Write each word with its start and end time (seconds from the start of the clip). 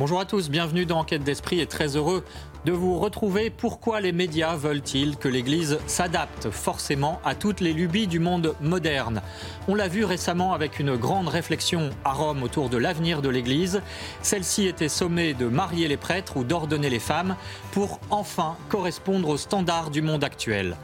Bonjour 0.00 0.18
à 0.18 0.24
tous, 0.24 0.48
bienvenue 0.48 0.86
dans 0.86 1.00
Enquête 1.00 1.24
d'Esprit 1.24 1.60
et 1.60 1.66
très 1.66 1.94
heureux 1.94 2.24
de 2.64 2.72
vous 2.72 2.98
retrouver. 2.98 3.50
Pourquoi 3.50 4.00
les 4.00 4.12
médias 4.12 4.56
veulent-ils 4.56 5.18
que 5.18 5.28
l'Église 5.28 5.78
s'adapte 5.86 6.50
forcément 6.50 7.20
à 7.22 7.34
toutes 7.34 7.60
les 7.60 7.74
lubies 7.74 8.06
du 8.06 8.18
monde 8.18 8.54
moderne? 8.62 9.20
On 9.68 9.74
l'a 9.74 9.88
vu 9.88 10.04
récemment 10.04 10.54
avec 10.54 10.78
une 10.78 10.96
grande 10.96 11.28
réflexion 11.28 11.90
à 12.02 12.12
Rome 12.12 12.42
autour 12.42 12.70
de 12.70 12.78
l'avenir 12.78 13.20
de 13.20 13.28
l'Église. 13.28 13.82
Celle-ci 14.22 14.66
était 14.66 14.88
sommée 14.88 15.34
de 15.34 15.46
marier 15.46 15.86
les 15.86 15.98
prêtres 15.98 16.38
ou 16.38 16.44
d'ordonner 16.44 16.88
les 16.88 16.98
femmes 16.98 17.36
pour 17.72 18.00
enfin 18.08 18.56
correspondre 18.70 19.28
aux 19.28 19.38
standards 19.38 19.90
du 19.90 20.00
monde 20.00 20.24
actuel. 20.24 20.78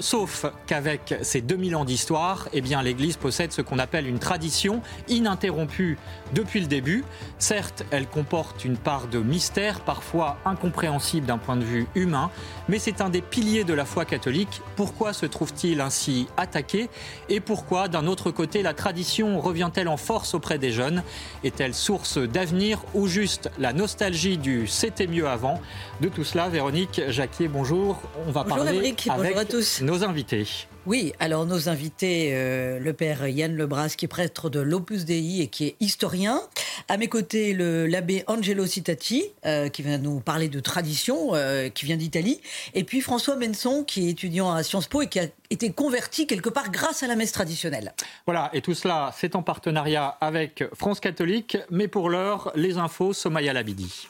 Sauf 0.00 0.46
qu'avec 0.66 1.14
ses 1.22 1.40
2000 1.40 1.76
ans 1.76 1.84
d'histoire, 1.84 2.48
eh 2.52 2.60
bien 2.60 2.82
l'Église 2.82 3.16
possède 3.16 3.52
ce 3.52 3.62
qu'on 3.62 3.78
appelle 3.78 4.08
une 4.08 4.18
tradition 4.18 4.82
ininterrompue 5.08 5.98
depuis 6.34 6.60
le 6.60 6.66
début. 6.66 7.04
Certes, 7.38 7.84
elle 7.92 8.08
comporte 8.08 8.39
une 8.64 8.76
part 8.76 9.06
de 9.08 9.18
mystère, 9.18 9.80
parfois 9.80 10.38
incompréhensible 10.44 11.26
d'un 11.26 11.38
point 11.38 11.56
de 11.56 11.64
vue 11.64 11.86
humain, 11.94 12.30
mais 12.68 12.78
c'est 12.78 13.00
un 13.00 13.10
des 13.10 13.22
piliers 13.22 13.64
de 13.64 13.74
la 13.74 13.84
foi 13.84 14.04
catholique. 14.04 14.62
Pourquoi 14.76 15.12
se 15.12 15.26
trouve-t-il 15.26 15.80
ainsi 15.80 16.26
attaqué 16.36 16.88
Et 17.28 17.40
pourquoi, 17.40 17.88
d'un 17.88 18.06
autre 18.06 18.30
côté, 18.30 18.62
la 18.62 18.74
tradition 18.74 19.40
revient-elle 19.40 19.88
en 19.88 19.96
force 19.96 20.34
auprès 20.34 20.58
des 20.58 20.72
jeunes? 20.72 21.02
Est-elle 21.44 21.74
source 21.74 22.18
d'avenir 22.18 22.80
ou 22.94 23.06
juste 23.06 23.50
la 23.58 23.72
nostalgie 23.72 24.38
du 24.38 24.66
c'était 24.66 25.06
mieux 25.06 25.28
avant? 25.28 25.60
De 26.00 26.08
tout 26.08 26.24
cela, 26.24 26.48
Véronique 26.48 27.00
Jacquier, 27.08 27.48
bonjour. 27.48 28.00
On 28.26 28.30
va 28.30 28.44
parler 28.44 28.94
avec 29.08 29.36
à 29.36 29.44
tous. 29.44 29.80
nos 29.82 30.04
invités. 30.04 30.46
Oui, 30.90 31.12
alors 31.20 31.46
nos 31.46 31.68
invités, 31.68 32.30
euh, 32.32 32.80
le 32.80 32.92
père 32.92 33.28
Yann 33.28 33.54
Lebras, 33.54 33.90
qui 33.90 34.06
est 34.06 34.08
prêtre 34.08 34.50
de 34.50 34.58
l'Opus 34.58 35.04
Dei 35.04 35.40
et 35.40 35.46
qui 35.46 35.66
est 35.66 35.76
historien. 35.78 36.42
À 36.88 36.96
mes 36.96 37.06
côtés, 37.06 37.54
l'abbé 37.54 38.24
Angelo 38.26 38.66
Citati, 38.66 39.22
euh, 39.46 39.68
qui 39.68 39.82
vient 39.82 39.98
nous 39.98 40.18
parler 40.18 40.48
de 40.48 40.58
tradition, 40.58 41.36
euh, 41.36 41.68
qui 41.68 41.84
vient 41.84 41.96
d'Italie. 41.96 42.40
Et 42.74 42.82
puis 42.82 43.02
François 43.02 43.36
Benson, 43.36 43.84
qui 43.84 44.08
est 44.08 44.10
étudiant 44.10 44.50
à 44.50 44.64
Sciences 44.64 44.88
Po 44.88 45.02
et 45.02 45.06
qui 45.06 45.20
a 45.20 45.26
été 45.50 45.70
converti 45.70 46.26
quelque 46.26 46.50
part 46.50 46.72
grâce 46.72 47.04
à 47.04 47.06
la 47.06 47.14
messe 47.14 47.30
traditionnelle. 47.30 47.94
Voilà, 48.26 48.50
et 48.52 48.60
tout 48.60 48.74
cela, 48.74 49.14
c'est 49.16 49.36
en 49.36 49.44
partenariat 49.44 50.18
avec 50.20 50.64
France 50.74 50.98
catholique. 50.98 51.56
Mais 51.70 51.86
pour 51.86 52.10
l'heure, 52.10 52.50
les 52.56 52.78
infos, 52.78 53.12
Somaya 53.12 53.52
Labidi. 53.52 54.08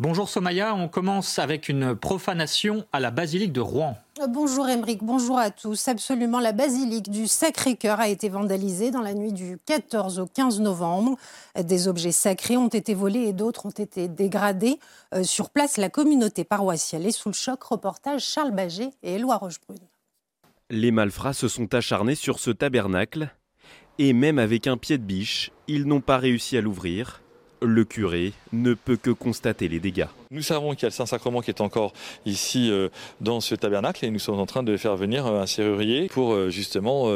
Bonjour 0.00 0.28
Somaya, 0.28 0.76
on 0.76 0.86
commence 0.86 1.40
avec 1.40 1.68
une 1.68 1.96
profanation 1.96 2.86
à 2.92 3.00
la 3.00 3.10
basilique 3.10 3.52
de 3.52 3.60
Rouen. 3.60 3.96
Bonjour 4.28 4.68
Émeric, 4.68 5.02
bonjour 5.02 5.40
à 5.40 5.50
tous. 5.50 5.88
Absolument, 5.88 6.38
la 6.38 6.52
basilique 6.52 7.10
du 7.10 7.26
Sacré-Cœur 7.26 7.98
a 7.98 8.08
été 8.08 8.28
vandalisée 8.28 8.92
dans 8.92 9.02
la 9.02 9.12
nuit 9.12 9.32
du 9.32 9.58
14 9.66 10.20
au 10.20 10.26
15 10.26 10.60
novembre. 10.60 11.16
Des 11.60 11.88
objets 11.88 12.12
sacrés 12.12 12.56
ont 12.56 12.68
été 12.68 12.94
volés 12.94 13.24
et 13.24 13.32
d'autres 13.32 13.66
ont 13.66 13.70
été 13.70 14.06
dégradés. 14.06 14.78
Euh, 15.14 15.24
sur 15.24 15.50
place, 15.50 15.78
la 15.78 15.88
communauté 15.88 16.44
paroissiale 16.44 17.04
est 17.04 17.10
sous 17.10 17.30
le 17.30 17.34
choc. 17.34 17.60
Reportage 17.64 18.22
Charles 18.22 18.52
Baget 18.52 18.90
et 19.02 19.14
Éloi 19.14 19.36
Rochebrune. 19.36 19.78
Les 20.70 20.92
malfrats 20.92 21.32
se 21.32 21.48
sont 21.48 21.74
acharnés 21.74 22.14
sur 22.14 22.38
ce 22.38 22.52
tabernacle 22.52 23.34
et 23.98 24.12
même 24.12 24.38
avec 24.38 24.68
un 24.68 24.76
pied 24.76 24.96
de 24.96 25.02
biche, 25.02 25.50
ils 25.66 25.86
n'ont 25.86 26.00
pas 26.00 26.18
réussi 26.18 26.56
à 26.56 26.60
l'ouvrir. 26.60 27.20
Le 27.60 27.84
curé 27.84 28.32
ne 28.52 28.74
peut 28.74 28.96
que 28.96 29.10
constater 29.10 29.68
les 29.68 29.80
dégâts. 29.80 30.06
Nous 30.30 30.42
savons 30.42 30.74
qu'il 30.74 30.82
y 30.82 30.86
a 30.86 30.88
le 30.88 30.92
Saint-Sacrement 30.92 31.40
qui 31.40 31.50
est 31.50 31.60
encore 31.60 31.92
ici 32.26 32.70
euh, 32.70 32.88
dans 33.20 33.40
ce 33.40 33.54
tabernacle 33.54 34.04
et 34.04 34.10
nous 34.10 34.18
sommes 34.18 34.38
en 34.38 34.46
train 34.46 34.62
de 34.62 34.76
faire 34.76 34.96
venir 34.96 35.26
euh, 35.26 35.42
un 35.42 35.46
serrurier 35.46 36.08
pour 36.08 36.32
euh, 36.32 36.50
justement 36.50 37.08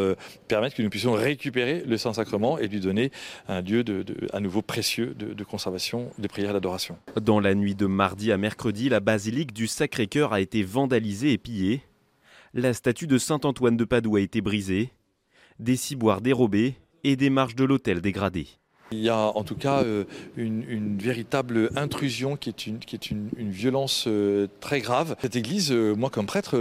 permettre 0.48 0.76
que 0.76 0.82
nous 0.82 0.90
puissions 0.90 1.12
récupérer 1.12 1.82
le 1.86 1.96
Saint-Sacrement 1.96 2.58
et 2.58 2.68
lui 2.68 2.80
donner 2.80 3.10
un 3.48 3.60
lieu 3.60 3.84
de, 3.84 4.04
à 4.32 4.40
nouveau 4.40 4.62
précieux 4.62 5.14
de, 5.18 5.34
de 5.34 5.44
conservation, 5.44 6.10
de 6.18 6.26
prière 6.28 6.50
et 6.50 6.52
d'adoration. 6.54 6.96
Dans 7.20 7.40
la 7.40 7.54
nuit 7.54 7.74
de 7.74 7.86
mardi 7.86 8.32
à 8.32 8.38
mercredi, 8.38 8.88
la 8.88 9.00
basilique 9.00 9.52
du 9.52 9.66
Sacré-Cœur 9.66 10.32
a 10.32 10.40
été 10.40 10.62
vandalisée 10.62 11.32
et 11.32 11.38
pillée. 11.38 11.82
La 12.54 12.74
statue 12.74 13.06
de 13.06 13.18
Saint-Antoine 13.18 13.76
de 13.76 13.84
Padoue 13.84 14.16
a 14.16 14.20
été 14.20 14.40
brisée, 14.40 14.90
des 15.58 15.76
ciboires 15.76 16.20
dérobés 16.20 16.74
et 17.04 17.16
des 17.16 17.30
marches 17.30 17.54
de 17.54 17.64
l'autel 17.64 18.00
dégradées. 18.00 18.48
Il 18.92 18.98
y 18.98 19.08
a 19.08 19.16
en 19.16 19.42
tout 19.42 19.54
cas 19.54 19.82
euh, 19.82 20.04
une, 20.36 20.98
véritable 20.98 21.70
intrusion 21.76 22.36
qui 22.36 22.50
est 22.50 22.66
une, 22.66 23.28
violence 23.38 24.04
euh, 24.06 24.46
très 24.60 24.80
grave. 24.80 25.16
Cette 25.22 25.36
église, 25.36 25.72
euh, 25.72 25.94
moi 25.94 26.10
comme 26.10 26.26
prêtre, 26.26 26.56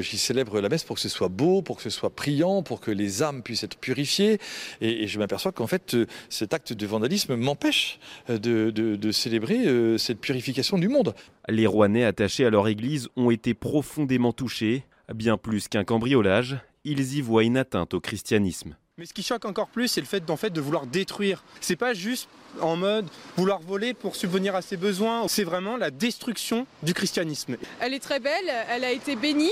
j'y 0.00 0.18
célèbre 0.18 0.60
la 0.60 0.68
messe 0.68 0.84
pour 0.84 0.96
que 0.96 1.02
ce 1.02 1.08
soit 1.08 1.28
beau, 1.28 1.62
pour 1.62 1.76
que 1.76 1.82
ce 1.82 1.90
soit 1.90 2.10
priant, 2.10 2.62
pour 2.62 2.80
que 2.80 2.90
les 2.90 3.22
âmes 3.22 3.42
puissent 3.42 3.64
être 3.64 3.76
purifiées. 3.76 4.38
Et, 4.80 5.06
je 5.06 5.18
m'aperçois 5.18 5.52
qu'en 5.52 5.66
fait, 5.66 5.96
cet 6.30 6.54
acte 6.54 6.72
de 6.72 6.86
vandalisme 6.86 7.36
m'empêche 7.36 7.98
de, 8.28 8.70
de, 8.70 9.12
célébrer 9.12 9.98
cette 9.98 10.20
purification 10.20 10.78
du 10.78 10.88
monde. 10.88 11.14
Les 11.48 11.66
Rouennais 11.66 12.04
attachés 12.04 12.46
à 12.46 12.50
leur 12.50 12.68
église 12.68 13.08
ont 13.16 13.30
été 13.30 13.54
profondément 13.54 14.32
touchés. 14.32 14.84
Bien 15.14 15.36
plus 15.36 15.68
qu'un 15.68 15.84
cambriolage, 15.84 16.56
ils 16.84 17.18
y 17.18 17.20
voient 17.20 17.44
une 17.44 17.58
atteinte 17.58 17.92
au 17.92 18.00
christianisme. 18.00 18.76
Mais 18.96 19.06
ce 19.06 19.12
qui 19.12 19.24
choque 19.24 19.44
encore 19.44 19.70
plus, 19.70 19.88
c'est 19.88 20.00
le 20.00 20.06
fait, 20.06 20.22
fait 20.36 20.50
de 20.50 20.60
vouloir 20.60 20.86
détruire. 20.86 21.42
C'est 21.60 21.74
pas 21.74 21.94
juste 21.94 22.28
en 22.60 22.76
mode 22.76 23.08
vouloir 23.36 23.58
voler 23.58 23.92
pour 23.92 24.14
subvenir 24.14 24.54
à 24.54 24.62
ses 24.62 24.76
besoins, 24.76 25.26
c'est 25.26 25.42
vraiment 25.42 25.76
la 25.76 25.90
destruction 25.90 26.64
du 26.84 26.94
christianisme. 26.94 27.56
Elle 27.80 27.92
est 27.92 27.98
très 27.98 28.20
belle, 28.20 28.48
elle 28.70 28.84
a 28.84 28.92
été 28.92 29.16
bénie, 29.16 29.50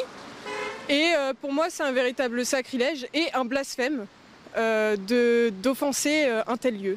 et 0.89 1.09
euh, 1.17 1.33
pour 1.41 1.53
moi 1.53 1.71
c'est 1.71 1.83
un 1.83 1.91
véritable 1.91 2.47
sacrilège 2.47 3.09
et 3.15 3.33
un 3.35 3.45
blasphème 3.45 4.07
euh, 4.57 4.97
d'offenser 5.61 6.27
euh, 6.27 6.45
un 6.47 6.57
tel 6.57 6.81
lieu. 6.81 6.97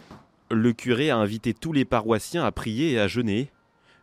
Le 0.52 0.72
curé 0.72 1.10
a 1.10 1.18
invité 1.18 1.56
tous 1.56 1.74
les 1.74 1.84
paroissiens 1.84 2.46
à 2.46 2.52
prier 2.52 2.92
et 2.92 3.00
à 3.00 3.08
jeûner. 3.08 3.50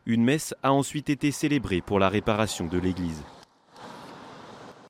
Une 0.04 0.24
messe 0.24 0.52
a 0.64 0.72
ensuite 0.72 1.10
été 1.10 1.30
célébrée 1.30 1.80
pour 1.80 2.00
la 2.00 2.08
réparation 2.08 2.66
de 2.66 2.78
l'église. 2.78 3.22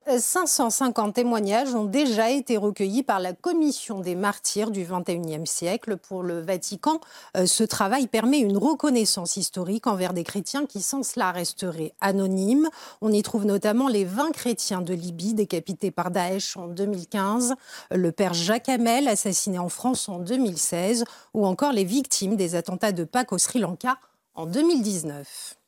550 0.07 1.15
témoignages 1.15 1.75
ont 1.75 1.85
déjà 1.85 2.31
été 2.31 2.57
recueillis 2.57 3.05
par 3.05 3.21
la 3.21 3.33
Commission 3.33 4.01
des 4.01 4.17
martyrs 4.17 4.71
du 4.71 4.85
XXIe 4.85 5.47
siècle 5.47 5.97
pour 5.97 6.23
le 6.23 6.41
Vatican. 6.41 7.01
Euh, 7.37 7.47
ce 7.47 7.63
travail 7.63 8.09
permet 8.09 8.39
une 8.39 8.57
reconnaissance 8.57 9.37
historique 9.37 9.87
envers 9.87 10.13
des 10.13 10.25
chrétiens 10.25 10.67
qui 10.67 10.83
sans 10.83 11.05
cela 11.05 11.31
resteraient 11.31 11.93
anonymes. 12.01 12.69
On 13.01 13.13
y 13.13 13.23
trouve 13.23 13.45
notamment 13.45 13.89
les 13.89 14.05
20 14.05 14.33
chrétiens 14.33 14.83
de 14.83 14.93
Libye 14.93 15.35
décapités 15.35 15.93
par 15.93 16.11
Daesh 16.11 16.57
en 16.57 16.67
2015, 16.67 17.55
le 17.93 18.13
père 18.13 18.35
Jacques 18.35 18.69
Hamel 18.69 19.07
assassiné 19.07 19.59
en 19.59 19.69
France 19.69 20.09
en 20.09 20.19
2016 20.19 21.05
ou 21.33 21.47
encore 21.47 21.73
les 21.73 21.85
victimes 21.85 22.35
des 22.35 22.57
attentats 22.57 22.93
de 22.93 23.05
Pâques 23.05 23.33
au 23.33 23.39
Sri 23.39 23.61
Lanka 23.61 23.99
en 24.35 24.47
2019. 24.47 25.62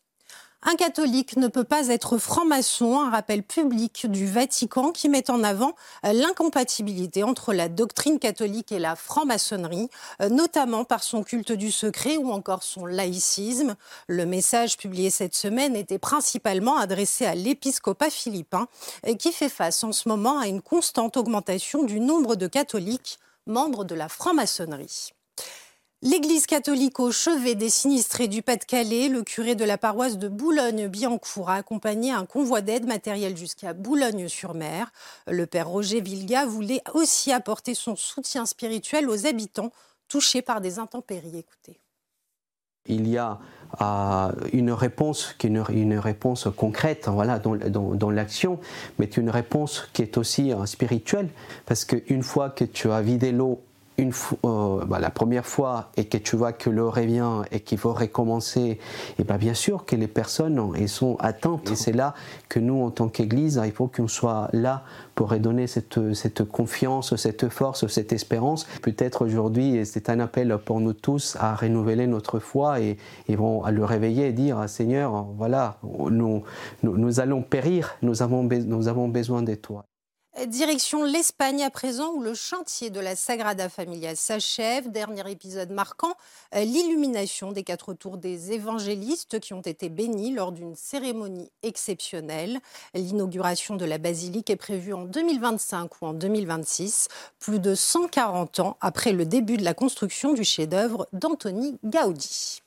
Un 0.67 0.77
catholique 0.77 1.37
ne 1.37 1.49
peut 1.49 1.65
pas 1.65 1.89
être 1.89 2.17
franc-maçon, 2.17 2.99
un 2.99 3.11
rappel 3.11 3.43
public 3.43 4.11
du 4.11 4.27
Vatican 4.27 4.93
qui 4.93 5.11
met 5.11 5.31
en 5.31 5.45
avant 5.45 5.75
euh, 6.07 6.15
l'incompatibilité 6.15 7.23
entre 7.23 7.53
la 7.53 7.69
doctrine 7.69 8.19
catholique 8.19 8.73
et 8.73 8.79
la 8.79 8.97
franc-maçonnerie, 8.97 9.91
euh, 10.23 10.31
notamment 10.31 10.85
par 10.85 11.03
son 11.03 11.23
culte 11.23 11.53
du 11.53 11.71
secret 11.71 12.17
ou 12.17 12.31
encore 12.31 12.63
son 12.63 12.87
laïcisme. 12.87 13.77
Le 14.09 14.25
message 14.25 14.79
publié 14.79 15.11
cette 15.11 15.35
semaine 15.35 15.77
était 15.77 15.99
principalement 15.99 16.79
adressé 16.79 17.27
à 17.27 17.35
l'épiscopat 17.35 18.09
philippin 18.09 18.67
euh, 19.07 19.15
qui 19.17 19.33
fait 19.33 19.51
face 19.51 19.85
en 19.85 19.93
ce 19.93 20.09
moment 20.09 20.39
à 20.39 20.47
une 20.47 20.63
constante 20.63 21.19
augmentation 21.19 21.83
du 21.83 22.01
nombre 22.01 22.37
de 22.37 22.47
catholiques 22.47 23.19
membres 23.47 23.85
de 23.85 23.95
la 23.95 24.09
franc-maçonnerie. 24.09 25.13
L'église 26.03 26.47
catholique 26.47 27.01
au 27.01 27.11
chevet 27.11 27.55
des 27.55 27.71
sinistrés 27.71 28.29
du 28.29 28.43
Pas-de-Calais, 28.43 29.09
le 29.09 29.23
curé 29.23 29.55
de 29.55 29.65
la 29.65 29.79
paroisse 29.79 30.19
de 30.19 30.29
Boulogne-Billancourt 30.29 31.49
a 31.49 31.55
accompagné 31.55 32.11
un 32.13 32.27
convoi 32.27 32.61
d'aide 32.61 32.87
matérielle 32.87 33.37
jusqu'à 33.37 33.73
Boulogne-sur-Mer. 33.73 34.93
Le 35.27 35.47
père 35.47 35.69
Roger 35.69 36.03
Vilga 36.03 36.45
voulait 36.45 36.83
aussi 36.93 37.33
apporter 37.33 37.75
son 37.75 37.97
soutien 37.97 38.45
spirituel 38.45 39.09
aux 39.09 39.27
habitants 39.27 39.73
touchés 40.09 40.43
par 40.43 40.61
des 40.61 40.79
intempéries. 40.79 41.47
Il 42.87 43.09
y 43.09 43.17
a 43.17 43.39
euh, 43.81 44.31
une 44.53 44.71
réponse 44.71 45.35
concrète 46.55 47.09
dans 47.09 48.11
l'action, 48.11 48.61
mais 48.99 49.07
une 49.07 49.31
réponse 49.31 49.89
qui 49.95 50.03
est 50.03 50.19
aussi 50.19 50.53
euh, 50.53 50.67
spirituelle, 50.67 51.31
parce 51.65 51.87
qu'une 51.87 52.23
fois 52.23 52.51
que 52.51 52.65
tu 52.65 52.91
as 52.91 53.01
vidé 53.01 53.33
l'eau 53.33 53.63
une 53.97 54.13
euh, 54.45 54.85
bah, 54.85 54.99
la 54.99 55.11
première 55.11 55.47
fois 55.47 55.91
et 55.97 56.07
que 56.07 56.19
tu 56.19 56.37
vois 56.37 56.53
que 56.53 56.69
le 56.69 56.89
revient 56.89 57.43
et 57.53 57.61
qu'il 57.61 57.79
faut 57.79 57.93
recommencer, 57.93 58.79
et 59.19 59.25
bah, 59.25 59.39
bien 59.39 59.55
sûr 59.55 59.85
que 59.85 59.95
les 59.97 60.09
personnes 60.09 60.73
elles 60.77 60.89
sont 60.89 61.17
attentes. 61.21 61.71
Et 61.71 61.77
c'est 61.77 61.93
là 61.93 62.15
que 62.49 62.59
nous, 62.59 62.83
en 62.83 62.91
tant 62.91 63.09
qu'Église, 63.09 63.61
il 63.65 63.73
faut 63.73 63.87
qu'on 63.87 64.09
soit 64.09 64.49
là 64.53 64.83
pour 65.15 65.31
redonner 65.31 65.67
cette, 65.67 66.15
cette 66.15 66.45
confiance, 66.45 67.15
cette 67.17 67.49
force, 67.49 67.87
cette 67.87 68.13
espérance. 68.13 68.67
Peut-être 68.83 69.25
aujourd'hui, 69.25 69.87
c'est 69.87 70.09
un 70.09 70.21
appel 70.21 70.59
pour 70.65 70.81
nous 70.81 70.93
tous 70.93 71.37
à 71.39 71.55
renouveler 71.55 72.07
notre 72.07 72.41
foi 72.41 72.81
et, 72.81 72.97
et 73.29 73.35
à 73.65 73.71
le 73.71 73.85
réveiller 73.85 74.29
et 74.29 74.33
dire 74.33 74.69
Seigneur, 74.69 75.27
voilà, 75.37 75.79
nous, 75.83 76.43
nous, 76.83 76.97
nous 76.97 77.21
allons 77.21 77.43
périr, 77.43 77.97
nous 78.03 78.23
avons, 78.23 78.43
nous 78.43 78.89
avons 78.89 79.09
besoin 79.09 79.43
de 79.43 79.55
toi. 79.55 79.85
Direction 80.49 81.05
l'Espagne 81.05 81.63
à 81.63 81.71
présent, 81.71 82.13
où 82.13 82.21
le 82.21 82.35
chantier 82.35 82.91
de 82.91 82.99
la 82.99 83.15
Sagrada 83.15 83.69
Familia 83.69 84.17
s'achève. 84.17 84.91
Dernier 84.91 85.31
épisode 85.31 85.71
marquant, 85.71 86.17
euh, 86.57 86.65
l'illumination 86.65 87.53
des 87.53 87.63
quatre 87.63 87.95
tours 87.95 88.17
des 88.17 88.51
évangélistes 88.51 89.39
qui 89.39 89.55
ont 89.55 89.61
été 89.61 89.89
bénis 89.89 90.35
lors 90.35 90.51
d'une 90.51 90.75
cérémonie 90.75 91.53
exceptionnelle. 91.63 92.59
L'inauguration 92.95 93.77
de 93.77 93.85
la 93.85 93.99
basilique 93.99 94.51
est 94.51 94.57
prévue 94.57 94.93
en 94.93 95.05
2025 95.05 96.03
ou 96.03 96.07
en 96.07 96.15
2026, 96.15 97.07
plus 97.39 97.61
de 97.61 97.77
140 97.77 98.59
ans 98.59 98.77
après 98.81 99.13
le 99.13 99.27
début 99.27 99.57
de 99.57 99.65
la 99.65 99.73
construction 99.73 100.35
du 100.35 100.43
chef-d'œuvre 100.43 101.07
d'Anthony 101.13 101.79
Gaudi. 101.85 102.64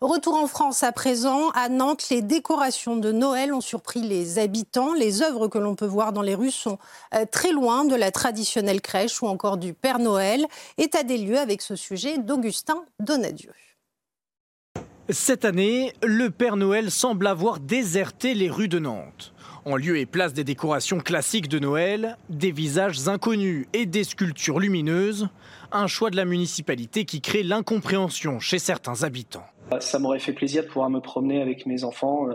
Retour 0.00 0.34
en 0.34 0.46
France 0.46 0.82
à 0.82 0.90
présent. 0.90 1.50
À 1.50 1.68
Nantes, 1.68 2.08
les 2.10 2.22
décorations 2.22 2.96
de 2.96 3.12
Noël 3.12 3.54
ont 3.54 3.60
surpris 3.60 4.00
les 4.00 4.38
habitants. 4.38 4.94
Les 4.94 5.22
œuvres 5.22 5.48
que 5.48 5.58
l'on 5.58 5.76
peut 5.76 5.86
voir 5.86 6.12
dans 6.12 6.22
les 6.22 6.34
rues 6.34 6.50
sont 6.50 6.78
euh, 7.14 7.24
très 7.30 7.52
loin 7.52 7.84
de 7.84 7.94
la 7.94 8.10
traditionnelle 8.10 8.80
crèche 8.80 9.22
ou 9.22 9.26
encore 9.26 9.58
du 9.58 9.74
Père 9.74 10.00
Noël. 10.00 10.46
État 10.78 11.04
des 11.04 11.18
lieux 11.18 11.38
avec 11.38 11.62
ce 11.62 11.76
sujet 11.76 12.18
d'Augustin 12.18 12.84
Donadieu. 12.98 13.52
Cette 15.08 15.44
année, 15.44 15.92
le 16.02 16.30
Père 16.30 16.56
Noël 16.56 16.90
semble 16.90 17.26
avoir 17.26 17.60
déserté 17.60 18.34
les 18.34 18.48
rues 18.48 18.68
de 18.68 18.78
Nantes. 18.78 19.32
En 19.64 19.76
lieu 19.76 19.96
et 19.96 20.06
place 20.06 20.34
des 20.34 20.42
décorations 20.42 20.98
classiques 20.98 21.46
de 21.46 21.60
Noël, 21.60 22.16
des 22.28 22.50
visages 22.50 23.06
inconnus 23.06 23.68
et 23.72 23.86
des 23.86 24.02
sculptures 24.02 24.58
lumineuses, 24.58 25.28
un 25.70 25.86
choix 25.86 26.10
de 26.10 26.16
la 26.16 26.24
municipalité 26.24 27.04
qui 27.04 27.20
crée 27.20 27.44
l'incompréhension 27.44 28.40
chez 28.40 28.58
certains 28.58 29.04
habitants. 29.04 29.44
Ça 29.78 30.00
m'aurait 30.00 30.18
fait 30.18 30.32
plaisir 30.32 30.64
de 30.64 30.68
pouvoir 30.68 30.90
me 30.90 30.98
promener 30.98 31.40
avec 31.40 31.64
mes 31.66 31.84
enfants, 31.84 32.28
euh, 32.28 32.34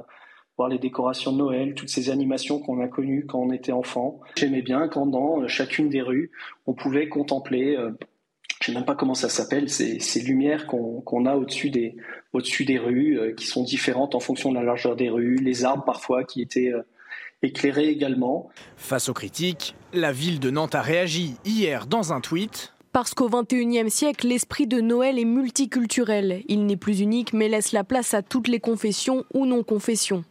voir 0.58 0.70
les 0.70 0.80
décorations 0.80 1.34
de 1.34 1.38
Noël, 1.38 1.74
toutes 1.76 1.90
ces 1.90 2.10
animations 2.10 2.60
qu'on 2.60 2.80
a 2.80 2.88
connues 2.88 3.26
quand 3.26 3.40
on 3.40 3.52
était 3.52 3.74
enfant. 3.74 4.22
J'aimais 4.38 4.62
bien 4.62 4.88
quand 4.88 5.06
dans 5.06 5.42
euh, 5.42 5.50
chacune 5.50 5.90
des 5.90 6.02
rues, 6.02 6.32
on 6.66 6.74
pouvait 6.74 7.10
contempler, 7.10 7.76
euh, 7.76 7.92
je 8.62 8.72
ne 8.72 8.74
sais 8.74 8.80
même 8.80 8.86
pas 8.86 8.96
comment 8.96 9.16
ça 9.16 9.28
s'appelle, 9.28 9.70
ces, 9.70 10.00
lumières 10.22 10.66
qu'on 10.66 11.26
a 11.26 11.36
au-dessus 11.36 11.72
des, 11.72 11.98
au 12.32 12.40
des 12.40 12.78
rues, 12.80 13.36
qui 13.36 13.46
sont 13.46 13.64
différentes 13.66 14.16
en 14.16 14.22
fonction 14.22 14.50
de 14.50 14.56
la 14.56 14.64
largeur 14.64 14.96
des 14.96 15.10
rues, 15.10 15.36
les 15.36 15.66
arbres 15.66 15.84
parfois 15.84 16.24
qui 16.24 16.42
étaient 16.42 16.72
éclairés 17.44 17.90
également. 17.90 18.50
Face 18.76 19.10
aux 19.10 19.14
critiques, 19.14 19.76
la 19.94 20.12
ville 20.12 20.40
de 20.40 20.50
Nantes 20.50 20.76
a 20.76 20.82
réagi 20.82 21.36
hier 21.46 21.86
dans 21.86 22.14
un 22.14 22.22
tweet. 22.22 22.74
Parce 22.94 23.14
qu'au 23.14 23.30
XXIe 23.30 23.92
siècle, 23.92 24.28
l'esprit 24.28 24.66
de 24.66 24.82
Noël 24.82 25.20
est 25.20 25.26
multiculturel. 25.26 26.44
Il 26.48 26.66
n'est 26.66 26.78
plus 26.78 27.00
unique, 27.00 27.34
mais 27.34 27.48
laisse 27.48 27.72
la 27.72 27.84
place 27.84 28.14
à 28.14 28.24
toutes 28.24 28.48
les 28.48 28.60
confessions 28.60 29.24
ou 29.34 29.46
non-confessions. 29.46 30.24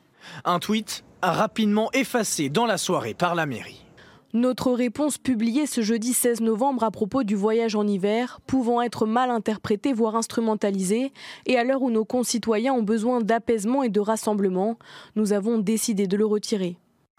Un 0.44 0.58
tweet 0.58 1.04
rapidement 1.22 1.90
effacé 1.92 2.48
dans 2.48 2.66
la 2.66 2.78
soirée 2.78 3.14
par 3.14 3.34
la 3.34 3.46
mairie. 3.46 3.84
Notre 4.32 4.72
réponse 4.72 5.16
publiée 5.16 5.66
ce 5.66 5.80
jeudi 5.80 6.12
16 6.12 6.40
novembre 6.40 6.82
à 6.82 6.90
propos 6.90 7.22
du 7.22 7.36
voyage 7.36 7.74
en 7.74 7.86
hiver, 7.86 8.40
pouvant 8.46 8.82
être 8.82 9.06
mal 9.06 9.30
interprétée, 9.30 9.92
voire 9.92 10.16
instrumentalisée, 10.16 11.12
et 11.46 11.56
à 11.56 11.64
l'heure 11.64 11.82
où 11.82 11.90
nos 11.90 12.04
concitoyens 12.04 12.74
ont 12.74 12.82
besoin 12.82 13.20
d'apaisement 13.20 13.82
et 13.82 13.88
de 13.88 14.00
rassemblement, 14.00 14.76
nous 15.14 15.32
avons 15.32 15.58
décidé 15.58 16.06
de 16.06 16.16
le 16.16 16.26
retirer. 16.26 16.76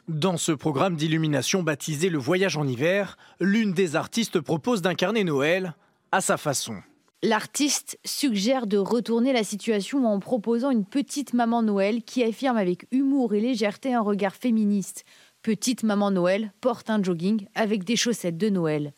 Dans 0.07 0.37
ce 0.37 0.53
programme 0.53 0.95
d'illumination 0.95 1.63
baptisé 1.63 2.07
Le 2.07 2.17
Voyage 2.17 2.55
en 2.55 2.65
hiver, 2.65 3.17
l'une 3.41 3.73
des 3.73 3.97
artistes 3.97 4.39
propose 4.39 4.81
d'incarner 4.81 5.25
Noël 5.25 5.75
à 6.13 6.21
sa 6.21 6.37
façon. 6.37 6.75
L'artiste 7.23 7.99
suggère 8.05 8.67
de 8.67 8.77
retourner 8.77 9.33
la 9.33 9.43
situation 9.43 10.05
en 10.05 10.19
proposant 10.21 10.71
une 10.71 10.85
petite 10.85 11.33
maman 11.33 11.61
Noël 11.61 12.03
qui 12.03 12.23
affirme 12.23 12.55
avec 12.55 12.87
humour 12.91 13.33
et 13.33 13.41
légèreté 13.41 13.93
un 13.93 13.99
regard 13.99 14.37
féministe. 14.37 15.03
Petite 15.41 15.83
maman 15.83 16.09
Noël 16.09 16.53
porte 16.61 16.89
un 16.89 17.03
jogging 17.03 17.45
avec 17.53 17.83
des 17.83 17.97
chaussettes 17.97 18.37
de 18.37 18.47
Noël. 18.47 18.93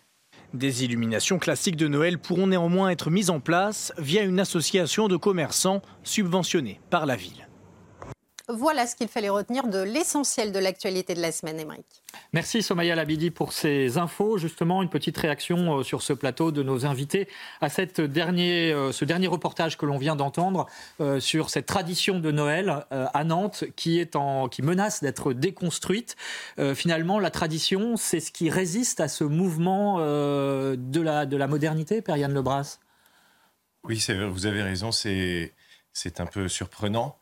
Des 0.53 0.83
illuminations 0.83 1.39
classiques 1.39 1.75
de 1.75 1.87
Noël 1.87 2.19
pourront 2.19 2.45
néanmoins 2.45 2.89
être 2.89 3.09
mises 3.09 3.31
en 3.31 3.39
place 3.39 3.93
via 3.97 4.21
une 4.21 4.39
association 4.39 5.07
de 5.07 5.17
commerçants 5.17 5.81
subventionnée 6.03 6.79
par 6.91 7.07
la 7.07 7.15
ville. 7.15 7.48
Voilà 8.51 8.87
ce 8.87 8.95
qu'il 8.95 9.07
fallait 9.07 9.29
retenir 9.29 9.67
de 9.67 9.77
l'essentiel 9.77 10.51
de 10.51 10.57
l'actualité 10.57 11.13
de 11.13 11.21
la 11.21 11.31
semaine, 11.31 11.59
Émeric. 11.59 11.85
Merci 12.33 12.63
Somaya 12.63 12.95
Labidi 12.95 13.29
pour 13.29 13.53
ces 13.53 13.99
infos. 13.99 14.39
Justement, 14.39 14.81
une 14.81 14.89
petite 14.89 15.15
réaction 15.17 15.77
euh, 15.77 15.83
sur 15.83 16.01
ce 16.01 16.13
plateau 16.13 16.51
de 16.51 16.63
nos 16.63 16.87
invités 16.87 17.27
à 17.61 17.69
cette 17.69 18.01
dernier, 18.01 18.73
euh, 18.73 18.91
ce 18.91 19.05
dernier 19.05 19.27
reportage 19.27 19.77
que 19.77 19.85
l'on 19.85 19.99
vient 19.99 20.15
d'entendre 20.15 20.65
euh, 20.99 21.19
sur 21.19 21.51
cette 21.51 21.67
tradition 21.67 22.19
de 22.19 22.31
Noël 22.31 22.85
à 22.89 23.23
Nantes 23.23 23.65
qui, 23.75 23.99
est 23.99 24.15
en, 24.15 24.47
qui 24.47 24.63
menace 24.63 25.01
d'être 25.01 25.33
déconstruite. 25.33 26.15
finalement, 26.73 27.19
la 27.19 27.29
tradition, 27.29 27.97
c'est 27.97 28.19
ce 28.19 28.31
qui 28.31 28.49
résiste 28.49 28.99
à 28.99 29.07
ce 29.07 29.23
mouvement 29.23 29.99
de, 29.99 31.01
la, 31.01 31.25
de 31.25 31.37
la 31.37 31.47
modernité, 31.47 32.01
Père 32.01 32.17
Yann 32.17 32.33
Lebras? 32.33 32.79
Oui, 33.83 34.03
vous 34.31 34.45
avez 34.45 34.63
raison, 34.63 34.91
c'est 34.91 35.53
un 36.19 36.25
peu 36.25 36.47
surprenant. 36.47 37.17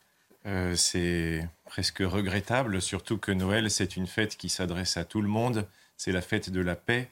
Euh, 0.47 0.75
c'est 0.75 1.45
presque 1.65 1.99
regrettable, 1.99 2.81
surtout 2.81 3.17
que 3.17 3.33
Noël, 3.33 3.69
c'est 3.69 3.97
une 3.97 4.07
fête 4.07 4.37
qui 4.37 4.47
s'adresse 4.47 4.95
à 4.95 5.03
tout 5.03 5.21
le 5.21 5.27
monde, 5.27 5.67
c'est 5.97 6.13
la 6.13 6.21
fête 6.21 6.49
de 6.49 6.61
la 6.61 6.75
paix, 6.75 7.09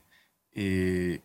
et 0.56 1.22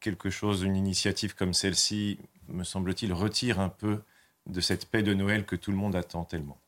quelque 0.00 0.30
chose, 0.30 0.62
une 0.62 0.74
initiative 0.74 1.36
comme 1.36 1.54
celle-ci, 1.54 2.18
me 2.48 2.64
semble-t-il, 2.64 3.12
retire 3.12 3.60
un 3.60 3.68
peu 3.68 4.00
de 4.46 4.60
cette 4.60 4.86
paix 4.86 5.02
de 5.02 5.14
Noël 5.14 5.46
que 5.46 5.54
tout 5.54 5.70
le 5.70 5.76
monde 5.76 5.94
attend 5.94 6.24
tellement. 6.24 6.58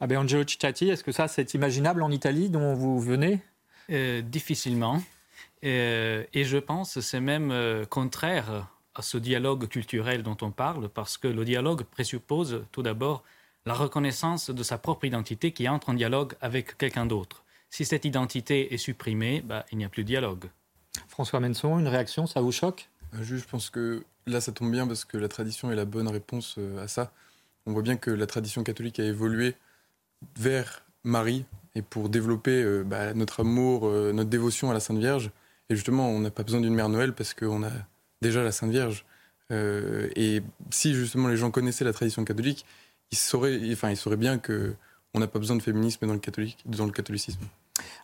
Abbé 0.00 0.16
Angelo 0.16 0.46
Ciccati, 0.46 0.88
est-ce 0.88 1.04
que 1.04 1.12
ça, 1.12 1.28
c'est 1.28 1.52
imaginable 1.52 2.02
en 2.02 2.10
Italie, 2.10 2.48
dont 2.48 2.74
vous 2.74 2.98
venez? 2.98 3.40
Euh, 3.90 4.22
Difficilement. 4.22 5.02
Euh, 5.64 6.24
et 6.32 6.44
je 6.44 6.56
pense 6.56 6.94
que 6.94 7.00
c'est 7.00 7.20
même 7.20 7.84
contraire 7.90 8.68
à 8.94 9.02
ce 9.02 9.18
dialogue 9.18 9.68
culturel 9.68 10.22
dont 10.22 10.36
on 10.40 10.50
parle, 10.50 10.88
parce 10.88 11.18
que 11.18 11.28
le 11.28 11.44
dialogue 11.44 11.82
présuppose 11.82 12.64
tout 12.72 12.82
d'abord 12.82 13.22
la 13.66 13.74
reconnaissance 13.74 14.50
de 14.50 14.62
sa 14.62 14.78
propre 14.78 15.04
identité 15.04 15.52
qui 15.52 15.68
entre 15.68 15.90
en 15.90 15.94
dialogue 15.94 16.34
avec 16.40 16.76
quelqu'un 16.78 17.06
d'autre. 17.06 17.44
Si 17.70 17.84
cette 17.84 18.04
identité 18.04 18.72
est 18.72 18.78
supprimée, 18.78 19.42
bah, 19.42 19.64
il 19.72 19.78
n'y 19.78 19.84
a 19.84 19.88
plus 19.88 20.02
de 20.04 20.08
dialogue. 20.08 20.46
François 21.08 21.40
Menson, 21.40 21.78
une 21.78 21.88
réaction, 21.88 22.26
ça 22.26 22.40
vous 22.40 22.52
choque? 22.52 22.88
Euh, 23.14 23.18
Je 23.22 23.36
pense 23.44 23.70
que 23.70 24.04
là, 24.26 24.40
ça 24.40 24.52
tombe 24.52 24.70
bien 24.70 24.86
parce 24.86 25.04
que 25.04 25.16
la 25.16 25.28
tradition 25.28 25.70
est 25.70 25.76
la 25.76 25.84
bonne 25.84 26.08
réponse 26.08 26.56
euh, 26.58 26.82
à 26.82 26.88
ça. 26.88 27.12
On 27.66 27.72
voit 27.72 27.82
bien 27.82 27.96
que 27.96 28.10
la 28.10 28.26
tradition 28.26 28.64
catholique 28.64 28.98
a 28.98 29.04
évolué 29.04 29.54
vers 30.36 30.82
Marie 31.04 31.44
et 31.74 31.82
pour 31.82 32.08
développer 32.08 32.62
euh, 32.62 32.82
bah, 32.84 33.14
notre 33.14 33.40
amour, 33.40 33.88
notre 33.88 34.30
dévotion 34.30 34.70
à 34.70 34.74
la 34.74 34.80
Sainte 34.80 34.98
Vierge. 34.98 35.30
Et 35.68 35.76
justement, 35.76 36.08
on 36.08 36.20
n'a 36.20 36.30
pas 36.30 36.42
besoin 36.42 36.60
d'une 36.60 36.74
mère 36.74 36.88
Noël 36.88 37.12
parce 37.12 37.34
qu'on 37.34 37.62
a 37.62 37.70
déjà 38.22 38.42
la 38.42 38.52
Sainte 38.52 38.70
Vierge. 38.70 39.04
et 39.50 40.42
si 40.70 40.94
justement 40.94 41.28
les 41.28 41.36
gens 41.36 41.50
connaissaient 41.50 41.84
la 41.84 41.92
tradition 41.92 42.24
catholique, 42.24 42.64
il 43.10 43.18
saurait, 43.18 43.58
enfin, 43.72 43.90
il 43.90 43.96
saurait 43.96 44.16
bien 44.16 44.38
que 44.38 44.74
on 45.14 45.20
n'a 45.20 45.26
pas 45.26 45.38
besoin 45.38 45.56
de 45.56 45.62
féminisme 45.62 46.06
dans 46.06 46.14
le, 46.14 46.20
dans 46.66 46.86
le 46.86 46.92
catholicisme. 46.92 47.40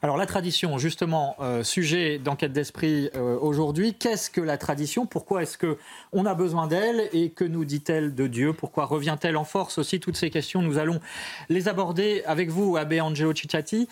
Alors 0.03 0.17
la 0.17 0.27
tradition, 0.27 0.79
justement, 0.79 1.37
euh, 1.41 1.63
sujet 1.63 2.19
d'enquête 2.19 2.53
d'esprit 2.53 3.11
euh, 3.17 3.39
aujourd'hui. 3.39 3.95
Qu'est-ce 3.95 4.31
que 4.31 4.41
la 4.41 4.59
tradition? 4.59 5.07
Pourquoi 5.07 5.43
est-ce 5.43 5.59
que 5.59 5.79
on 6.13 6.27
a 6.27 6.35
besoin 6.35 6.67
d'elle? 6.67 7.09
Et 7.13 7.31
que 7.31 7.45
nous 7.45 7.65
dit-elle 7.65 8.15
de 8.15 8.27
Dieu? 8.27 8.53
Pourquoi 8.53 8.85
revient-elle 8.85 9.37
en 9.37 9.45
force? 9.45 9.79
Aussi 9.79 10.01
Toutes 10.01 10.17
ces 10.17 10.31
questions, 10.31 10.63
nous 10.63 10.79
allons 10.79 11.01
les 11.49 11.69
aborder 11.69 12.23
avec 12.27 12.51
vous, 12.51 12.77
Abbé 12.77 13.01
Angelo 13.01 13.35
Cicciati. 13.35 13.89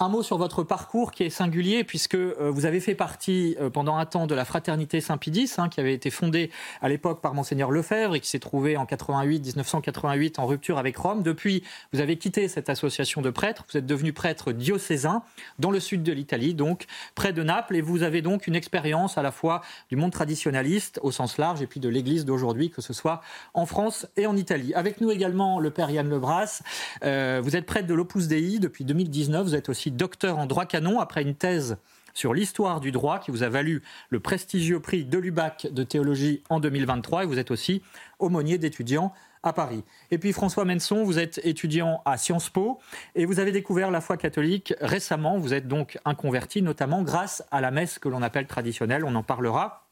Un 0.00 0.08
mot 0.08 0.24
sur 0.24 0.38
votre 0.38 0.64
parcours 0.64 1.12
qui 1.12 1.22
est 1.22 1.30
singulier 1.30 1.84
puisque 1.84 2.16
euh, 2.16 2.50
vous 2.50 2.66
avez 2.66 2.80
fait 2.80 2.96
partie 2.96 3.56
euh, 3.60 3.70
pendant 3.70 3.96
un 3.96 4.04
temps 4.06 4.26
de 4.26 4.34
la 4.34 4.44
fraternité 4.44 5.00
Saint-Pédis 5.00 5.52
hein, 5.58 5.68
qui 5.68 5.78
avait 5.78 5.94
été 5.94 6.10
fondée 6.10 6.50
à 6.82 6.88
l'époque 6.88 7.20
par 7.20 7.32
monseigneur 7.32 7.70
Lefebvre 7.70 8.16
et 8.16 8.20
qui 8.20 8.28
s'est 8.28 8.40
trouvée 8.40 8.76
en 8.76 8.86
88 8.86 9.54
1988 9.54 10.40
en 10.40 10.46
rupture 10.46 10.78
avec 10.78 10.96
Rome. 10.96 11.22
Depuis, 11.22 11.62
vous 11.92 12.00
avez 12.00 12.18
quitté 12.18 12.48
cette 12.48 12.70
association 12.70 13.22
de 13.22 13.30
prêtres, 13.30 13.64
vous 13.70 13.78
êtes 13.78 13.86
devenu 13.86 14.12
prêtre 14.12 14.50
diocésain 14.50 15.22
dans 15.60 15.70
le 15.70 15.78
sud 15.78 16.02
de 16.02 16.10
l'Italie, 16.10 16.54
donc 16.54 16.86
près 17.14 17.32
de 17.32 17.44
Naples 17.44 17.76
et 17.76 17.80
vous 17.80 18.02
avez 18.02 18.20
donc 18.20 18.48
une 18.48 18.56
expérience 18.56 19.16
à 19.16 19.22
la 19.22 19.30
fois 19.30 19.60
du 19.90 19.96
monde 19.96 20.10
traditionnaliste 20.10 20.98
au 21.04 21.12
sens 21.12 21.38
large 21.38 21.62
et 21.62 21.68
puis 21.68 21.78
de 21.78 21.88
l'église 21.88 22.24
d'aujourd'hui 22.24 22.68
que 22.68 22.82
ce 22.82 22.92
soit 22.92 23.20
en 23.54 23.64
France 23.64 24.08
et 24.16 24.26
en 24.26 24.36
Italie. 24.36 24.74
Avec 24.74 25.00
nous 25.00 25.12
également 25.12 25.60
le 25.60 25.70
père 25.70 25.88
Yann 25.88 26.10
Lebras. 26.10 26.62
Euh, 27.04 27.40
vous 27.44 27.54
êtes 27.54 27.64
prêtre 27.64 27.86
de 27.86 27.94
l'Opus 27.94 28.26
Dei 28.26 28.58
depuis 28.58 28.84
2019, 28.84 29.46
vous 29.46 29.54
êtes 29.54 29.68
aussi 29.68 29.83
docteur 29.90 30.38
en 30.38 30.46
droit 30.46 30.66
canon 30.66 31.00
après 31.00 31.22
une 31.22 31.34
thèse 31.34 31.76
sur 32.14 32.32
l'histoire 32.32 32.80
du 32.80 32.92
droit 32.92 33.18
qui 33.18 33.30
vous 33.30 33.42
a 33.42 33.48
valu 33.48 33.82
le 34.08 34.20
prestigieux 34.20 34.80
prix 34.80 35.04
de 35.04 35.18
l'UBAC 35.18 35.68
de 35.72 35.82
théologie 35.82 36.42
en 36.48 36.60
2023 36.60 37.24
et 37.24 37.26
vous 37.26 37.38
êtes 37.38 37.50
aussi 37.50 37.82
aumônier 38.20 38.56
d'étudiants 38.56 39.12
à 39.42 39.52
Paris. 39.52 39.84
Et 40.10 40.18
puis 40.18 40.32
François 40.32 40.64
Menson, 40.64 41.04
vous 41.04 41.18
êtes 41.18 41.40
étudiant 41.44 42.00
à 42.04 42.16
Sciences 42.16 42.48
Po 42.48 42.78
et 43.14 43.26
vous 43.26 43.40
avez 43.40 43.52
découvert 43.52 43.90
la 43.90 44.00
foi 44.00 44.16
catholique 44.16 44.74
récemment. 44.80 45.38
Vous 45.38 45.52
êtes 45.52 45.68
donc 45.68 45.98
un 46.04 46.14
converti, 46.14 46.62
notamment 46.62 47.02
grâce 47.02 47.44
à 47.50 47.60
la 47.60 47.70
messe 47.70 47.98
que 47.98 48.08
l'on 48.08 48.22
appelle 48.22 48.46
traditionnelle. 48.46 49.04
On 49.04 49.14
en 49.14 49.22
parlera. 49.22 49.86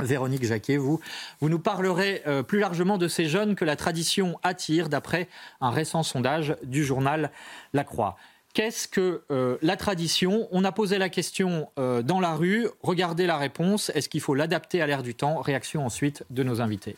Véronique 0.00 0.44
Jacquet, 0.44 0.78
vous, 0.78 1.00
vous 1.40 1.48
nous 1.50 1.58
parlerez 1.58 2.22
euh, 2.26 2.42
plus 2.42 2.58
largement 2.58 2.96
de 2.96 3.08
ces 3.08 3.26
jeunes 3.26 3.54
que 3.54 3.64
la 3.64 3.76
tradition 3.76 4.38
attire, 4.42 4.88
d'après 4.88 5.28
un 5.60 5.70
récent 5.70 6.02
sondage 6.02 6.56
du 6.62 6.82
journal 6.82 7.30
La 7.74 7.84
Croix. 7.84 8.16
Qu'est-ce 8.54 8.86
que 8.86 9.22
euh, 9.30 9.56
la 9.62 9.76
tradition? 9.76 10.48
On 10.50 10.64
a 10.64 10.72
posé 10.72 10.98
la 10.98 11.08
question 11.08 11.68
euh, 11.78 12.02
dans 12.02 12.20
la 12.20 12.34
rue. 12.34 12.68
Regardez 12.82 13.26
la 13.26 13.38
réponse. 13.38 13.90
Est-ce 13.94 14.08
qu'il 14.08 14.20
faut 14.20 14.34
l'adapter 14.34 14.82
à 14.82 14.86
l'ère 14.86 15.02
du 15.02 15.14
temps? 15.14 15.40
Réaction 15.40 15.86
ensuite 15.86 16.24
de 16.30 16.42
nos 16.42 16.60
invités. 16.60 16.96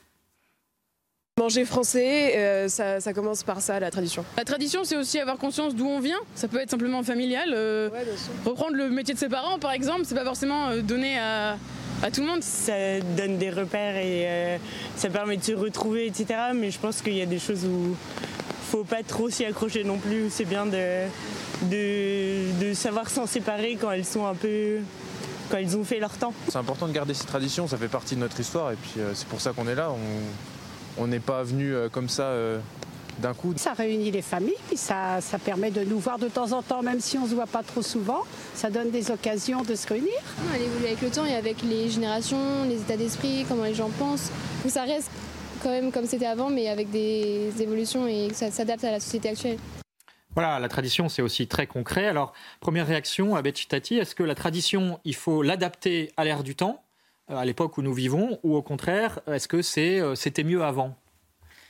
Manger 1.37 1.65
français, 1.65 2.37
euh, 2.37 2.69
ça, 2.69 3.13
commence 3.13 3.43
par 3.43 3.61
ça, 3.61 3.81
la 3.81 3.91
tradition. 3.91 4.25
La 4.37 4.45
tradition, 4.45 4.85
c'est 4.85 4.97
aussi 4.97 5.19
avoir 5.19 5.37
conscience 5.37 5.75
d'où 5.75 5.85
on 5.85 5.99
vient. 5.99 6.21
Ça 6.37 6.47
peut 6.47 6.61
être 6.61 6.71
simplement 6.71 7.03
familial. 7.03 7.51
Euh, 7.53 7.91
reprendre 8.45 8.77
le 8.77 8.89
métier 8.89 9.15
de 9.15 9.19
ses 9.19 9.29
parents, 9.29 9.59
par 9.59 9.73
exemple, 9.73 10.03
c'est 10.05 10.15
pas 10.15 10.25
forcément 10.25 10.69
euh, 10.69 10.81
donné 10.81 11.19
à, 11.19 11.57
tout 12.13 12.21
le 12.21 12.29
monde. 12.29 12.41
Ça 12.45 13.01
donne 13.17 13.37
des 13.37 13.51
repères 13.51 13.97
et 13.97 14.61
ça 14.95 15.11
permet 15.11 15.37
de 15.37 15.43
se 15.43 15.53
retrouver, 15.53 16.07
etc. 16.07 16.27
Mais 16.55 16.71
je 16.71 16.79
pense 16.79 17.03
qu'il 17.03 17.15
y 17.15 17.23
a 17.23 17.27
des 17.27 17.41
choses 17.41 17.65
où 17.65 17.97
faut 18.65 18.85
pas 18.85 19.03
trop 19.03 19.31
s'y 19.31 19.45
accrocher 19.45 19.85
non 19.85 19.99
plus. 19.99 20.27
C'est 20.31 20.45
bien 20.45 20.67
de, 20.67 21.07
de, 21.71 22.75
savoir 22.75 23.09
s'en 23.09 23.27
séparer 23.27 23.77
quand 23.81 23.91
elles 23.91 24.05
sont 24.05 24.27
un 24.27 24.35
peu 24.35 24.79
quand 25.51 25.59
ils 25.59 25.77
ont 25.77 25.85
fait 25.85 26.01
leur 26.01 26.13
temps. 26.13 26.33
C'est 26.49 26.57
important 26.57 26.89
de 26.89 26.93
garder 26.93 27.13
ces 27.15 27.27
traditions, 27.27 27.69
ça 27.69 27.77
fait 27.77 27.89
partie 27.89 28.15
de 28.15 28.21
notre 28.21 28.41
histoire 28.41 28.73
et 28.73 28.77
puis 28.77 28.93
c'est 29.15 29.29
pour 29.29 29.41
ça 29.41 29.53
qu'on 29.53 29.69
est 29.69 29.75
là. 29.75 29.91
On 30.97 31.07
n'est 31.07 31.21
pas 31.21 31.43
venu 31.43 31.75
euh, 31.75 31.89
comme 31.89 32.09
ça 32.09 32.25
euh, 32.25 32.59
d'un 33.19 33.35
coup. 33.35 33.53
Ça 33.57 33.73
réunit 33.73 34.11
les 34.11 34.23
familles, 34.23 34.55
ça, 34.77 35.21
ça 35.21 35.39
permet 35.39 35.71
de 35.71 35.83
nous 35.85 35.99
voir 35.99 36.19
de 36.19 36.29
temps 36.29 36.53
en 36.53 36.63
temps, 36.63 36.83
même 36.83 37.01
si 37.01 37.19
on 37.19 37.25
ne 37.25 37.29
se 37.29 37.35
voit 37.35 37.47
pas 37.47 37.63
trop 37.63 37.83
souvent. 37.83 38.23
Ça 38.55 38.71
donne 38.71 38.91
des 38.91 39.11
occasions 39.11 39.63
de 39.63 39.75
se 39.75 39.87
réunir. 39.89 40.13
Elle 40.55 40.63
évolue 40.63 40.87
avec 40.87 41.03
le 41.03 41.11
temps 41.11 41.25
et 41.25 41.35
avec 41.35 41.63
les 41.63 41.91
générations, 41.91 42.65
les 42.69 42.77
états 42.77 42.97
d'esprit, 42.97 43.45
comment 43.49 43.65
les 43.65 43.75
gens 43.75 43.91
pensent. 43.99 44.31
ça 44.69 44.83
reste 44.83 45.11
quand 45.65 45.71
même 45.71 45.91
comme 45.91 46.05
c'était 46.05 46.27
avant, 46.27 46.51
mais 46.51 46.69
avec 46.69 46.91
des 46.91 47.51
évolutions 47.61 48.07
et 48.07 48.29
ça 48.35 48.51
s'adapte 48.51 48.85
à 48.85 48.91
la 48.91 49.01
société 49.01 49.31
actuelle. 49.31 49.59
Voilà, 50.35 50.59
la 50.59 50.69
tradition, 50.69 51.09
c'est 51.09 51.23
aussi 51.23 51.47
très 51.49 51.67
concret. 51.67 52.07
Alors, 52.07 52.35
première 52.61 52.87
réaction 52.87 53.35
à 53.35 53.41
Betchitati, 53.41 53.97
est-ce 53.97 54.15
que 54.15 54.23
la 54.23 54.35
tradition, 54.35 55.01
il 55.05 55.15
faut 55.15 55.43
l'adapter 55.43 56.13
à 56.17 56.25
l'ère 56.25 56.43
du 56.43 56.55
temps 56.55 56.83
euh, 57.31 57.37
à 57.37 57.45
l'époque 57.47 57.79
où 57.79 57.83
nous 57.83 57.95
vivons, 57.95 58.39
ou 58.43 58.55
au 58.55 58.63
contraire, 58.63 59.21
est-ce 59.27 59.49
que 59.49 59.63
c'est, 59.63 60.01
euh, 60.01 60.15
c'était 60.15 60.45
mieux 60.45 60.63
avant? 60.63 60.95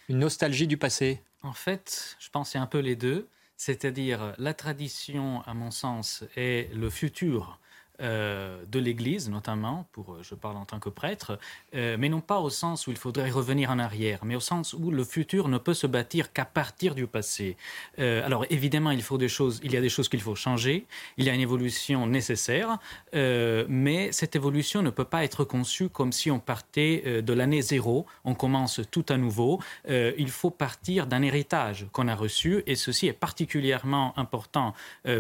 Une 0.09 0.19
nostalgie 0.19 0.67
du 0.67 0.77
passé? 0.77 1.23
En 1.43 1.53
fait, 1.53 2.17
je 2.19 2.29
pense 2.31 2.51
c'est 2.51 2.59
un 2.59 2.67
peu 2.67 2.81
les 2.81 2.97
deux. 2.97 3.29
C'est-à-dire, 3.57 4.35
la 4.39 4.55
tradition, 4.55 5.43
à 5.47 5.55
mon 5.55 5.71
sens, 5.71 6.25
est 6.37 6.75
le 6.75 6.91
futur 6.91 7.61
euh, 8.01 8.65
de 8.67 8.81
l'Église, 8.81 9.31
notamment, 9.31 9.87
pour, 9.93 10.15
euh, 10.15 10.23
je 10.23 10.35
parle 10.35 10.57
en 10.57 10.65
tant 10.65 10.81
que 10.81 10.89
prêtre, 10.89 11.39
euh, 11.77 11.97
mais 11.97 12.09
non 12.09 12.21
pas 12.21 12.41
au 12.41 12.51
sens 12.51 12.89
où 12.89 12.91
il 12.91 12.97
faudrait 12.97 13.31
revenir 13.31 13.71
en 13.71 13.79
arrière, 13.79 14.25
mais 14.25 14.35
au 14.35 14.41
sens 14.41 14.73
où 14.73 14.91
le 14.91 15.05
futur 15.05 15.47
ne 15.47 15.59
peut 15.59 15.75
se 15.75 15.87
bâtir 15.87 16.33
qu'à 16.33 16.45
partir 16.45 16.97
du 16.97 17.07
passé. 17.07 17.57
alors 17.99 18.47
évidemment, 18.51 18.91
il, 18.91 19.03
faut 19.03 19.19
des 19.19 19.29
choses, 19.29 19.61
il 19.63 19.73
y 19.73 19.77
a 19.77 19.81
des 19.81 19.89
choses 19.89 20.09
qu'il 20.09 20.21
faut 20.21 20.35
changer, 20.35 20.87
il 21.19 21.25
y 21.25 21.31
a 21.31 21.35
une 21.35 21.41
évolution 21.41 22.07
nécessaire, 22.07 22.79
mais 23.13 24.11
cette 24.11 24.35
évolution 24.35 24.83
ne 24.83 24.91
peut 24.91 25.05
pas 25.05 25.23
être 25.25 25.45
conçue 25.45 25.89
comme 25.89 26.13
si 26.13 26.31
on 26.31 26.41
partait 26.41 27.23
de 27.23 27.33
l'année 27.33 27.63
zéro, 27.63 28.07
on 28.25 28.35
commence 28.35 28.81
tout 28.91 29.07
à 29.09 29.17
nouveau. 29.17 29.61
il 29.89 30.31
faut 30.31 30.51
partir 30.51 31.07
d'un 31.07 31.23
héritage 31.23 31.87
qu'on 31.93 32.09
a 32.09 32.15
reçu, 32.15 32.63
et 32.67 32.75
ceci 32.75 33.07
est 33.07 33.13
particulièrement 33.13 34.19
important 34.19 34.75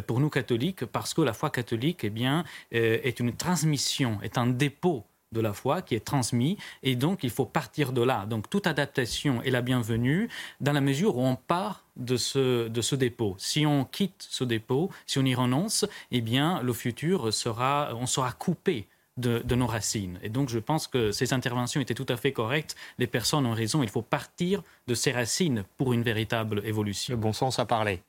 pour 0.07 0.21
nous 0.21 0.31
catholiques, 0.31 0.85
parce 0.87 1.15
que 1.15 1.23
la 1.23 1.33
foi 1.33 1.51
catholique, 1.51 2.05
eh 2.05 2.11
bien, 2.11 2.45
est 2.73 3.21
une 3.21 3.35
transmission, 3.35 4.19
est 4.23 4.39
un 4.39 4.47
dépôt 4.47 5.05
de 5.35 5.41
la 5.41 5.53
foi 5.53 5.83
qui 5.83 5.95
est 5.95 6.05
transmis 6.05 6.57
et 6.83 6.97
donc 6.97 7.25
il 7.25 7.31
faut 7.31 7.45
partir 7.45 7.93
de 7.93 8.01
là. 8.01 8.25
Donc 8.25 8.49
toute 8.49 8.67
adaptation 8.67 9.43
est 9.43 9.51
la 9.51 9.61
bienvenue 9.61 10.31
dans 10.61 10.73
la 10.73 10.81
mesure 10.81 11.19
où 11.19 11.23
on 11.23 11.37
part 11.37 11.85
de 11.97 12.17
ce, 12.17 12.69
de 12.69 12.81
ce 12.81 12.95
dépôt. 12.95 13.35
Si 13.39 13.67
on 13.67 13.85
quitte 13.85 14.27
ce 14.31 14.45
dépôt, 14.45 14.91
si 15.07 15.19
on 15.19 15.25
y 15.25 15.35
renonce, 15.35 15.85
eh 16.11 16.23
bien 16.23 16.63
le 16.63 16.73
futur 16.73 17.35
sera, 17.35 17.91
on 17.95 18.07
sera 18.07 18.33
coupé 18.33 18.87
de, 19.17 19.43
de, 19.45 19.55
nos 19.55 19.67
racines. 19.67 20.19
Et 20.23 20.29
donc 20.29 20.49
je 20.49 20.59
pense 20.59 20.87
que 20.87 21.13
ces 21.13 21.33
interventions 21.33 21.81
étaient 21.81 21.95
tout 21.95 22.07
à 22.09 22.17
fait 22.17 22.33
correctes. 22.33 22.75
Les 22.99 23.07
personnes 23.07 23.47
ont 23.47 23.53
raison, 23.53 23.83
il 23.83 23.91
faut 23.91 24.03
partir 24.03 24.63
de 24.87 24.95
ces 24.95 25.13
racines 25.13 25.65
pour 25.77 25.93
une 25.93 26.03
véritable 26.03 26.63
évolution. 26.65 27.15
Le 27.15 27.21
bon 27.21 27.33
sens 27.33 27.59
à 27.59 27.67
parler. 27.67 28.03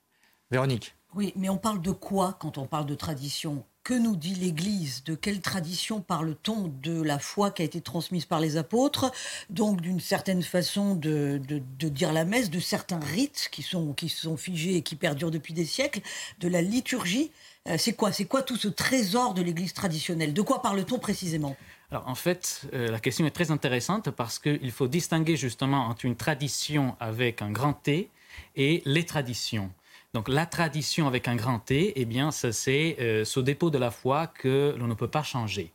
Véronique. 0.51 0.95
Oui, 1.15 1.33
mais 1.35 1.49
on 1.49 1.57
parle 1.57 1.81
de 1.81 1.91
quoi 1.91 2.37
quand 2.39 2.57
on 2.57 2.65
parle 2.65 2.85
de 2.85 2.95
tradition? 2.95 3.63
Que 3.85 3.93
nous 3.93 4.15
dit 4.15 4.33
l'Église? 4.33 5.03
De 5.03 5.13
quelle 5.13 5.41
tradition 5.41 6.01
parle-t-on 6.01 6.73
De 6.81 7.03
la 7.03 7.19
foi 7.19 7.51
qui 7.51 7.61
a 7.61 7.65
été 7.65 7.81
transmise 7.81 8.25
par 8.25 8.39
les 8.39 8.57
apôtres, 8.57 9.11
donc 9.51 9.79
d'une 9.79 9.99
certaine 9.99 10.41
façon 10.41 10.95
de, 10.95 11.39
dire 11.79 12.11
la 12.11 12.25
messe, 12.25 12.49
de 12.49 12.59
certains 12.59 12.99
rites 12.99 13.47
qui 13.51 13.61
sont, 13.61 13.93
qui 13.93 14.09
sont 14.09 14.37
figés 14.37 14.77
et 14.77 14.81
qui 14.81 14.95
perdurent 14.95 15.29
depuis 15.29 15.53
des 15.53 15.65
siècles, 15.65 16.01
de 16.39 16.47
la 16.47 16.63
liturgie. 16.63 17.31
Euh, 17.67 17.75
c'est 17.77 17.93
quoi 17.93 18.11
C'est 18.11 18.25
quoi 18.25 18.41
tout 18.41 18.57
ce 18.57 18.67
trésor 18.67 19.35
de 19.35 19.43
l'Église 19.43 19.73
traditionnelle? 19.73 20.33
De 20.33 20.41
quoi 20.41 20.63
parle-t-on 20.63 20.97
précisément? 20.97 21.55
Alors 21.91 22.07
en 22.07 22.15
fait, 22.15 22.63
euh, 22.73 22.89
la 22.89 22.99
question 22.99 23.27
est 23.27 23.31
très 23.31 23.51
intéressante 23.51 24.09
parce 24.09 24.39
qu'il 24.39 24.71
faut 24.71 24.87
distinguer 24.87 25.37
justement 25.37 25.85
entre 25.85 26.05
une 26.05 26.15
tradition 26.15 26.95
avec 26.99 27.43
un 27.43 27.51
grand 27.51 27.73
T 27.73 28.09
et 28.55 28.81
les 28.85 29.05
traditions. 29.05 29.69
Donc 30.15 30.29
la 30.29 30.45
tradition 30.45 31.07
avec 31.07 31.27
un 31.27 31.35
grand 31.35 31.59
T, 31.59 31.91
eh 31.97 32.05
bien, 32.05 32.31
c'est 32.31 32.95
euh, 33.01 33.25
ce 33.25 33.41
dépôt 33.41 33.69
de 33.69 33.77
la 33.77 33.91
foi 33.91 34.27
que 34.27 34.73
l'on 34.79 34.87
ne 34.87 34.93
peut 34.93 35.09
pas 35.09 35.23
changer. 35.23 35.73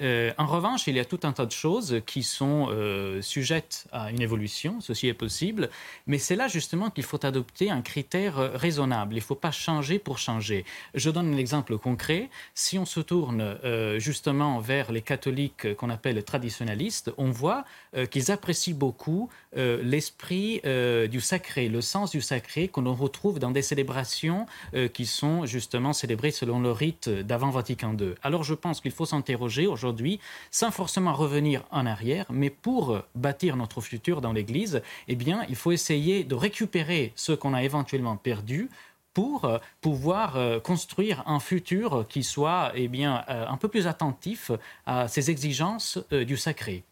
Euh, 0.00 0.32
en 0.38 0.46
revanche, 0.46 0.86
il 0.86 0.96
y 0.96 1.00
a 1.00 1.04
tout 1.04 1.20
un 1.22 1.32
tas 1.32 1.46
de 1.46 1.52
choses 1.52 2.00
qui 2.06 2.22
sont 2.22 2.68
euh, 2.70 3.22
sujettes 3.22 3.86
à 3.92 4.10
une 4.10 4.20
évolution, 4.20 4.80
ceci 4.80 5.08
est 5.08 5.14
possible, 5.14 5.70
mais 6.06 6.18
c'est 6.18 6.36
là 6.36 6.48
justement 6.48 6.90
qu'il 6.90 7.04
faut 7.04 7.24
adopter 7.24 7.70
un 7.70 7.82
critère 7.82 8.38
euh, 8.38 8.50
raisonnable. 8.54 9.14
Il 9.14 9.18
ne 9.18 9.22
faut 9.22 9.34
pas 9.34 9.50
changer 9.50 9.98
pour 9.98 10.18
changer. 10.18 10.64
Je 10.94 11.10
donne 11.10 11.34
un 11.34 11.36
exemple 11.36 11.78
concret. 11.78 12.30
Si 12.54 12.78
on 12.78 12.84
se 12.84 13.00
tourne 13.00 13.58
justement 13.98 14.60
vers 14.60 14.92
les 14.92 15.02
catholiques 15.02 15.74
qu'on 15.76 15.90
appelle 15.90 16.22
traditionnalistes, 16.22 17.12
on 17.16 17.30
voit 17.30 17.64
qu'ils 18.10 18.30
apprécient 18.30 18.74
beaucoup 18.74 19.28
l'esprit 19.54 20.60
du 21.08 21.20
sacré, 21.20 21.68
le 21.68 21.80
sens 21.80 22.10
du 22.10 22.20
sacré 22.20 22.68
qu'on 22.68 22.92
retrouve 22.94 23.38
dans 23.38 23.50
des 23.50 23.62
célébrations 23.62 24.46
qui 24.92 25.06
sont 25.06 25.46
justement 25.46 25.92
célébrées 25.92 26.30
selon 26.30 26.60
le 26.60 26.72
rite 26.72 27.08
d'avant 27.08 27.50
Vatican 27.50 27.96
II. 27.98 28.14
Alors 28.22 28.44
je 28.44 28.54
pense 28.54 28.80
qu'il 28.80 28.92
faut 28.92 29.06
s'interroger 29.06 29.59
aujourd'hui, 29.66 30.20
sans 30.50 30.70
forcément 30.70 31.12
revenir 31.12 31.64
en 31.70 31.86
arrière, 31.86 32.26
mais 32.30 32.50
pour 32.50 32.98
bâtir 33.14 33.56
notre 33.56 33.80
futur 33.80 34.20
dans 34.20 34.32
l'Église, 34.32 34.82
eh 35.08 35.16
bien, 35.16 35.44
il 35.48 35.56
faut 35.56 35.72
essayer 35.72 36.24
de 36.24 36.34
récupérer 36.34 37.12
ce 37.16 37.32
qu'on 37.32 37.54
a 37.54 37.62
éventuellement 37.62 38.16
perdu 38.16 38.68
pour 39.14 39.44
euh, 39.44 39.58
pouvoir 39.80 40.36
euh, 40.36 40.60
construire 40.60 41.22
un 41.26 41.40
futur 41.40 42.06
qui 42.08 42.22
soit 42.22 42.72
eh 42.74 42.88
bien, 42.88 43.24
euh, 43.28 43.46
un 43.48 43.56
peu 43.56 43.68
plus 43.68 43.86
attentif 43.86 44.50
à 44.86 45.08
ces 45.08 45.30
exigences 45.30 45.98
du 46.10 46.36
sacré. 46.36 46.84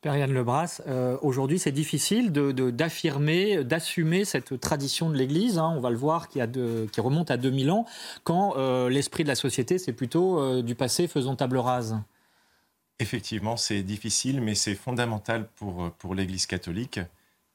Père 0.00 0.16
Yann 0.16 0.32
Lebras, 0.32 0.80
euh, 0.86 1.18
aujourd'hui 1.20 1.58
c'est 1.58 1.72
difficile 1.72 2.32
d'affirmer, 2.32 3.64
d'assumer 3.64 4.24
cette 4.24 4.58
tradition 4.58 5.10
de 5.10 5.16
l'Église, 5.16 5.58
hein. 5.58 5.74
on 5.76 5.80
va 5.80 5.90
le 5.90 5.96
voir, 5.96 6.28
qui, 6.28 6.40
a 6.40 6.46
qui, 6.46 7.00
remonte 7.02 7.30
à 7.30 7.36
2000 7.36 7.70
ans, 7.70 7.84
quand 8.24 8.56
euh, 8.56 8.88
l'esprit 8.88 9.24
de 9.24 9.28
la 9.28 9.34
société 9.34 9.76
c'est 9.76 9.92
plutôt 9.92 10.40
euh, 10.40 10.62
du 10.62 10.74
passé 10.74 11.06
faisons 11.06 11.36
table 11.36 11.58
rase. 11.58 12.00
Effectivement, 12.98 13.58
c'est 13.58 13.82
difficile, 13.82 14.40
mais 14.40 14.54
c'est 14.54 14.74
fondamental 14.74 15.46
pour, 15.56 15.90
pour 15.92 16.14
l'Église 16.14 16.46
catholique. 16.46 17.00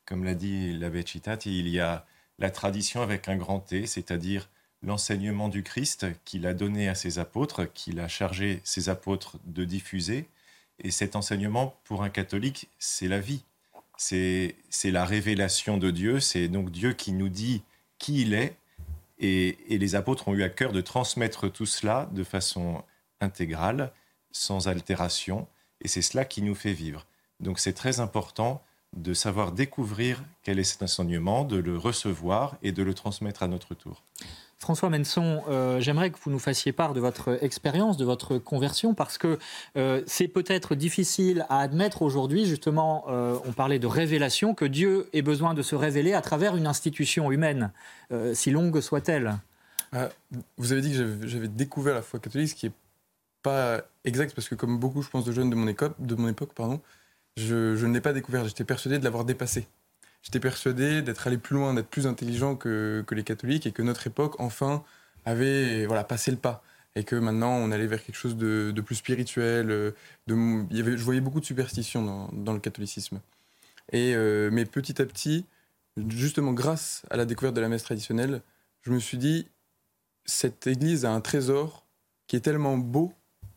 Comme 0.06 0.24
l'a 0.24 0.36
dit 0.36 0.74
l'abbé 0.78 1.04
Cittati, 1.04 1.60
il 1.60 1.68
y 1.70 1.80
a 1.80 2.06
la 2.38 2.52
tradition 2.52 3.02
avec 3.02 3.28
un 3.28 3.38
grand 3.38 3.60
T, 3.60 3.88
c'est-à-dire 3.88 4.50
l'enseignement 4.84 5.50
du 5.50 5.64
Christ 5.64 6.06
qu'il 6.26 6.46
a 6.46 6.54
donné 6.54 6.90
à 6.90 6.96
ses 6.96 7.18
apôtres, 7.18 7.72
qu'il 7.74 8.00
a 8.00 8.08
chargé 8.08 8.62
ses 8.64 8.90
apôtres 8.90 9.38
de 9.46 9.66
diffuser 9.66 10.28
et 10.80 10.92
cet 10.92 11.16
enseignement, 11.16 11.76
pour 11.84 12.04
un 12.04 12.10
catholique, 12.10 12.70
c'est 12.80 13.08
la 13.08 13.20
vie. 13.20 13.44
C'est 13.98 14.56
la 14.84 15.06
révélation 15.06 15.78
de 15.78 15.90
Dieu. 15.90 16.20
C'est 16.20 16.48
donc 16.48 16.70
Dieu 16.70 16.94
qui 16.94 17.14
nous 17.14 17.30
dit 17.30 17.64
qui 17.98 18.22
il 18.22 18.34
est. 18.34 18.58
Et, 19.20 19.58
les 19.70 19.96
apôtres 19.96 20.28
ont 20.28 20.34
eu 20.34 20.44
à 20.44 20.50
cœur 20.50 20.74
de 20.74 20.82
transmettre 20.82 21.52
tout 21.52 21.66
cela 21.66 22.10
de 22.12 22.24
façon 22.24 22.84
intégrale, 23.22 23.94
sans 24.32 24.68
altération. 24.68 25.48
Et 25.82 25.88
c'est 25.88 26.02
cela 26.02 26.26
qui 26.26 26.42
nous 26.42 26.56
fait 26.56 26.74
vivre. 26.74 27.06
Donc 27.40 27.60
c'est 27.60 27.74
très 27.74 28.00
important 28.00 28.62
de 28.96 29.14
savoir 29.14 29.52
découvrir 29.52 30.24
quel 30.44 30.60
est 30.60 30.64
cet 30.64 30.84
enseignement, 30.84 31.44
de 31.44 31.58
le 31.58 31.78
recevoir 31.78 32.58
et 32.62 32.72
de 32.72 32.84
le 32.84 32.94
transmettre 32.94 33.44
à 33.44 33.48
notre 33.48 33.76
tour. 33.76 34.04
François 34.58 34.90
Menson, 34.90 35.44
euh, 35.50 35.80
j'aimerais 35.82 36.12
que 36.12 36.18
vous 36.24 36.32
nous 36.32 36.40
fassiez 36.40 36.72
part 36.72 36.94
de 36.94 37.02
votre 37.02 37.44
expérience, 37.44 37.98
de 37.98 38.06
votre 38.06 38.38
conversion, 38.38 38.94
parce 38.94 39.18
que 39.18 39.38
euh, 39.76 40.02
c'est 40.08 40.30
peut-être 40.30 40.76
difficile 40.76 41.46
à 41.50 41.60
admettre 41.60 42.02
aujourd'hui, 42.02 42.46
justement, 42.46 43.06
euh, 43.10 43.38
on 43.46 43.52
parlait 43.52 43.80
de 43.80 43.88
révélation, 43.88 44.56
que 44.56 44.66
Dieu 44.66 45.10
ait 45.14 45.22
besoin 45.22 45.54
de 45.54 45.62
se 45.62 45.76
révéler 45.76 46.14
à 46.14 46.22
travers 46.22 46.56
une 46.56 46.68
institution 46.68 47.32
humaine, 47.32 47.72
si 48.34 48.52
longue 48.52 48.80
soit-elle. 48.82 49.36
Vous 50.58 50.72
avez 50.72 50.82
dit 50.82 50.92
que 50.92 51.28
j'avais 51.28 51.48
découvert 51.48 51.96
la 51.96 52.02
foi 52.02 52.20
catholique, 52.20 52.50
ce 52.50 52.56
qui 52.56 52.68
n'est 52.68 52.74
pas 53.44 53.82
exact, 54.04 54.34
parce 54.34 54.48
que 54.48 54.56
comme 54.56 54.80
beaucoup, 54.80 55.02
je 55.02 55.10
pense, 55.10 55.26
de 55.26 55.32
jeunes 55.32 55.50
de 55.50 55.56
mon, 55.56 55.68
époque, 55.68 55.96
de 56.00 56.16
mon 56.16 56.28
époque 56.28 56.54
pardon, 56.54 56.82
je, 57.36 57.76
je 57.76 57.86
ne 57.86 57.94
l'ai 57.94 58.02
pas 58.02 58.14
découvert, 58.14 58.46
j'étais 58.46 58.64
persuadé 58.64 59.00
de 59.00 59.04
l'avoir 59.04 59.26
dépassé 59.26 59.68
j'étais 60.26 60.40
persuadé 60.40 61.02
d'être 61.02 61.28
allé 61.28 61.38
plus 61.38 61.56
loin, 61.56 61.74
d'être 61.74 61.88
plus 61.88 62.08
intelligent 62.08 62.56
que, 62.56 63.06
les 63.12 63.24
catholiques 63.24 63.68
et 63.68 63.72
que 63.72 63.84
notre 63.84 64.08
époque, 64.08 64.40
enfin, 64.40 64.84
avait 65.24 65.86
voilà, 65.86 66.04
passé 66.04 66.32
le 66.32 66.38
pas. 66.38 66.64
Et 66.96 67.04
que 67.04 67.16
maintenant, 67.16 67.52
on 67.52 67.72
allait 67.72 67.88
vers 67.88 68.04
quelque 68.04 68.16
chose 68.16 68.36
de, 68.38 68.74
plus 68.82 68.96
spirituel. 68.96 69.94
Avait, 70.30 70.98
je 70.98 71.04
voyais 71.04 71.22
beaucoup 71.22 71.40
de 71.40 71.46
superstitions 71.46 72.32
dans, 72.34 72.54
le 72.54 72.60
catholicisme. 72.60 73.22
Et, 73.92 74.16
euh, 74.16 74.50
mais 74.52 74.66
petit 74.66 75.02
à 75.02 75.06
petit, 75.06 75.46
justement 76.08 76.54
grâce 76.54 77.04
à 77.12 77.18
la 77.18 77.26
découverte 77.26 77.54
de 77.56 77.62
la 77.62 77.70
messe 77.70 77.84
traditionnelle, 77.84 78.42
je 78.82 78.92
me 78.92 79.00
suis 79.00 79.18
dit, 79.18 79.48
cette 80.26 80.66
église 80.68 81.06
a 81.06 81.12
un 81.12 81.22
trésor 81.22 81.86
qui 82.28 82.36
est 82.36 82.42
tellement 82.42 82.78
beau. 82.78 83.14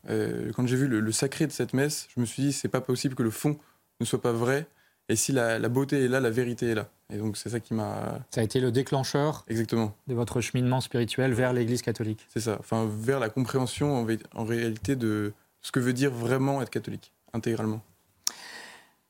Euh, 0.09 0.51
quand 0.53 0.67
j'ai 0.67 0.75
vu 0.75 0.87
le, 0.87 0.99
le, 0.99 1.11
sacré 1.11 1.47
de 1.47 1.51
cette 1.51 1.73
messe, 1.73 2.07
je 2.15 2.19
me 2.19 2.25
suis 2.25 2.43
dit, 2.43 2.53
c'est 2.53 2.67
pas 2.67 2.81
possible 2.81 3.15
que 3.15 3.23
le 3.23 3.31
fond 3.31 3.57
ne 3.99 4.05
soit 4.05 4.21
pas 4.21 4.33
vrai 4.33 4.67
et 5.09 5.15
si 5.15 5.31
la, 5.31 5.57
beauté 5.69 6.05
est 6.05 6.07
là, 6.07 6.19
la 6.19 6.29
vérité 6.29 6.69
est 6.69 6.75
là. 6.75 6.87
Et 7.11 7.17
donc 7.17 7.35
c'est 7.35 7.49
ça 7.49 7.59
qui 7.59 7.73
m'a. 7.73 8.19
Ça 8.29 8.41
a 8.41 8.43
été 8.43 8.59
le 8.59 8.71
déclencheur. 8.71 9.43
Exactement. 9.49 9.95
De 10.07 10.13
votre 10.13 10.39
cheminement 10.39 10.81
spirituel 10.81 11.33
vers 11.33 11.51
l'Église 11.51 11.81
catholique. 11.81 12.27
C'est 12.29 12.41
ça. 12.41 12.57
Enfin, 12.59 12.87
vers 12.87 13.19
la 13.19 13.29
compréhension 13.29 14.05
en, 14.35 14.45
réalité 14.45 14.95
de 14.95 15.33
ce 15.61 15.71
que 15.71 15.79
veut 15.79 15.93
dire 15.93 16.11
vraiment 16.11 16.61
être 16.61 16.69
catholique, 16.69 17.11
intégralement. 17.33 17.81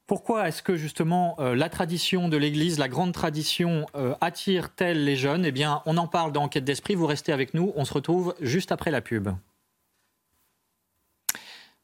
Pourquoi 0.07 0.47
est-ce 0.47 0.63
que 0.63 0.77
justement 0.77 1.35
euh, 1.39 1.53
la 1.53 1.67
tradition 1.67 2.29
de 2.29 2.37
l'Église, 2.37 2.79
la 2.79 2.87
grande 2.87 3.11
tradition, 3.11 3.85
euh, 3.95 4.15
attire-t-elle 4.21 5.03
les 5.03 5.17
jeunes? 5.17 5.45
Eh 5.45 5.51
bien, 5.51 5.81
on 5.85 5.97
en 5.97 6.07
parle 6.07 6.31
dans 6.31 6.43
Enquête 6.43 6.63
d'esprit. 6.63 6.95
Vous 6.95 7.05
restez 7.05 7.33
avec 7.33 7.53
nous. 7.53 7.73
On 7.75 7.83
se 7.83 7.93
retrouve 7.93 8.33
juste 8.39 8.71
après 8.71 8.89
la 8.89 9.01
pub. 9.01 9.29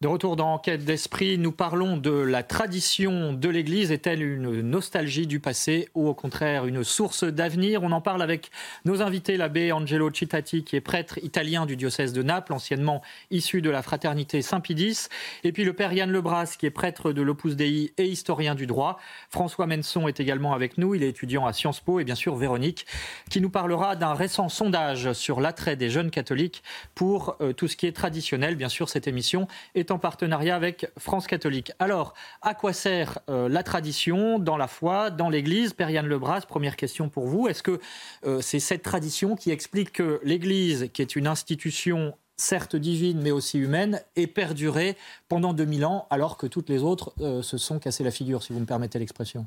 De 0.05 0.09
retour 0.09 0.35
dans 0.35 0.53
Enquête 0.53 0.85
d'esprit, 0.85 1.39
nous 1.39 1.51
parlons 1.51 1.97
de 1.97 2.11
la 2.11 2.43
tradition 2.43 3.33
de 3.33 3.49
l'Église. 3.49 3.91
Est-elle 3.91 4.21
une 4.21 4.61
nostalgie 4.61 5.25
du 5.25 5.39
passé 5.39 5.89
ou 5.95 6.07
au 6.07 6.13
contraire 6.13 6.67
une 6.67 6.83
source 6.83 7.23
d'avenir? 7.23 7.81
On 7.81 7.91
en 7.91 8.01
parle 8.01 8.21
avec 8.21 8.51
nos 8.85 9.01
invités, 9.01 9.35
l'abbé 9.35 9.71
Angelo 9.71 10.13
Cittati, 10.13 10.63
qui 10.63 10.75
est 10.75 10.81
prêtre 10.81 11.17
italien 11.23 11.65
du 11.65 11.75
diocèse 11.75 12.13
de 12.13 12.21
Naples, 12.21 12.53
anciennement 12.53 13.01
issu 13.31 13.63
de 13.63 13.71
la 13.71 13.81
fraternité 13.81 14.43
Saint-Pidis, 14.43 15.07
et 15.43 15.51
puis 15.51 15.63
le 15.63 15.73
père 15.73 15.91
Yann 15.91 16.11
Lebras, 16.11 16.55
qui 16.59 16.67
est 16.67 16.69
prêtre 16.69 17.11
de 17.11 17.23
l'Opus 17.23 17.55
Dei 17.55 17.91
et 17.97 18.05
historien 18.05 18.53
du 18.53 18.67
droit. 18.67 18.99
François 19.31 19.65
Menson 19.65 20.07
est 20.07 20.19
également 20.19 20.53
avec 20.53 20.77
nous, 20.77 20.93
il 20.93 21.01
est 21.01 21.09
étudiant 21.09 21.47
à 21.47 21.53
Sciences 21.53 21.79
Po, 21.79 21.99
et 21.99 22.03
bien 22.03 22.13
sûr 22.13 22.35
Véronique, 22.35 22.85
qui 23.31 23.41
nous 23.41 23.49
parlera 23.49 23.95
d'un 23.95 24.13
récent 24.13 24.49
sondage 24.49 25.13
sur 25.13 25.41
l'attrait 25.41 25.75
des 25.75 25.89
jeunes 25.89 26.11
catholiques 26.11 26.61
pour 26.93 27.37
euh, 27.41 27.53
tout 27.53 27.67
ce 27.67 27.75
qui 27.75 27.87
est 27.87 27.91
traditionnel. 27.91 28.55
Bien 28.55 28.69
sûr, 28.69 28.87
cette 28.87 29.07
émission 29.07 29.47
est 29.73 29.89
en 29.89 29.94
partenariat 29.97 30.55
avec 30.55 30.87
France 30.97 31.27
catholique. 31.27 31.71
Alors, 31.79 32.13
à 32.41 32.53
quoi 32.53 32.73
sert 32.73 33.19
euh, 33.29 33.49
la 33.49 33.63
tradition 33.63 34.39
dans 34.39 34.57
la 34.57 34.67
foi, 34.67 35.09
dans 35.09 35.29
l'Église? 35.29 35.73
Père 35.73 35.89
Yann 35.89 36.07
Lebras, 36.07 36.41
première 36.41 36.75
question 36.75 37.09
pour 37.09 37.27
vous. 37.27 37.47
Est-ce 37.47 37.63
que 37.63 37.79
euh, 38.25 38.41
c'est 38.41 38.59
cette 38.59 38.83
tradition 38.83 39.35
qui 39.35 39.51
explique 39.51 39.91
que 39.91 40.19
l'Église, 40.23 40.89
qui 40.93 41.01
est 41.01 41.15
une 41.15 41.27
institution 41.27 42.15
certes 42.37 42.75
divine 42.75 43.21
mais 43.21 43.31
aussi 43.31 43.57
humaine, 43.57 44.01
ait 44.15 44.27
perduré 44.27 44.97
pendant 45.29 45.53
2000 45.53 45.85
ans 45.85 46.07
alors 46.09 46.37
que 46.37 46.47
toutes 46.47 46.69
les 46.69 46.83
autres 46.83 47.13
euh, 47.21 47.41
se 47.41 47.57
sont 47.57 47.79
cassées 47.79 48.03
la 48.03 48.11
figure, 48.11 48.43
si 48.43 48.53
vous 48.53 48.59
me 48.59 48.65
permettez 48.65 48.99
l'expression? 48.99 49.45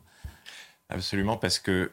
Absolument, 0.89 1.37
parce 1.37 1.59
que 1.59 1.93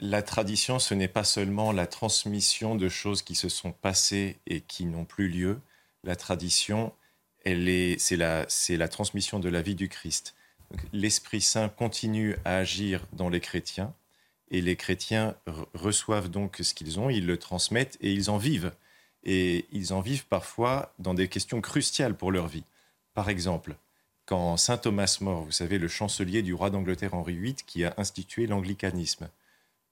la 0.00 0.22
tradition, 0.22 0.78
ce 0.78 0.94
n'est 0.94 1.08
pas 1.08 1.24
seulement 1.24 1.72
la 1.72 1.86
transmission 1.86 2.74
de 2.74 2.88
choses 2.88 3.22
qui 3.22 3.34
se 3.34 3.48
sont 3.48 3.72
passées 3.72 4.38
et 4.46 4.62
qui 4.62 4.86
n'ont 4.86 5.04
plus 5.04 5.28
lieu. 5.28 5.60
La 6.04 6.16
tradition, 6.16 6.92
c'est 7.44 8.16
la, 8.16 8.46
la 8.68 8.88
transmission 8.88 9.38
de 9.38 9.48
la 9.48 9.62
vie 9.62 9.74
du 9.74 9.88
Christ. 9.88 10.34
L'Esprit 10.92 11.40
Saint 11.40 11.68
continue 11.68 12.36
à 12.44 12.56
agir 12.56 13.06
dans 13.12 13.28
les 13.28 13.40
chrétiens 13.40 13.92
et 14.50 14.60
les 14.60 14.76
chrétiens 14.76 15.34
reçoivent 15.74 16.28
donc 16.28 16.58
ce 16.60 16.74
qu'ils 16.74 16.98
ont, 16.98 17.08
ils 17.10 17.26
le 17.26 17.38
transmettent 17.38 17.98
et 18.00 18.12
ils 18.12 18.30
en 18.30 18.36
vivent. 18.36 18.72
Et 19.22 19.66
ils 19.72 19.92
en 19.92 20.00
vivent 20.00 20.26
parfois 20.26 20.92
dans 20.98 21.14
des 21.14 21.28
questions 21.28 21.60
cruciales 21.60 22.16
pour 22.16 22.32
leur 22.32 22.48
vie. 22.48 22.64
Par 23.14 23.28
exemple, 23.28 23.76
quand 24.26 24.56
Saint 24.56 24.78
Thomas 24.78 25.18
mort, 25.20 25.42
vous 25.42 25.52
savez, 25.52 25.78
le 25.78 25.88
chancelier 25.88 26.42
du 26.42 26.54
roi 26.54 26.70
d'Angleterre 26.70 27.14
Henri 27.14 27.36
VIII 27.36 27.56
qui 27.66 27.84
a 27.84 27.94
institué 27.96 28.46
l'anglicanisme, 28.46 29.28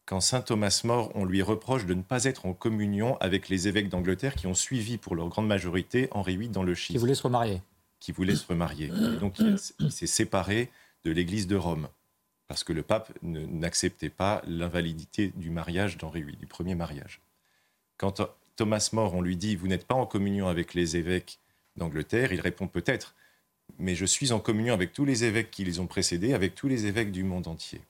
quand 0.08 0.22
saint 0.22 0.40
Thomas 0.40 0.80
mort, 0.84 1.12
on 1.14 1.26
lui 1.26 1.42
reproche 1.42 1.84
de 1.84 1.92
ne 1.92 2.00
pas 2.00 2.24
être 2.24 2.46
en 2.46 2.54
communion 2.54 3.18
avec 3.18 3.50
les 3.50 3.68
évêques 3.68 3.90
d'Angleterre 3.90 4.36
qui 4.36 4.46
ont 4.46 4.54
suivi 4.54 4.96
pour 4.96 5.14
leur 5.14 5.28
grande 5.28 5.46
majorité 5.46 6.08
Henri 6.12 6.38
VIII 6.38 6.48
dans 6.48 6.62
le 6.62 6.74
schisme. 6.74 6.94
Qui 6.94 6.98
voulaient 6.98 7.14
se 7.14 7.22
remarier. 7.22 7.62
Qui 8.00 8.12
voulaient 8.12 8.34
se 8.34 8.46
remarier. 8.46 8.86
Et 8.86 9.18
donc 9.18 9.38
il, 9.38 9.92
s'est 9.92 10.06
séparé 10.06 10.70
de 11.04 11.10
l'Église 11.10 11.46
de 11.46 11.56
Rome 11.56 11.88
parce 12.46 12.64
que 12.64 12.72
le 12.72 12.82
pape 12.82 13.12
n'acceptait 13.20 14.08
pas 14.08 14.40
l'invalidité 14.46 15.30
du 15.36 15.50
mariage 15.50 15.98
d'Henri 15.98 16.22
VIII, 16.22 16.38
du 16.38 16.46
premier 16.46 16.74
mariage. 16.74 17.20
Quand 17.98 18.22
Thomas 18.56 18.88
mort, 18.94 19.14
on 19.14 19.20
lui 19.20 19.36
dit 19.36 19.56
Vous 19.56 19.68
n'êtes 19.68 19.86
pas 19.86 19.94
en 19.94 20.06
communion 20.06 20.48
avec 20.48 20.72
les 20.72 20.96
évêques 20.96 21.38
d'Angleterre, 21.76 22.32
il 22.32 22.40
répond 22.40 22.66
peut-être 22.66 23.14
Mais 23.78 23.94
je 23.94 24.06
suis 24.06 24.32
en 24.32 24.40
communion 24.40 24.72
avec 24.72 24.94
tous 24.94 25.04
les 25.04 25.24
évêques 25.24 25.50
qui 25.50 25.64
les 25.64 25.80
ont 25.80 25.86
précédés, 25.86 26.32
avec 26.32 26.54
tous 26.54 26.66
les 26.66 26.86
évêques 26.86 27.12
du 27.12 27.24
monde 27.24 27.46
entier. 27.46 27.82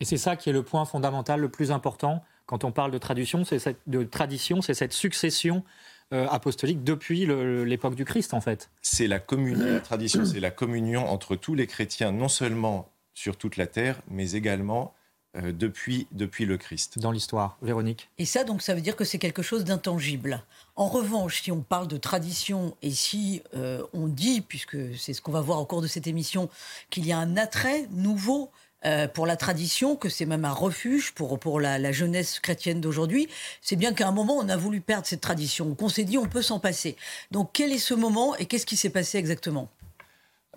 Et 0.00 0.04
c'est 0.04 0.16
ça 0.18 0.36
qui 0.36 0.50
est 0.50 0.52
le 0.52 0.62
point 0.62 0.84
fondamental, 0.84 1.40
le 1.40 1.48
plus 1.48 1.70
important 1.70 2.22
quand 2.46 2.64
on 2.64 2.72
parle 2.72 2.92
de 2.92 2.98
tradition, 2.98 3.44
c'est 3.44 3.58
cette, 3.58 3.80
de 3.86 4.04
tradition, 4.04 4.62
c'est 4.62 4.74
cette 4.74 4.92
succession 4.92 5.64
euh, 6.12 6.28
apostolique 6.28 6.84
depuis 6.84 7.26
l'époque 7.26 7.96
du 7.96 8.04
Christ, 8.04 8.32
en 8.34 8.40
fait. 8.40 8.70
C'est 8.82 9.08
la, 9.08 9.18
la 9.18 9.80
tradition, 9.80 10.24
c'est 10.24 10.40
la 10.40 10.52
communion 10.52 11.08
entre 11.08 11.34
tous 11.34 11.54
les 11.54 11.66
chrétiens, 11.66 12.12
non 12.12 12.28
seulement 12.28 12.88
sur 13.14 13.36
toute 13.36 13.56
la 13.56 13.66
terre, 13.66 14.00
mais 14.08 14.32
également 14.32 14.94
euh, 15.36 15.50
depuis, 15.52 16.06
depuis 16.12 16.46
le 16.46 16.56
Christ. 16.56 17.00
Dans 17.00 17.10
l'histoire, 17.10 17.58
Véronique. 17.60 18.08
Et 18.18 18.24
ça, 18.24 18.44
donc, 18.44 18.62
ça 18.62 18.74
veut 18.74 18.80
dire 18.80 18.94
que 18.94 19.04
c'est 19.04 19.18
quelque 19.18 19.42
chose 19.42 19.64
d'intangible. 19.64 20.44
En 20.76 20.86
revanche, 20.86 21.42
si 21.42 21.50
on 21.50 21.62
parle 21.62 21.88
de 21.88 21.96
tradition 21.96 22.76
et 22.82 22.92
si 22.92 23.42
euh, 23.54 23.82
on 23.92 24.06
dit, 24.06 24.40
puisque 24.40 24.76
c'est 24.96 25.14
ce 25.14 25.20
qu'on 25.20 25.32
va 25.32 25.40
voir 25.40 25.58
au 25.60 25.66
cours 25.66 25.82
de 25.82 25.88
cette 25.88 26.06
émission, 26.06 26.48
qu'il 26.90 27.06
y 27.06 27.12
a 27.12 27.18
un 27.18 27.36
attrait 27.36 27.88
nouveau 27.90 28.52
euh, 28.86 29.08
pour 29.08 29.26
la 29.26 29.36
tradition, 29.36 29.96
que 29.96 30.08
c'est 30.08 30.26
même 30.26 30.44
un 30.44 30.52
refuge 30.52 31.12
pour, 31.12 31.38
pour 31.38 31.60
la, 31.60 31.92
jeunesse 31.92 32.38
chrétienne 32.38 32.80
d'aujourd'hui, 32.80 33.28
c'est 33.60 33.76
bien 33.76 33.92
qu'à 33.92 34.06
un 34.06 34.12
moment, 34.12 34.36
on 34.36 34.48
a 34.48 34.56
voulu 34.56 34.80
perdre 34.80 35.06
cette 35.06 35.20
tradition, 35.20 35.74
qu'on 35.74 35.88
s'est 35.88 36.04
dit 36.04 36.18
on 36.18 36.26
peut 36.26 36.42
s'en 36.42 36.60
passer. 36.60 36.96
Donc 37.32 37.50
quel 37.52 37.72
est 37.72 37.78
ce 37.78 37.94
moment 37.94 38.36
et 38.36 38.46
qu'est-ce 38.46 38.66
qui 38.66 38.76
s'est 38.76 38.90
passé 38.90 39.18
exactement? 39.18 39.68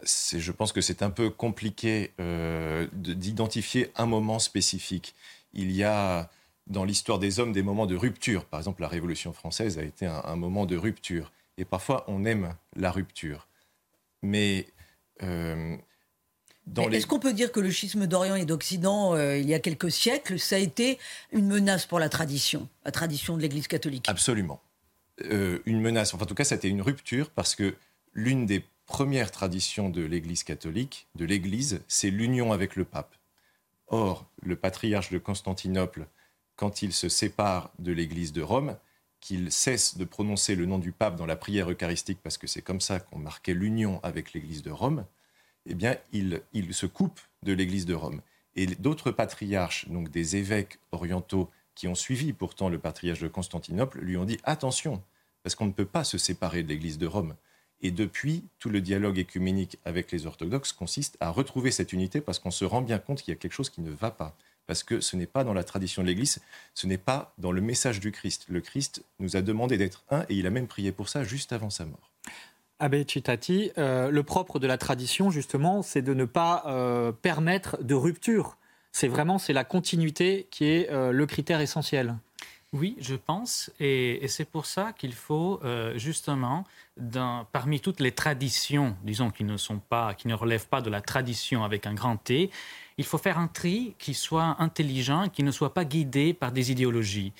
Je 0.04 0.52
pense 0.52 0.72
que 0.72 0.82
c'est 0.82 1.02
un 1.02 1.10
peu 1.10 1.30
compliqué 1.30 2.12
euh, 2.20 2.88
d'identifier 2.94 3.92
un 3.96 4.06
moment 4.06 4.40
spécifique. 4.40 5.16
Il 5.54 5.72
y 5.72 5.84
a 5.84 6.30
dans 6.68 6.84
l'histoire 6.84 7.20
des 7.20 7.40
hommes 7.40 7.52
des 7.52 7.64
moments 7.64 7.88
de 7.88 7.96
rupture. 7.96 8.46
Par 8.46 8.60
exemple, 8.60 8.82
la 8.82 8.88
Révolution 8.88 9.34
française 9.34 9.80
a 9.80 9.84
été 9.84 10.06
un, 10.06 10.36
moment 10.36 10.66
de 10.66 10.78
rupture. 10.78 11.32
Et 11.58 11.66
parfois, 11.66 12.06
on 12.08 12.24
aime 12.26 12.56
la 12.76 12.92
rupture. 12.92 13.48
Mais 14.22 14.68
euh, 15.24 15.76
est-ce 16.92 17.08
qu'on 17.08 17.20
peut 17.20 17.34
dire 17.34 17.52
que 17.52 17.60
le 17.60 17.72
schisme 17.72 18.08
d'Orient 18.08 18.36
et 18.36 18.46
d'Occident, 18.46 19.16
euh, 19.16 19.38
il 19.38 19.48
y 19.48 19.54
a 19.54 19.60
quelques 19.60 19.92
siècles, 19.92 20.40
ça 20.40 20.56
a 20.56 20.60
été 20.60 21.00
une 21.32 21.48
menace 21.48 21.86
pour 21.86 22.00
la 22.00 22.10
tradition, 22.10 22.68
la 22.86 22.92
tradition 22.92 23.38
de 23.38 23.42
l'Église 23.42 23.68
catholique? 23.68 24.06
Absolument. 24.08 24.62
Euh, 25.26 25.60
une 25.66 25.82
menace, 25.82 26.14
enfin 26.14 26.24
en 26.24 26.28
tout 26.28 26.36
cas, 26.36 26.44
ça 26.44 26.56
a 26.56 26.58
été 26.58 26.70
une 26.70 26.82
rupture 26.82 27.30
parce 27.30 27.56
que 27.56 27.76
l'une 28.14 28.46
des 28.46 28.64
premières 28.86 29.32
traditions 29.32 29.90
de 29.90 30.02
l'Église 30.02 30.44
catholique, 30.44 31.08
de 31.16 31.26
l'Église, 31.26 31.82
c'est 31.88 32.10
l'union 32.10 32.52
avec 32.52 32.76
le 32.76 32.86
pape. 32.86 33.16
Or, 33.88 34.26
le 34.44 34.56
patriarche 34.56 35.12
de 35.12 35.18
Constantinople, 35.18 36.08
quand 36.56 36.82
il 36.82 36.94
se 36.94 37.10
sépare 37.10 37.72
de 37.80 37.92
l'Église 37.92 38.34
de 38.34 38.42
Rome, 38.42 38.78
qu'il 39.20 39.52
cesse 39.52 39.98
de 39.98 40.06
prononcer 40.06 40.56
le 40.56 40.66
nom 40.66 40.78
du 40.78 40.92
pape 40.92 41.16
dans 41.16 41.26
la 41.26 41.36
prière 41.36 41.70
eucharistique 41.70 42.20
parce 42.24 42.38
que 42.38 42.48
c'est 42.48 42.62
comme 42.62 42.82
ça 42.82 43.00
qu'on 43.00 43.20
marquait 43.20 43.54
l'union 43.54 44.00
avec 44.04 44.34
l'Église 44.34 44.64
de 44.64 44.72
Rome, 44.72 45.06
eh 45.66 45.76
bien, 45.76 45.98
il, 46.12 46.42
se 46.74 46.86
coupe 46.86 47.20
de 47.44 47.54
l'Église 47.54 47.86
de 47.86 47.94
Rome. 47.94 48.22
Et 48.56 48.66
d'autres 48.66 49.12
patriarches, 49.12 49.88
donc 49.90 50.10
des 50.10 50.36
évêques 50.36 50.80
orientaux 50.92 51.50
qui 51.76 51.88
ont 51.88 51.96
suivi 51.96 52.34
pourtant 52.34 52.70
le 52.70 52.80
patriarche 52.80 53.22
de 53.22 53.28
Constantinople, 53.28 54.00
lui 54.00 54.18
ont 54.18 54.26
dit 54.26 54.40
attention, 54.44 55.02
parce 55.44 55.56
qu'on 55.56 55.68
ne 55.68 55.72
peut 55.72 55.86
pas 55.86 56.04
se 56.04 56.18
séparer 56.18 56.64
de 56.64 56.70
l'Église 56.70 56.98
de 56.98 57.08
Rome. 57.08 57.36
Et 57.82 57.92
depuis, 57.92 58.44
tout 58.60 58.70
le 58.70 58.82
dialogue 58.82 59.20
écuménique 59.20 59.78
avec 59.86 60.12
les 60.12 60.26
orthodoxes 60.26 60.74
consiste 60.74 61.16
à 61.22 61.30
retrouver 61.30 61.72
cette 61.72 61.94
unité 61.94 62.20
parce 62.20 62.40
qu'on 62.40 62.52
se 62.52 62.66
rend 62.66 62.82
bien 62.82 63.00
compte 63.00 63.22
qu'il 63.22 63.34
y 63.34 63.38
a 63.38 63.40
quelque 63.40 63.54
chose 63.54 63.70
qui 63.70 63.82
ne 63.82 63.92
va 63.92 64.12
pas. 64.12 64.36
parce 64.68 64.84
que 64.84 65.00
ce 65.02 65.16
n'est 65.16 65.26
pas 65.26 65.44
dans 65.44 65.56
la 65.56 65.64
tradition 65.64 66.04
de 66.04 66.08
l'Église, 66.08 66.42
ce 66.76 66.86
n'est 66.86 67.00
pas 67.00 67.34
dans 67.40 67.52
le 67.52 67.60
message 67.60 68.00
du 68.00 68.12
Christ. 68.12 68.46
Le 68.50 68.62
Christ 68.62 69.04
nous 69.18 69.36
a 69.36 69.42
demandé 69.42 69.78
d'être 69.78 70.04
un 70.12 70.26
et 70.30 70.36
il 70.36 70.46
a 70.46 70.52
même 70.52 70.68
prié 70.68 70.92
pour 70.92 71.10
ça 71.10 71.24
juste 71.24 71.54
avant 71.54 71.72
sa 71.72 71.86
mort. 71.86 72.09
Abbé 72.80 73.06
Chitati, 73.06 73.72
euh, 73.78 74.10
le 74.10 74.24
propre 74.24 74.58
de 74.58 74.66
la 74.66 74.78
tradition, 74.78 75.30
justement, 75.32 75.82
c'est 75.82 76.02
de 76.02 76.14
ne 76.14 76.24
pas 76.26 76.64
euh, 76.66 77.12
permettre 77.12 77.84
de 77.84 77.94
rupture. 77.94 78.58
C'est 78.92 79.10
vraiment 79.10 79.38
c'est 79.38 79.54
la 79.54 79.66
continuité 79.66 80.48
qui 80.50 80.66
est 80.66 80.90
euh, 80.90 81.12
le 81.12 81.26
critère 81.26 81.60
essentiel. 81.60 82.16
Oui, 82.72 82.96
je 83.00 83.16
pense, 83.16 83.72
et, 83.80 84.26
c'est 84.28 84.46
pour 84.46 84.68
ça 84.68 84.94
qu'il 84.94 85.14
faut 85.14 85.60
justement, 85.96 86.66
parmi 87.52 87.80
toutes 87.80 88.00
les 88.00 88.12
traditions, 88.12 88.96
disons 89.04 89.32
ne 89.40 89.58
sont 89.58 89.80
pas, 89.80 90.14
qui 90.14 90.28
ne 90.28 90.36
relèvent 90.36 90.68
pas 90.68 90.82
de 90.82 90.92
la 90.92 91.02
tradition 91.02 91.64
avec 91.64 91.88
un 91.88 91.96
grand 91.96 92.18
T, 92.18 92.52
il 93.00 93.06
faut 93.06 93.18
faire 93.18 93.40
un 93.40 93.48
tri 93.48 93.96
qui 93.98 94.14
soit 94.14 94.58
intelligent, 94.60 95.30
qui 95.30 95.42
ne 95.42 95.52
soit 95.52 95.74
pas 95.74 95.86
guidé 95.86 96.34
par 96.34 96.52
des 96.52 96.70
idéologies. 96.70 97.32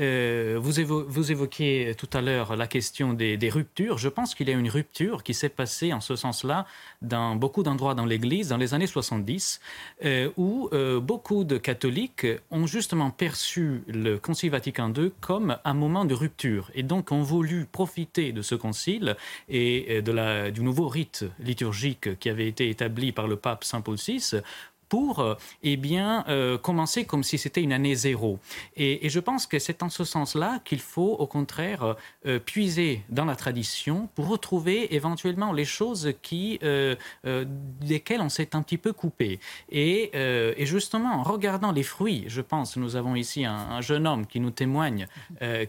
Euh, 0.00 0.58
vous, 0.58 1.04
vous, 1.06 1.30
évoquiez 1.30 1.94
tout 1.98 2.08
à 2.14 2.22
l'heure 2.22 2.56
la 2.56 2.66
question 2.66 3.12
des, 3.12 3.50
ruptures. 3.50 3.98
Je 3.98 4.08
pense 4.08 4.34
qu'il 4.34 4.48
y 4.48 4.52
a 4.52 4.54
une 4.54 4.70
rupture 4.70 5.22
qui 5.22 5.34
s'est 5.34 5.50
passée 5.50 5.92
en 5.92 6.00
ce 6.00 6.16
sens-là 6.16 6.64
dans 7.02 7.36
beaucoup 7.36 7.62
d'endroits 7.62 7.94
dans 7.94 8.06
l'Église 8.06 8.48
dans 8.48 8.56
les 8.56 8.72
années 8.72 8.86
70, 8.86 9.60
euh, 10.06 10.30
où 10.38 10.70
euh, 10.72 10.98
beaucoup 10.98 11.44
de 11.44 11.58
catholiques 11.58 12.26
ont 12.50 12.66
justement 12.66 13.10
perçu 13.10 13.82
le 13.88 14.16
Concile 14.16 14.50
Vatican 14.50 14.90
II 14.96 15.12
comme 15.20 15.58
un 15.62 15.74
moment 15.74 16.06
de 16.06 16.14
rupture 16.14 16.70
et 16.74 16.82
donc 16.82 17.12
ont 17.12 17.22
voulu 17.22 17.66
profiter 17.70 18.32
de 18.32 18.40
ce 18.40 18.54
concile 18.54 19.16
et 19.50 20.00
de 20.00 20.12
la, 20.12 20.50
du 20.50 20.62
nouveau 20.62 20.88
rite 20.88 21.26
liturgique 21.38 22.18
qui 22.18 22.30
avait 22.30 22.48
été 22.48 22.70
établi 22.70 23.12
par 23.12 23.28
le 23.28 23.36
pape 23.36 23.64
Saint 23.64 23.82
Paul 23.82 23.96
VI 23.96 24.40
pour 24.92 25.20
euh, 25.20 25.36
eh 25.62 25.78
bien, 25.78 26.22
euh, 26.28 26.58
commencer 26.58 27.06
comme 27.06 27.22
si 27.22 27.38
c'était 27.38 27.62
une 27.62 27.72
année 27.72 27.94
zéro. 27.94 28.38
Et, 28.76 29.08
je 29.08 29.20
pense 29.20 29.46
que 29.46 29.58
c'est 29.58 29.82
en 29.82 29.88
ce 29.88 30.04
sens-là 30.04 30.60
qu'il 30.66 30.80
faut, 30.80 31.16
au 31.18 31.26
contraire, 31.26 31.96
euh, 32.26 32.38
puiser 32.38 33.02
dans 33.08 33.24
la 33.24 33.34
tradition 33.34 34.10
pour 34.14 34.28
retrouver 34.28 34.94
éventuellement 34.94 35.54
les 35.54 35.64
choses 35.64 36.12
qui, 36.20 36.58
desquelles 37.80 38.20
on 38.20 38.28
s'est 38.28 38.54
un 38.54 38.60
petit 38.60 38.76
peu 38.76 38.92
coupé. 38.92 39.40
Et, 39.70 40.10
justement, 40.58 41.14
en 41.14 41.22
regardant 41.22 41.72
les 41.72 41.82
fruits, 41.82 42.24
je 42.26 42.42
pense, 42.42 42.76
nous 42.76 42.94
avons 42.94 43.14
ici 43.14 43.46
un, 43.46 43.80
jeune 43.80 44.06
homme 44.06 44.26
qui 44.26 44.40
nous 44.40 44.50
témoigne 44.50 45.06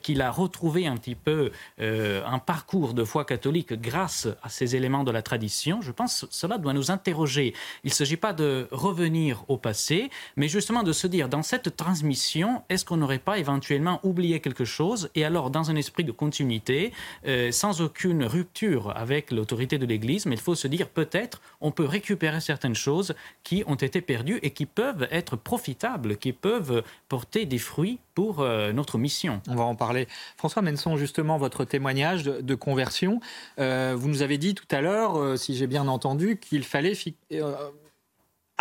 qu'il 0.01 0.21
a 0.21 0.31
retrouvé 0.31 0.85
un 0.85 0.97
petit 0.97 1.15
peu 1.15 1.51
un 1.79 2.39
parcours 2.39 2.93
de 2.93 3.03
foi 3.05 3.23
catholique 3.23 3.73
grâce 3.73 4.27
à 4.41 4.49
ces 4.49 4.75
éléments 4.75 5.05
de 5.05 5.11
la 5.11 5.21
tradition. 5.21 5.81
Je 5.81 5.91
pense 5.91 6.21
que 6.21 6.27
cela 6.29 6.57
doit 6.57 6.73
nous 6.73 6.91
interroger. 6.91 7.53
Il 7.83 7.89
ne 7.89 7.93
s'agit 7.93 8.17
pas 8.17 8.33
de 8.33 8.67
revenir 8.71 9.12
au 9.47 9.57
passé, 9.57 10.09
mais 10.35 10.47
justement 10.47 10.83
de 10.83 10.91
se 10.91 11.07
dire, 11.07 11.29
dans 11.29 11.43
cette 11.43 11.75
transmission, 11.75 12.63
est-ce 12.69 12.83
qu'on 12.85 12.97
n'aurait 12.97 13.19
pas 13.19 13.37
éventuellement 13.37 13.99
oublié 14.03 14.39
quelque 14.39 14.65
chose 14.65 15.09
Et 15.15 15.23
alors, 15.23 15.49
dans 15.49 15.69
un 15.69 15.75
esprit 15.75 16.03
de 16.03 16.11
continuité, 16.11 16.93
euh, 17.27 17.51
sans 17.51 17.81
aucune 17.81 18.23
rupture 18.23 18.93
avec 18.95 19.31
l'autorité 19.31 19.77
de 19.77 19.85
l'Église, 19.85 20.25
mais 20.25 20.35
il 20.35 20.41
faut 20.41 20.55
se 20.55 20.67
dire, 20.67 20.89
peut-être, 20.89 21.41
on 21.61 21.71
peut 21.71 21.85
récupérer 21.85 22.41
certaines 22.41 22.75
choses 22.75 23.13
qui 23.43 23.63
ont 23.67 23.75
été 23.75 24.01
perdues 24.01 24.39
et 24.41 24.51
qui 24.51 24.65
peuvent 24.65 25.07
être 25.11 25.35
profitables, 25.35 26.17
qui 26.17 26.33
peuvent 26.33 26.83
porter 27.07 27.45
des 27.45 27.59
fruits 27.59 27.99
pour 28.15 28.41
euh, 28.41 28.73
notre 28.73 28.97
mission. 28.97 29.41
On 29.47 29.55
va 29.55 29.63
en 29.63 29.75
parler. 29.75 30.07
François 30.37 30.61
Menson, 30.61 30.97
justement, 30.97 31.37
votre 31.37 31.65
témoignage 31.65 32.23
de, 32.23 32.55
conversion, 32.55 33.19
euh, 33.59 33.95
vous 33.97 34.07
nous 34.07 34.21
avez 34.21 34.37
dit 34.37 34.55
tout 34.55 34.67
à 34.71 34.81
l'heure, 34.81 35.37
si 35.37 35.55
j'ai 35.55 35.67
bien 35.67 35.87
entendu, 35.87 36.37
qu'il 36.37 36.63
fallait 36.63 36.95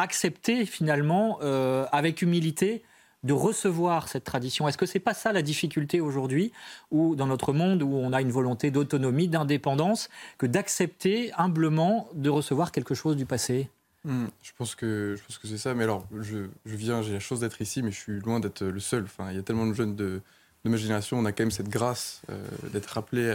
accepter 0.03 0.67
finalement, 0.67 1.39
euh, 1.43 1.87
avec 1.93 2.23
humilité, 2.23 2.83
de 3.23 3.33
recevoir 3.33 4.09
cette 4.09 4.25
tradition. 4.25 4.67
Est-ce 4.67 4.77
que 4.77 4.87
c'est 4.87 4.99
pas 4.99 5.15
ça 5.15 5.33
la 5.33 5.43
difficulté 5.43 6.01
aujourd'hui, 6.01 6.53
ou 6.91 7.15
dans 7.15 7.27
notre 7.27 7.53
monde 7.53 7.83
où 7.83 7.95
on 7.95 8.13
a 8.13 8.21
une 8.21 8.33
volonté 8.33 8.73
d'autonomie, 8.73 9.29
d'indépendance, 9.29 10.09
que 10.39 10.47
d'accepter 10.47 11.33
humblement 11.39 12.09
de 12.15 12.29
recevoir 12.31 12.73
quelque 12.73 12.95
chose 12.95 13.17
du 13.17 13.25
passé? 13.25 13.71
Hmm, 14.05 14.27
je 14.43 14.51
pense 14.59 14.75
que 14.75 15.15
je 15.17 15.23
pense 15.23 15.39
que 15.39 15.47
c'est 15.47 15.59
ça. 15.59 15.73
Mais 15.75 15.85
alors, 15.85 16.05
je, 16.21 16.49
viens, 16.67 17.03
j'ai 17.03 17.13
la 17.13 17.21
chance 17.21 17.39
d'être 17.39 17.63
ici, 17.63 17.83
mais 17.83 17.93
je 17.93 17.99
suis 17.99 18.19
loin 18.19 18.41
d'être 18.41 18.65
le 18.65 18.81
seul. 18.81 19.05
Enfin, 19.05 19.31
il 19.31 19.37
y 19.37 19.39
a 19.39 19.43
tellement 19.43 19.67
de 19.67 19.75
jeunes 19.75 19.95
de, 19.95 20.21
ma 20.65 20.77
génération, 20.77 21.17
on 21.17 21.25
a 21.25 21.31
quand 21.31 21.45
même 21.45 21.53
cette 21.53 21.69
grâce 21.69 22.23
euh, 22.29 22.45
d'être 22.73 22.87
rappelé 22.87 23.31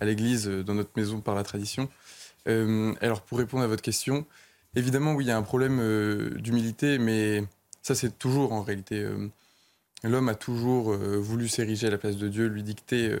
à, 0.00 0.04
l'Église 0.04 0.48
euh, 0.48 0.62
dans 0.62 0.74
notre 0.74 0.90
maison 0.96 1.20
par 1.20 1.34
la 1.34 1.42
tradition. 1.42 1.88
alors, 2.46 3.22
pour 3.22 3.38
répondre 3.38 3.64
à 3.64 3.66
votre 3.66 3.82
question, 3.82 4.24
Évidemment, 4.76 5.14
oui, 5.14 5.24
il 5.24 5.28
y 5.28 5.30
a 5.30 5.38
un 5.38 5.42
problème 5.42 5.78
euh, 5.80 6.30
d'humilité, 6.38 6.98
mais 6.98 7.42
ça, 7.80 7.94
c'est 7.94 8.18
toujours 8.18 8.52
en 8.52 8.62
réalité. 8.62 9.00
Euh, 9.00 9.28
l'homme 10.04 10.28
a 10.28 10.34
toujours 10.34 10.92
euh, 10.92 11.16
voulu 11.16 11.48
s'ériger 11.48 11.86
à 11.86 11.90
la 11.90 11.96
place 11.96 12.18
de 12.18 12.28
Dieu, 12.28 12.46
lui 12.46 12.62
dicter, 12.62 13.16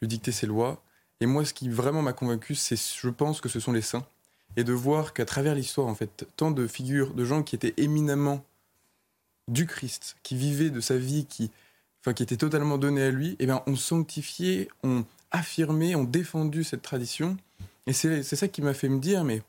lui 0.00 0.08
dicter 0.08 0.30
ses 0.30 0.46
lois. 0.46 0.80
Et 1.20 1.26
moi, 1.26 1.44
ce 1.44 1.52
qui 1.52 1.68
vraiment 1.68 2.00
m'a 2.00 2.12
convaincu, 2.12 2.54
c'est, 2.54 2.76
je 2.76 3.08
pense 3.08 3.40
que 3.40 3.48
ce 3.48 3.58
sont 3.58 3.72
les 3.72 3.82
saints. 3.82 4.06
Et 4.56 4.62
de 4.62 4.72
voir 4.72 5.14
qu'à 5.14 5.24
travers 5.24 5.56
l'histoire, 5.56 5.88
en 5.88 5.96
fait, 5.96 6.26
tant 6.36 6.52
de 6.52 6.66
figures 6.68 7.12
de 7.12 7.24
gens 7.24 7.42
qui 7.42 7.56
étaient 7.56 7.74
éminemment 7.76 8.44
du 9.48 9.66
Christ, 9.66 10.16
qui 10.22 10.36
vivaient 10.36 10.70
de 10.70 10.80
sa 10.80 10.96
vie, 10.96 11.26
qui, 11.26 11.50
enfin, 12.00 12.14
qui 12.14 12.22
étaient 12.22 12.36
totalement 12.36 12.78
donnés 12.78 13.02
à 13.02 13.10
lui, 13.10 13.34
eh 13.40 13.46
bien, 13.46 13.62
ont 13.66 13.76
sanctifié, 13.76 14.68
ont 14.84 15.04
affirmé, 15.32 15.96
ont 15.96 16.04
défendu 16.04 16.62
cette 16.62 16.82
tradition. 16.82 17.36
Et 17.88 17.92
c'est 17.92 18.22
ça 18.22 18.46
qui 18.46 18.62
m'a 18.62 18.74
fait 18.74 18.88
me 18.88 19.00
dire, 19.00 19.24
mais 19.24 19.42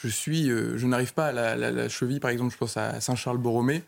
je 0.00 0.08
suis, 0.08 0.50
euh, 0.50 0.76
je 0.76 0.86
n'arrive 0.86 1.14
pas 1.14 1.26
à 1.26 1.56
la, 1.56 1.88
cheville, 1.88 2.20
par 2.20 2.30
exemple, 2.30 2.52
je 2.52 2.58
pense 2.58 2.76
à 2.76 3.00
Saint 3.00 3.16
Charles 3.16 3.38
Borromée. 3.38 3.82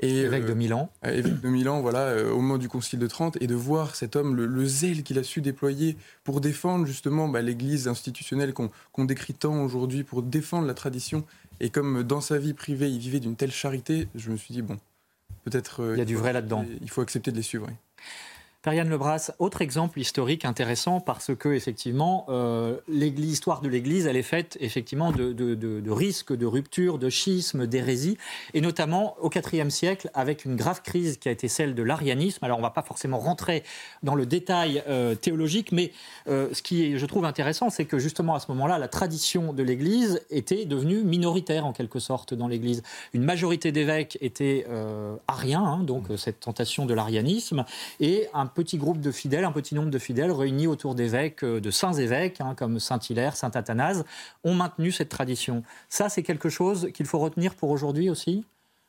Et, 0.00 0.22
évêque 0.22 0.46
de 0.46 0.54
Milan. 0.54 0.90
Euh, 1.04 1.10
évêque 1.10 1.40
de 1.40 1.48
Milan, 1.48 1.80
voilà, 1.80 2.00
euh, 2.00 2.32
au 2.32 2.40
moment 2.40 2.58
du 2.58 2.68
Concile 2.68 2.98
de 2.98 3.06
Trente, 3.06 3.38
et 3.40 3.46
de 3.46 3.54
voir 3.54 3.94
cet 3.94 4.16
homme, 4.16 4.34
le, 4.34 4.66
zèle 4.66 5.04
qu'il 5.04 5.18
a 5.18 5.22
su 5.22 5.40
déployer 5.40 5.96
pour 6.24 6.40
défendre 6.40 6.86
justement 6.86 7.28
bah, 7.28 7.40
l'Église 7.40 7.86
institutionnelle 7.86 8.52
qu'on 8.52 9.04
décrit 9.04 9.34
tant 9.34 9.62
aujourd'hui, 9.62 10.02
pour 10.02 10.22
défendre 10.22 10.66
la 10.66 10.74
tradition. 10.74 11.24
Et 11.60 11.70
comme 11.70 12.02
dans 12.02 12.20
sa 12.20 12.38
vie 12.38 12.54
privée, 12.54 12.90
il 12.90 12.98
vivait 12.98 13.20
d'une 13.20 13.36
telle 13.36 13.52
charité, 13.52 14.08
je 14.16 14.30
me 14.30 14.36
suis 14.36 14.52
dit, 14.52 14.62
bon, 14.62 14.78
peut-être... 15.44 15.92
il 15.94 15.98
y 15.98 16.02
a 16.02 16.06
du 16.06 16.16
vrai 16.16 16.32
là-dedans. 16.32 16.64
Il 16.80 16.90
faut 16.90 17.02
accepter 17.02 17.30
de 17.30 17.36
les 17.36 17.42
suivre. 17.42 17.68
Periane 18.62 18.88
Lebras, 18.88 19.32
autre 19.40 19.60
exemple 19.60 19.98
historique 19.98 20.44
intéressant 20.44 21.00
parce 21.00 21.34
que 21.34 21.48
effectivement, 21.48 22.26
euh, 22.28 22.78
l'histoire 22.86 23.60
de 23.60 23.68
l'Église, 23.68 24.06
elle 24.06 24.16
est 24.16 24.22
faite 24.22 24.56
effectivement 24.60 25.10
de, 25.10 25.32
de, 25.32 25.90
risques, 25.90 26.32
de 26.32 26.46
ruptures, 26.46 26.98
de 26.98 27.08
schismes, 27.08 27.66
d'hérésie, 27.66 28.18
et 28.54 28.60
notamment 28.60 29.16
au 29.20 29.30
IVe 29.30 29.68
siècle 29.68 30.10
avec 30.14 30.44
une 30.44 30.54
grave 30.54 30.80
crise 30.82 31.16
qui 31.16 31.28
a 31.28 31.32
été 31.32 31.48
celle 31.48 31.74
de 31.74 31.82
l'arianisme. 31.82 32.44
Alors 32.44 32.58
on 32.58 32.60
ne 32.60 32.66
va 32.66 32.70
pas 32.70 32.82
forcément 32.82 33.18
rentrer 33.18 33.64
dans 34.04 34.14
le 34.14 34.26
détail 34.26 34.84
euh, 34.86 35.16
théologique, 35.16 35.72
mais 35.72 35.90
euh, 36.28 36.48
ce 36.52 36.62
qui 36.62 36.84
est, 36.84 36.98
je 36.98 37.06
trouve 37.06 37.24
intéressant, 37.24 37.68
c'est 37.68 37.84
que 37.84 37.98
justement 37.98 38.36
à 38.36 38.38
ce 38.38 38.46
moment-là, 38.52 38.78
la 38.78 38.88
tradition 38.88 39.52
de 39.52 39.64
l'Église 39.64 40.24
était 40.30 40.66
devenue 40.66 41.02
minoritaire 41.02 41.66
en 41.66 41.72
quelque 41.72 41.98
sorte 41.98 42.32
dans 42.32 42.46
l'Église. 42.46 42.84
Une 43.12 43.24
majorité 43.24 43.72
d'évêques 43.72 44.18
étaient 44.20 44.66
ariens, 45.26 45.64
hein, 45.64 45.78
donc 45.82 46.06
cette 46.16 46.38
tentation 46.38 46.86
de 46.86 46.94
l'arianisme, 46.94 47.64
et 47.98 48.28
un 48.32 48.51
petit 48.54 48.78
groupe 48.78 49.00
de 49.00 49.10
fidèles, 49.10 49.44
un 49.44 49.52
petit 49.52 49.74
nombre 49.74 49.90
de 49.90 49.98
fidèles 49.98 50.30
réunis 50.30 50.66
autour 50.66 50.94
d'évêques, 50.94 51.44
euh, 51.44 51.60
de 51.60 51.70
saints 51.70 51.94
évêques, 51.94 52.40
hein, 52.40 52.54
comme 52.54 52.78
Saint 52.78 52.98
Hilaire, 52.98 53.36
Saint 53.36 53.50
Athanase, 53.50 54.04
ont 54.44 54.54
maintenu 54.54 54.92
cette 54.92 55.08
tradition. 55.08 55.62
Ça, 55.88 56.08
c'est 56.08 56.22
quelque 56.22 56.48
chose 56.48 56.90
qu'il 56.94 57.06
faut 57.06 57.18
retenir 57.18 57.54
pour 57.54 57.70
aujourd'hui 57.70 58.10
aussi? 58.10 58.44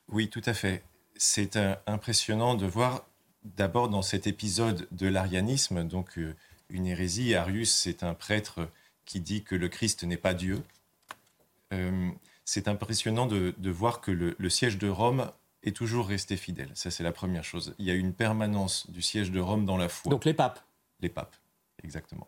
Oui, 0.10 0.30
tout 0.30 0.42
à 0.46 0.54
fait. 0.54 0.84
C'est 1.16 1.58
impressionnant 1.88 2.56
de 2.56 2.66
voir 2.66 3.06
d'abord 3.44 3.90
dans 3.90 4.02
cet 4.02 4.28
épisode 4.28 4.88
de 4.92 5.08
l'arianisme, 5.08 5.84
donc 5.84 6.18
euh, 6.18 6.36
une 6.70 6.86
hérésie. 6.86 7.36
Arius, 7.36 7.72
c'est 7.72 8.04
un 8.04 8.14
prêtre 8.14 8.70
qui 9.06 9.20
dit 9.20 9.44
que 9.44 9.56
le 9.56 9.68
Christ 9.68 10.04
n'est 10.04 10.18
pas 10.18 10.34
Dieu. 10.34 10.64
Euh, 11.74 12.10
c'est 12.46 12.68
impressionnant 12.68 13.26
de, 13.26 13.54
voir 13.70 14.02
que 14.02 14.12
le, 14.12 14.50
siège 14.50 14.78
de 14.78 14.90
Rome 14.90 15.32
est 15.64 15.76
toujours 15.76 16.08
resté 16.08 16.38
fidèle. 16.38 16.72
Ça, 16.74 16.92
c'est 16.92 17.04
la 17.04 17.12
première 17.12 17.44
chose. 17.44 17.74
Il 17.80 17.86
y 17.86 17.92
a 17.92 17.94
une 17.94 18.14
permanence 18.14 18.90
du 18.90 19.02
siège 19.02 19.32
de 19.32 19.40
Rome 19.40 19.66
dans 19.66 19.78
la 19.78 19.90
foi. 19.90 20.10
Donc 20.10 20.26
les 20.26 20.34
papes 20.34 20.64
Les 21.00 21.10
papes, 21.10 21.36
exactement. 21.84 22.28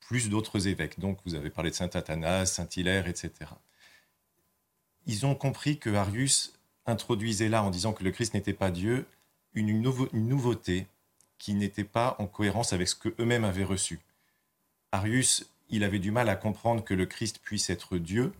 Plus 0.00 0.28
d'autres 0.28 0.66
évêques. 0.66 0.98
Donc 0.98 1.18
vous 1.24 1.34
avez 1.34 1.50
parlé 1.50 1.70
de 1.70 1.76
Saint 1.76 1.90
Athanase, 1.94 2.52
Saint 2.52 2.68
Hilaire, 2.76 3.08
etc. 3.08 3.32
Ils 5.06 5.26
ont 5.26 5.34
compris 5.34 5.78
que 5.78 5.90
Arius 5.90 6.54
introduisait 6.86 7.48
là, 7.48 7.62
en 7.62 7.70
disant 7.70 7.92
que 7.92 8.04
le 8.04 8.10
Christ 8.10 8.34
n'était 8.34 8.52
pas 8.52 8.70
Dieu, 8.70 9.06
une, 9.54 9.68
une 9.68 10.28
nouveauté 10.28 10.86
qui 11.38 11.54
n'était 11.54 11.84
pas 11.84 12.16
en 12.18 12.26
cohérence 12.26 12.72
avec 12.72 12.88
ce 12.88 12.96
qu'eux-mêmes 12.96 13.44
avaient 13.44 13.64
reçu. 13.64 14.00
Arius, 14.92 15.46
il 15.68 15.84
avait 15.84 15.98
du 15.98 16.10
mal 16.10 16.28
à 16.28 16.36
comprendre 16.36 16.84
que 16.84 16.94
le 16.94 17.06
Christ 17.06 17.40
puisse 17.42 17.70
être 17.70 17.98
Dieu, 17.98 18.32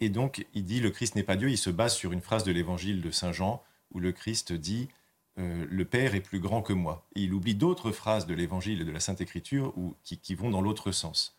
et 0.00 0.08
donc, 0.08 0.46
il 0.54 0.64
dit 0.64 0.80
le 0.80 0.90
Christ 0.90 1.14
n'est 1.14 1.22
pas 1.22 1.36
Dieu. 1.36 1.50
Il 1.50 1.58
se 1.58 1.70
base 1.70 1.94
sur 1.94 2.12
une 2.12 2.22
phrase 2.22 2.44
de 2.44 2.52
l'évangile 2.52 3.02
de 3.02 3.10
Saint 3.10 3.32
Jean 3.32 3.62
où 3.92 4.00
le 4.00 4.12
Christ 4.12 4.52
dit 4.52 4.88
euh, 5.38 5.66
Le 5.68 5.84
Père 5.84 6.14
est 6.14 6.20
plus 6.20 6.40
grand 6.40 6.62
que 6.62 6.72
moi. 6.72 7.06
Et 7.14 7.22
il 7.22 7.34
oublie 7.34 7.54
d'autres 7.54 7.92
phrases 7.92 8.26
de 8.26 8.34
l'évangile 8.34 8.80
et 8.80 8.84
de 8.84 8.90
la 8.92 9.00
Sainte 9.00 9.20
Écriture 9.20 9.74
qui, 10.02 10.34
vont 10.34 10.50
dans 10.50 10.62
l'autre 10.62 10.90
sens. 10.90 11.36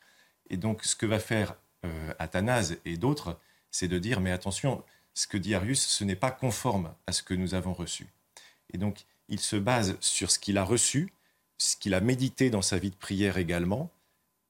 Et 0.50 0.58
donc, 0.58 0.84
ce 0.84 0.96
que 0.96 1.08
va 1.08 1.20
faire 1.20 1.56
euh, 1.86 2.14
Athanase 2.20 2.78
et 2.86 2.98
d'autres, 2.98 3.40
c'est 3.72 3.88
de 3.88 3.98
dire 3.98 4.22
Mais 4.22 4.32
attention, 4.32 4.84
ce 5.16 5.28
que 5.28 5.38
dit 5.38 5.56
Arius, 5.56 5.82
ce 5.82 6.04
n'est 6.04 6.16
pas 6.16 6.32
conforme 6.32 6.94
à 7.08 7.14
ce 7.14 7.24
que 7.24 7.34
nous 7.34 7.56
avons 7.56 7.74
reçu. 7.74 8.08
Et 8.74 8.78
donc, 8.78 9.06
il 9.28 9.40
se 9.40 9.56
base 9.56 9.98
sur 10.02 10.30
ce 10.30 10.38
qu'il 10.38 10.58
a 10.58 10.64
reçu, 10.64 11.14
ce 11.58 11.76
qu'il 11.78 11.94
a 11.96 12.00
médité 12.00 12.50
dans 12.50 12.62
sa 12.62 12.78
vie 12.78 12.92
de 12.92 12.96
prière 12.96 13.38
également, 13.38 13.92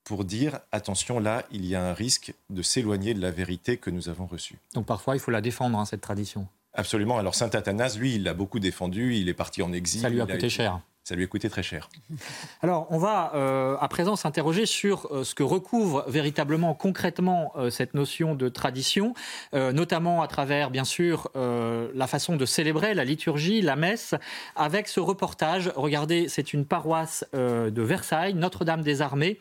pour 0.04 0.26
dire 0.26 0.60
attention, 0.72 1.20
là, 1.20 1.44
il 1.52 1.66
y 1.66 1.76
a 1.76 1.84
un 1.84 1.94
risque 1.94 2.34
de 2.50 2.62
s'éloigner 2.62 3.14
de 3.14 3.22
la 3.22 3.32
vérité 3.32 3.78
que 3.78 3.90
nous 3.90 4.10
avons 4.10 4.26
reçue. 4.26 4.58
Donc 4.74 4.86
parfois, 4.86 5.16
il 5.16 5.20
faut 5.20 5.32
la 5.32 5.42
défendre, 5.42 5.78
hein, 5.78 5.86
cette 5.86 6.02
tradition. 6.02 6.48
Absolument. 6.74 7.18
Alors 7.18 7.36
Saint 7.36 7.50
Athanas, 7.50 7.98
lui, 7.98 8.16
il 8.16 8.24
l'a 8.24 8.34
beaucoup 8.34 8.60
défendu, 8.60 9.16
il 9.16 9.30
est 9.30 9.34
parti 9.34 9.62
en 9.62 9.74
exil. 9.74 10.02
Ça 10.02 10.10
lui 10.10 10.22
a 10.22 10.26
coûté 10.26 10.50
cher. 10.50 10.82
Ça 11.04 11.16
lui 11.16 11.24
a 11.24 11.28
coûté 11.28 11.50
très 11.50 11.64
cher. 11.64 11.90
Alors, 12.62 12.86
on 12.92 13.00
va 13.00 13.32
euh, 13.34 13.76
à 13.80 13.88
présent 13.88 14.16
s'interroger 14.16 14.68
sur 14.68 15.08
euh, 15.12 15.24
ce 15.24 15.34
que 15.34 15.42
recouvre 15.42 16.06
véritablement, 16.08 16.76
concrètement, 16.76 17.54
euh, 17.56 17.72
cette 17.72 17.96
notion 17.96 18.36
de 18.36 18.50
tradition, 18.50 19.16
notamment 19.54 20.22
à 20.22 20.28
travers, 20.28 20.70
bien 20.70 20.84
sûr, 20.84 21.30
la 21.36 22.08
façon 22.08 22.36
de 22.36 22.46
célébrer 22.46 22.94
la 22.94 23.04
liturgie, 23.04 23.62
la 23.62 23.76
messe, 23.76 24.16
avec 24.56 24.88
ce 24.88 25.00
reportage. 25.00 25.72
Regardez, 25.76 26.28
c'est 26.28 26.54
une 26.54 26.66
paroisse 26.66 27.26
de 27.34 27.82
Versailles, 27.82 28.34
Notre-Dame 28.34 28.82
des 28.82 29.02
Armées 29.02 29.40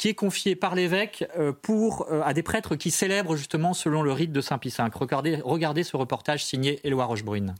qui 0.00 0.08
est 0.08 0.14
confiée 0.14 0.56
par 0.56 0.74
l'évêque 0.74 1.28
pour 1.60 2.10
à 2.10 2.32
des 2.32 2.42
prêtres 2.42 2.74
qui 2.74 2.90
célèbrent 2.90 3.36
justement 3.36 3.74
selon 3.74 4.02
le 4.02 4.12
rite 4.12 4.32
de 4.32 4.40
Saint 4.40 4.56
Pie 4.56 4.70
V. 4.70 4.84
Regardez, 4.94 5.42
regardez 5.44 5.82
ce 5.82 5.94
reportage 5.94 6.42
signé 6.42 6.80
Éloi 6.84 7.04
Rochebrune. 7.04 7.54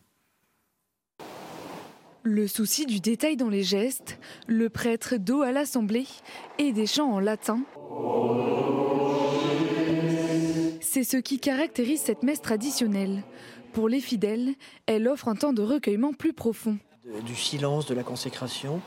Le 2.22 2.48
souci 2.48 2.87
du 2.87 2.98
détail 2.98 3.37
dans 3.37 3.50
les 3.50 3.62
gestes, 3.62 4.18
le 4.46 4.70
prêtre 4.70 5.16
dos 5.18 5.42
à 5.42 5.53
l'assemblée 5.53 6.07
et 6.57 6.72
des 6.72 6.87
chants 6.87 7.12
en 7.12 7.20
latin. 7.20 7.61
C'est 10.81 11.05
ce 11.05 11.18
qui 11.18 11.40
caractérise 11.40 12.00
cette 12.00 12.22
messe 12.22 12.40
traditionnelle. 12.40 13.22
Pour 13.74 13.90
les 13.90 14.00
fidèles, 14.00 14.55
elle 14.87 15.09
offre 15.09 15.29
un 15.29 15.35
temps 15.35 15.53
de 15.53 15.61
recueillement 15.61 16.14
plus 16.14 16.33
profond. 16.33 16.79
Du 17.26 17.35
silence, 17.35 17.87
de 17.87 17.94
la 17.94 18.03
consécration, 18.03 18.81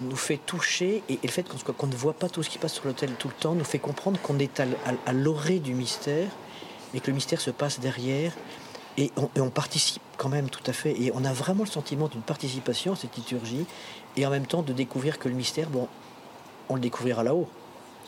nous 0.00 0.16
fait 0.16 0.38
toucher 0.38 1.02
et, 1.08 1.18
le 1.22 1.28
fait 1.28 1.46
qu'on 1.48 1.86
ne 1.86 1.94
voit 1.94 2.12
pas 2.12 2.28
tout 2.28 2.42
ce 2.42 2.50
qui 2.50 2.58
passe 2.58 2.74
sur 2.74 2.86
l'autel 2.86 3.10
tout 3.18 3.28
le 3.28 3.34
temps 3.34 3.54
nous 3.54 3.64
fait 3.64 3.78
comprendre 3.78 4.20
qu'on 4.20 4.38
est 4.38 4.60
à 4.60 5.12
l'orée 5.12 5.58
du 5.58 5.74
mystère, 5.74 6.28
mais 6.92 7.00
que 7.00 7.08
le 7.08 7.14
mystère 7.14 7.40
se 7.40 7.50
passe 7.50 7.80
derrière 7.80 8.32
et 8.98 9.12
on, 9.16 9.48
participe 9.48 10.02
quand 10.16 10.28
même 10.28 10.50
tout 10.50 10.62
à 10.66 10.72
fait. 10.72 11.00
Et 11.00 11.12
on 11.14 11.24
a 11.24 11.32
vraiment 11.32 11.62
le 11.62 11.68
sentiment 11.68 12.08
d'une 12.08 12.20
participation 12.20 12.94
à 12.94 12.96
cette 12.96 13.16
liturgie. 13.16 13.64
Et 14.16 14.26
en 14.26 14.30
même 14.30 14.46
temps 14.46 14.62
de 14.62 14.72
découvrir 14.72 15.20
que 15.20 15.28
le 15.28 15.36
mystère, 15.36 15.70
bon, 15.70 15.86
on 16.68 16.74
le 16.74 16.80
découvrira 16.80 17.22
là-haut. 17.22 17.48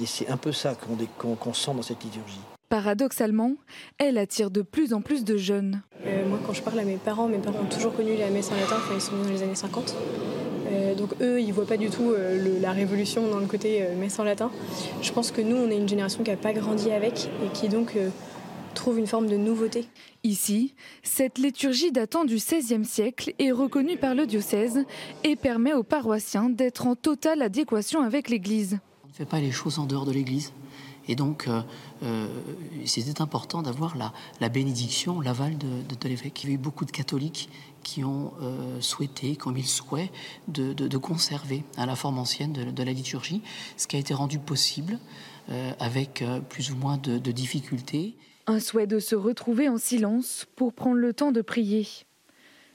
Et 0.01 0.07
c'est 0.07 0.29
un 0.29 0.37
peu 0.37 0.51
ça 0.51 0.75
qu'on 0.75 1.55
sent 1.55 1.75
dans 1.75 1.83
cette 1.83 2.03
liturgie. 2.03 2.41
Paradoxalement, 2.69 3.55
elle 3.99 4.19
attire 4.19 4.51
de 4.51 4.63
plus 4.63 4.93
en 4.93 5.01
plus 5.01 5.25
de 5.25 5.37
jeunes. 5.37 5.83
Euh, 6.05 6.29
moi, 6.29 6.41
quand 6.45 6.55
je 6.55 6.63
parle 6.63 6.81
à 6.81 6.85
mes 6.85 6.97
parents, 6.97 7.29
mes 7.29 7.39
parents 7.39 7.61
ont 7.61 7.73
toujours 7.73 7.95
connu 7.95 8.17
la 8.17 8.31
messe 8.31 8.51
en 8.51 8.57
latin, 8.57 8.77
enfin, 8.77 8.95
ils 8.95 9.01
sont 9.01 9.15
nés 9.17 9.25
dans 9.25 9.31
les 9.31 9.43
années 9.45 9.55
50. 9.55 9.95
Euh, 10.71 10.95
donc 10.95 11.11
eux, 11.21 11.41
ils 11.41 11.49
ne 11.49 11.53
voient 11.53 11.67
pas 11.67 11.77
du 11.77 11.91
tout 11.91 12.11
euh, 12.11 12.61
la 12.61 12.73
révolution 12.73 13.29
dans 13.29 13.39
le 13.39 13.47
côté 13.47 13.83
messe 13.99 14.19
en 14.19 14.25
latin. 14.25 14.51
Je 15.03 15.13
pense 15.13 15.31
que 15.31 15.41
nous, 15.41 15.57
on 15.57 15.71
est 15.71 15.77
une 15.77 15.89
génération 15.89 16.23
qui 16.23 16.31
n'a 16.31 16.37
pas 16.37 16.53
grandi 16.53 16.91
avec 16.91 17.29
et 17.45 17.49
qui 17.53 17.69
donc 17.69 17.97
trouve 18.75 18.99
une 18.99 19.07
forme 19.07 19.27
de 19.27 19.37
nouveauté. 19.37 19.89
Ici, 20.23 20.75
cette 21.03 21.39
liturgie 21.39 21.93
datant 21.93 22.25
du 22.25 22.37
XVIe 22.37 22.85
siècle 22.85 23.35
est 23.39 23.53
reconnue 23.53 23.97
par 23.97 24.15
le 24.15 24.27
diocèse 24.27 24.85
et 25.25 25.37
permet 25.37 25.73
aux 25.73 25.83
paroissiens 25.83 26.49
d'être 26.49 26.87
en 26.87 26.95
totale 26.95 27.43
adéquation 27.43 28.03
avec 28.03 28.29
l'Église. 28.29 28.79
On 29.05 29.09
ne 29.09 29.13
fait 29.13 29.25
pas 29.25 29.41
les 29.41 29.51
choses 29.51 29.79
en 29.79 29.87
dehors 29.87 30.07
de 30.07 30.13
l'Église. 30.13 30.53
Et 31.09 31.17
donc, 31.17 31.49
euh, 31.49 31.63
euh, 32.05 32.29
c'était 32.85 33.21
important 33.21 33.63
d'avoir 33.63 33.97
la, 33.97 34.49
bénédiction, 34.49 35.21
l'aval 35.21 35.59
de, 35.59 36.09
l'évêque. 36.09 36.45
Il 36.45 36.51
y 36.51 36.53
a 36.53 36.55
eu 36.55 36.59
beaucoup 36.59 36.85
de 36.85 36.93
catholiques 36.93 37.49
qui 37.83 38.05
ont 38.05 38.33
euh, 38.43 38.81
souhaité, 38.81 39.37
comme 39.37 39.57
ils 39.57 39.67
souhaitent, 39.67 40.11
de, 40.49 40.97
conserver 40.99 41.65
à 41.77 41.87
la 41.87 41.97
forme 41.97 42.19
ancienne 42.19 42.53
de, 42.53 42.83
la 42.83 42.93
liturgie, 42.93 43.43
ce 43.77 43.87
qui 43.87 43.97
a 43.97 43.99
été 43.99 44.15
rendu 44.15 44.39
possible 44.39 44.99
avec 45.81 46.23
plus 46.49 46.71
ou 46.71 46.77
moins 46.77 46.97
de 46.97 47.33
difficultés. 47.33 48.15
Un 48.47 48.61
souhait 48.61 48.87
de 48.87 49.01
se 49.01 49.17
retrouver 49.17 49.69
en 49.69 49.79
silence 49.79 50.47
pour 50.57 50.73
prendre 50.73 50.97
le 50.97 51.13
temps 51.13 51.33
de 51.33 51.41
prier. 51.41 51.87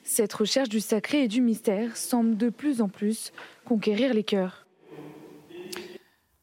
Cette 0.04 0.34
recherche 0.34 0.70
du 0.70 0.80
sacré 0.80 1.24
et 1.24 1.28
du 1.28 1.41
mystère 1.41 1.98
semble 1.98 2.38
de 2.38 2.50
plus 2.50 2.80
en 2.80 2.89
plus 2.89 3.34
conquérir 3.65 4.13
les 4.13 4.24
cœurs. 4.24 4.64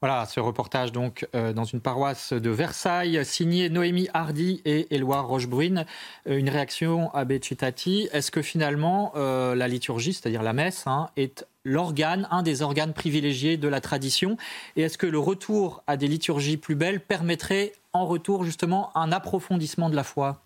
Voilà, 0.03 0.27
ce 0.27 0.41
reportage 0.41 0.91
donc 0.91 1.29
euh, 1.37 1.53
dans 1.53 1.63
une 1.63 1.81
paroisse 1.81 2.33
de 2.33 2.51
Versailles, 2.51 3.25
signé 3.25 3.71
Noémie 3.71 4.09
Hardy 4.13 4.61
et 4.65 4.93
Éloi 4.93 5.21
Rochebrune. 5.21 5.87
Euh, 6.27 6.39
une 6.39 6.51
réaction 6.51 7.15
à 7.15 7.25
Becitati. 7.25 8.09
Est-ce 8.13 8.33
que 8.33 8.43
finalement 8.43 9.13
euh, 9.15 9.55
la 9.55 9.69
liturgie, 9.69 10.13
c'est-à-dire 10.13 10.43
la 10.43 10.55
messe, 10.55 10.89
hein, 10.89 11.09
est 11.17 11.47
l'organe, 11.65 12.27
un 12.33 12.43
des 12.43 12.63
organes 12.63 12.95
privilégiés 12.95 13.57
de 13.57 13.69
la 13.69 13.81
tradition? 13.81 14.37
Et 14.75 14.83
est-ce 14.83 14.99
que 14.99 15.07
le 15.07 15.21
retour 15.21 15.85
à 15.87 15.97
des 15.97 16.09
liturgies 16.09 16.57
plus 16.57 16.75
belles 16.75 16.99
permettrait 16.99 17.73
en 17.93 18.05
retour 18.05 18.43
justement 18.43 18.91
un 18.97 19.13
approfondissement 19.13 19.89
de 19.89 19.95
la 19.95 20.03
foi? 20.03 20.43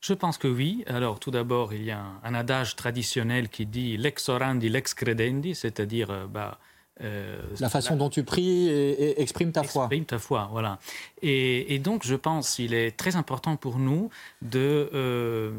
Je 0.00 0.14
pense 0.14 0.38
que 0.38 0.48
oui. 0.48 0.82
Alors, 0.86 1.20
tout 1.20 1.30
d'abord, 1.30 1.74
il 1.74 1.84
y 1.84 1.90
a 1.90 2.02
un, 2.24 2.32
adage 2.32 2.74
traditionnel 2.74 3.50
qui 3.50 3.66
dit 3.66 3.98
lex 3.98 4.30
orandi, 4.30 4.70
lex 4.70 4.94
credendi, 4.94 5.54
c'est-à-dire 5.54 6.26
bah, 6.30 6.58
euh, 7.02 7.40
la 7.60 7.68
façon 7.68 7.96
dont 7.96 8.10
tu 8.10 8.22
pries 8.22 8.68
et, 8.68 9.20
exprime 9.20 9.52
ta 9.52 9.62
foi. 9.62 9.84
Exprime 9.84 10.04
ta 10.04 10.18
foi, 10.18 10.48
voilà. 10.52 10.78
Et, 11.22 11.78
donc, 11.78 12.04
je 12.04 12.14
pense 12.16 12.56
qu'il 12.56 12.74
est 12.74 12.96
très 12.96 13.16
important 13.16 13.56
pour 13.56 13.78
nous 13.78 14.10
de 14.42 14.90
euh, 14.92 15.52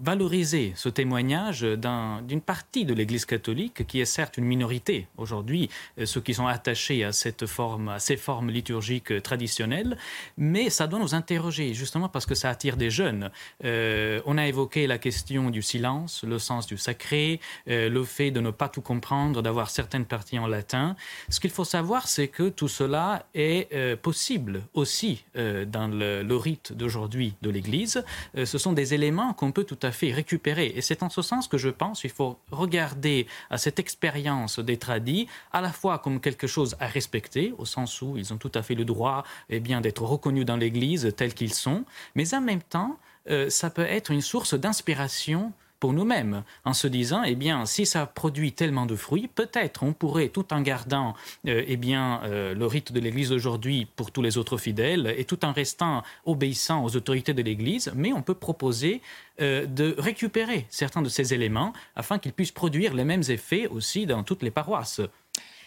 valoriser 0.00 0.72
ce 0.76 0.88
témoignage 0.88 1.62
d'une 1.62 2.40
partie 2.40 2.84
de 2.84 2.94
l'Église 2.94 3.24
catholique, 3.24 3.86
qui 3.86 4.00
est 4.00 4.04
certes 4.04 4.38
une 4.38 4.44
minorité 4.44 5.06
aujourd'hui, 5.16 5.70
euh, 5.98 6.06
ceux 6.06 6.20
qui 6.20 6.34
sont 6.34 6.46
attachés 6.46 7.04
à, 7.04 7.12
cette 7.12 7.46
forme, 7.46 7.88
à 7.88 7.98
ces 7.98 8.16
formes 8.16 8.50
liturgiques 8.50 9.22
traditionnelles, 9.22 9.96
mais 10.36 10.70
ça 10.70 10.86
doit 10.86 10.98
nous 10.98 11.14
interroger, 11.14 11.74
justement 11.74 12.08
parce 12.08 12.26
que 12.26 12.34
ça 12.34 12.50
attire 12.50 12.76
des 12.76 12.90
jeunes. 12.90 13.30
Euh, 13.64 14.20
on 14.26 14.36
a 14.36 14.46
évoqué 14.46 14.86
la 14.86 14.98
question 14.98 15.50
du 15.50 15.62
silence, 15.62 16.24
le 16.24 16.38
sens 16.38 16.66
du 16.66 16.76
sacré, 16.76 17.40
le 17.66 18.04
fait 18.04 18.30
de 18.30 18.40
ne 18.40 18.50
pas 18.50 18.68
tout 18.68 18.80
comprendre, 18.80 19.42
d'avoir 19.42 19.70
certaines 19.70 20.06
parties 20.06 20.38
en 20.38 20.46
latin. 20.46 20.67
Ce 20.74 21.40
qu'il 21.40 21.50
faut 21.50 21.64
savoir, 21.64 22.08
c'est 22.08 22.28
que 22.28 22.48
tout 22.48 22.68
cela 22.68 23.24
est 23.34 23.96
possible 23.96 24.62
aussi 24.74 25.24
dans 25.34 25.88
le, 25.88 26.36
rite 26.36 26.72
d'aujourd'hui 26.72 27.34
de 27.42 27.50
l'Église. 27.50 28.04
ce 28.34 28.58
sont 28.58 28.72
des 28.72 28.94
éléments 28.94 29.32
qu'on 29.32 29.52
peut 29.52 29.64
tout 29.64 29.78
à 29.82 29.90
fait 29.90 30.12
récupérer. 30.12 30.72
Et 30.76 30.82
c'est 30.82 31.02
en 31.02 31.10
ce 31.10 31.22
sens 31.22 31.48
que 31.48 31.58
je 31.58 31.68
pense 31.68 32.00
qu'il 32.00 32.10
faut 32.10 32.38
regarder 32.50 33.26
à 33.50 33.58
cette 33.58 33.78
expérience 33.78 34.58
des 34.58 34.76
tradis 34.76 35.26
à 35.52 35.60
la 35.60 35.72
fois 35.72 35.98
comme 35.98 36.20
quelque 36.20 36.46
chose 36.46 36.76
à 36.80 36.86
respecter, 36.86 37.54
au 37.58 37.64
sens 37.64 38.02
où 38.02 38.16
ils 38.16 38.32
ont 38.32 38.38
tout 38.38 38.52
à 38.54 38.62
fait 38.62 38.74
le 38.74 38.84
droit 38.84 39.24
eh 39.50 39.60
bien, 39.60 39.80
d'être 39.80 40.02
reconnus 40.02 40.44
dans 40.44 40.56
l'Église 40.56 41.12
tels 41.16 41.34
qu'ils 41.34 41.54
sont, 41.54 41.84
mais 42.14 42.34
en 42.34 42.40
même 42.40 42.62
temps, 42.62 42.98
euh, 43.30 43.50
ça 43.50 43.70
peut 43.70 43.82
être 43.82 44.10
une 44.10 44.20
source 44.20 44.54
d'inspiration 44.54 45.52
pour 45.80 45.92
nous-mêmes, 45.92 46.42
en 46.64 46.72
se 46.72 46.88
disant, 46.88 47.22
eh 47.22 47.34
bien, 47.34 47.64
si 47.66 47.86
ça 47.86 48.06
produit 48.06 48.52
tellement 48.52 48.86
de 48.86 48.96
fruits, 48.96 49.28
peut-être 49.28 49.82
on 49.82 49.92
pourrait, 49.92 50.28
tout 50.28 50.52
en 50.52 50.60
gardant 50.60 51.14
euh, 51.46 51.62
eh 51.66 51.76
bien, 51.76 52.20
euh, 52.24 52.54
le 52.54 52.66
rite 52.66 52.92
de 52.92 53.00
l'Église 53.00 53.32
aujourd'hui 53.32 53.86
pour 53.96 54.10
tous 54.10 54.22
les 54.22 54.38
autres 54.38 54.58
fidèles, 54.58 55.14
et 55.16 55.24
tout 55.24 55.44
en 55.44 55.52
restant 55.52 56.02
obéissant 56.24 56.84
aux 56.84 56.96
autorités 56.96 57.34
de 57.34 57.42
l'Église, 57.42 57.92
mais 57.94 58.12
on 58.12 58.22
peut 58.22 58.34
proposer 58.34 59.02
euh, 59.40 59.66
de 59.66 59.94
récupérer 59.98 60.66
certains 60.68 61.02
de 61.02 61.08
ces 61.08 61.32
éléments 61.32 61.72
afin 61.94 62.18
qu'ils 62.18 62.32
puissent 62.32 62.50
produire 62.50 62.94
les 62.94 63.04
mêmes 63.04 63.22
effets 63.28 63.68
aussi 63.68 64.06
dans 64.06 64.24
toutes 64.24 64.42
les 64.42 64.50
paroisses. 64.50 65.00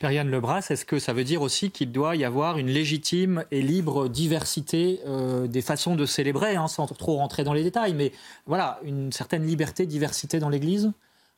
Periane 0.02 0.32
Lebras, 0.32 0.66
est-ce 0.72 0.84
que 0.84 0.98
ça 0.98 1.14
veut 1.14 1.24
dire 1.24 1.44
aussi 1.44 1.70
qu'il 1.70 1.92
doit 1.92 2.16
y 2.16 2.26
avoir 2.26 2.58
une 2.58 2.70
légitime 2.70 3.46
et 3.52 3.62
libre 3.62 4.10
diversité 4.10 5.00
euh, 5.06 5.46
des 5.46 5.62
façons 5.62 5.96
de 5.96 6.08
célébrer, 6.08 6.56
hein, 6.56 6.68
sans 6.68 6.88
trop 6.88 7.18
rentrer 7.18 7.44
dans 7.44 7.54
les 7.54 7.62
détails, 7.62 7.94
mais 7.94 8.12
voilà, 8.48 8.80
une 8.84 9.12
certaine 9.12 9.46
liberté, 9.46 9.86
diversité 9.86 10.40
dans 10.40 10.50
l'Église? 10.50 10.92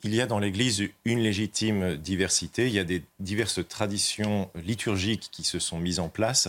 Il 0.05 0.15
y 0.15 0.21
a 0.21 0.27
dans 0.27 0.39
l'Église 0.39 0.81
une 1.03 1.19
légitime 1.19 1.97
diversité, 1.97 2.67
il 2.67 2.73
y 2.73 2.79
a 2.79 2.85
des 2.85 3.03
diverses 3.19 3.67
traditions 3.67 4.49
liturgiques 4.55 5.27
qui 5.29 5.43
se 5.43 5.59
sont 5.59 5.77
mises 5.77 5.99
en 5.99 6.07
place. 6.07 6.47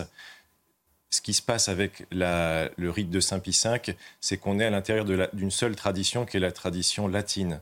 Ce 1.09 1.19
qui 1.19 1.33
se 1.33 1.41
passe 1.41 1.67
avec 1.67 2.05
le 2.11 2.89
rite 2.89 3.09
de 3.09 3.19
Saint 3.19 3.39
Pie 3.39 3.59
V, 3.61 3.93
c'est 4.21 4.37
qu'on 4.37 4.61
est 4.61 4.65
à 4.65 4.69
l'intérieur 4.69 5.03
d'une 5.33 5.51
seule 5.51 5.75
tradition 5.75 6.25
qui 6.25 6.37
est 6.37 6.39
la 6.39 6.53
tradition 6.53 7.09
latine. 7.09 7.59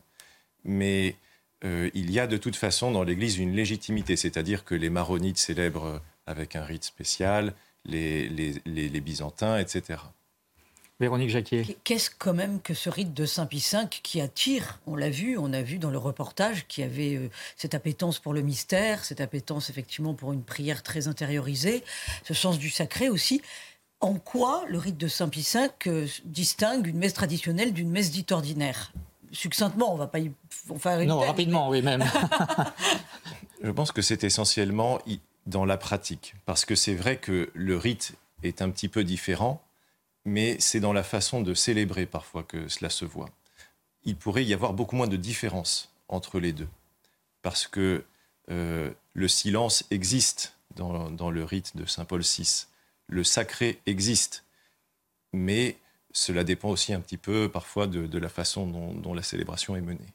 Mais 0.63 1.15
euh, 1.63 1.89
il 1.93 2.11
y 2.11 2.19
a 2.19 2.27
de 2.27 2.37
toute 2.37 2.55
façon 2.55 2.91
dans 2.91 3.03
l'Église 3.03 3.37
une 3.37 3.55
légitimité, 3.55 4.15
c'est-à-dire 4.15 4.65
que 4.65 4.75
les 4.75 4.89
maronites 4.89 5.37
célèbrent 5.37 6.01
avec 6.25 6.55
un 6.55 6.63
rite 6.63 6.83
spécial, 6.83 7.53
les, 7.85 9.01
byzantins, 9.03 9.57
etc. 9.57 9.99
Véronique 10.99 11.29
Jacquier. 11.29 11.77
Qu'est-ce 11.83 12.09
quand 12.17 12.33
même 12.33 12.61
que 12.61 12.73
ce 12.73 12.89
rite 12.89 13.13
de 13.13 13.25
Saint-Pie 13.25 13.65
V 13.71 13.79
qui 14.03 14.21
attire? 14.21 14.79
On 14.85 14.95
l'a 14.95 15.09
vu, 15.09 15.37
on 15.37 15.51
a 15.51 15.61
vu 15.61 15.79
dans 15.79 15.89
le 15.89 15.97
reportage 15.97 16.67
qu'il 16.67 16.83
y 16.83 16.87
avait 16.87 17.15
euh, 17.15 17.29
cette 17.57 17.73
appétence 17.73 18.19
pour 18.19 18.33
le 18.33 18.41
mystère, 18.41 19.03
cette 19.03 19.19
appétence 19.19 19.69
effectivement 19.69 20.13
pour 20.13 20.31
une 20.33 20.43
prière 20.43 20.83
très 20.83 21.07
intériorisée, 21.07 21.83
ce 22.23 22.33
sens 22.33 22.59
du 22.59 22.69
sacré 22.69 23.09
aussi 23.09 23.41
en 24.03 24.15
quoi 24.15 24.65
le 24.67 24.77
rite 24.77 24.97
de 24.97 25.07
Saint-Pie 25.07 25.47
V 25.53 26.07
distingue 26.25 26.87
une 26.87 26.97
messe 26.97 27.13
traditionnelle 27.13 27.71
d'une 27.71 27.89
messe 27.89 28.11
dite 28.11 28.33
ordinaire? 28.33 28.91
Succinctement, 29.31 29.93
on 29.93 29.97
va 29.97 30.07
pas 30.07 30.19
y 30.19 30.29
faire 30.79 30.99
une. 30.99 31.09
Non, 31.09 31.19
rapidement, 31.19 31.69
oui, 31.69 31.81
même. 31.81 32.03
Je 33.63 33.71
pense 33.71 33.91
que 33.91 34.01
c'est 34.01 34.23
essentiellement 34.23 34.99
dans 35.45 35.65
la 35.65 35.77
pratique, 35.77 36.35
parce 36.45 36.65
que 36.65 36.75
c'est 36.75 36.95
vrai 36.95 37.17
que 37.17 37.49
le 37.53 37.77
rite 37.77 38.13
est 38.43 38.61
un 38.61 38.69
petit 38.69 38.89
peu 38.89 39.03
différent, 39.03 39.61
mais 40.25 40.57
c'est 40.59 40.79
dans 40.79 40.93
la 40.93 41.03
façon 41.03 41.41
de 41.41 41.53
célébrer 41.53 42.05
parfois 42.05 42.43
que 42.43 42.67
cela 42.67 42.89
se 42.89 43.05
voit. 43.05 43.29
Il 44.03 44.15
pourrait 44.15 44.45
y 44.45 44.53
avoir 44.53 44.73
beaucoup 44.73 44.95
moins 44.95 45.07
de 45.07 45.17
différence 45.17 45.93
entre 46.07 46.39
les 46.39 46.51
deux, 46.51 46.67
parce 47.41 47.67
que 47.67 48.03
euh, 48.51 48.91
le 49.13 49.27
silence 49.27 49.85
existe 49.91 50.57
dans, 50.75 51.29
le 51.29 51.43
rite 51.43 51.77
de 51.77 51.85
Saint 51.85 52.05
Paul 52.05 52.21
VI, 52.21 52.65
le 53.07 53.23
sacré 53.23 53.79
existe, 53.85 54.43
mais 55.31 55.77
cela 56.11 56.43
dépend 56.43 56.69
aussi 56.69 56.93
un 56.93 56.99
petit 56.99 57.17
peu 57.17 57.49
parfois 57.49 57.87
de, 57.87 58.17
la 58.17 58.29
façon 58.29 58.67
dont 58.67 59.13
la 59.13 59.23
célébration 59.23 59.75
est 59.75 59.81
menée. 59.81 60.13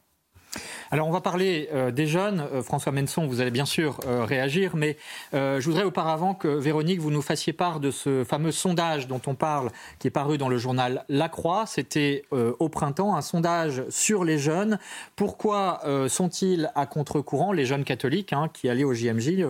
Alors 0.91 1.07
on 1.07 1.11
va 1.11 1.21
parler 1.21 1.69
euh, 1.71 1.91
des 1.91 2.07
jeunes. 2.07 2.39
Euh, 2.51 2.63
François 2.63 2.91
Menson, 2.91 3.27
vous 3.27 3.41
allez 3.41 3.51
bien 3.51 3.65
sûr 3.65 3.99
euh, 4.05 4.25
réagir, 4.25 4.75
mais 4.75 4.97
je 5.33 5.63
voudrais 5.63 5.83
auparavant 5.83 6.33
que 6.33 6.47
Véronique, 6.47 6.99
vous 6.99 7.11
nous 7.11 7.21
fassiez 7.21 7.53
part 7.53 7.79
de 7.79 7.91
ce 7.91 8.23
fameux 8.23 8.51
sondage 8.51 9.07
dont 9.07 9.21
on 9.27 9.35
parle, 9.35 9.69
qui 9.99 10.07
est 10.07 10.11
paru 10.11 10.37
dans 10.37 10.49
le 10.49 10.57
journal 10.57 11.05
La 11.09 11.29
Croix. 11.29 11.65
C'était 11.65 12.23
au 12.31 12.69
printemps, 12.69 13.15
un 13.15 13.21
sondage 13.21 13.83
sur 13.89 14.23
les 14.23 14.37
jeunes. 14.37 14.79
Pourquoi 15.15 15.81
sont-ils 16.07 16.71
à 16.75 16.85
contre-courant, 16.85 17.51
les 17.51 17.65
jeunes 17.65 17.83
catholiques 17.83 18.33
hein, 18.33 18.49
qui 18.51 18.69
allaient 18.69 18.83
au 18.83 18.93
JMJ 18.93 19.45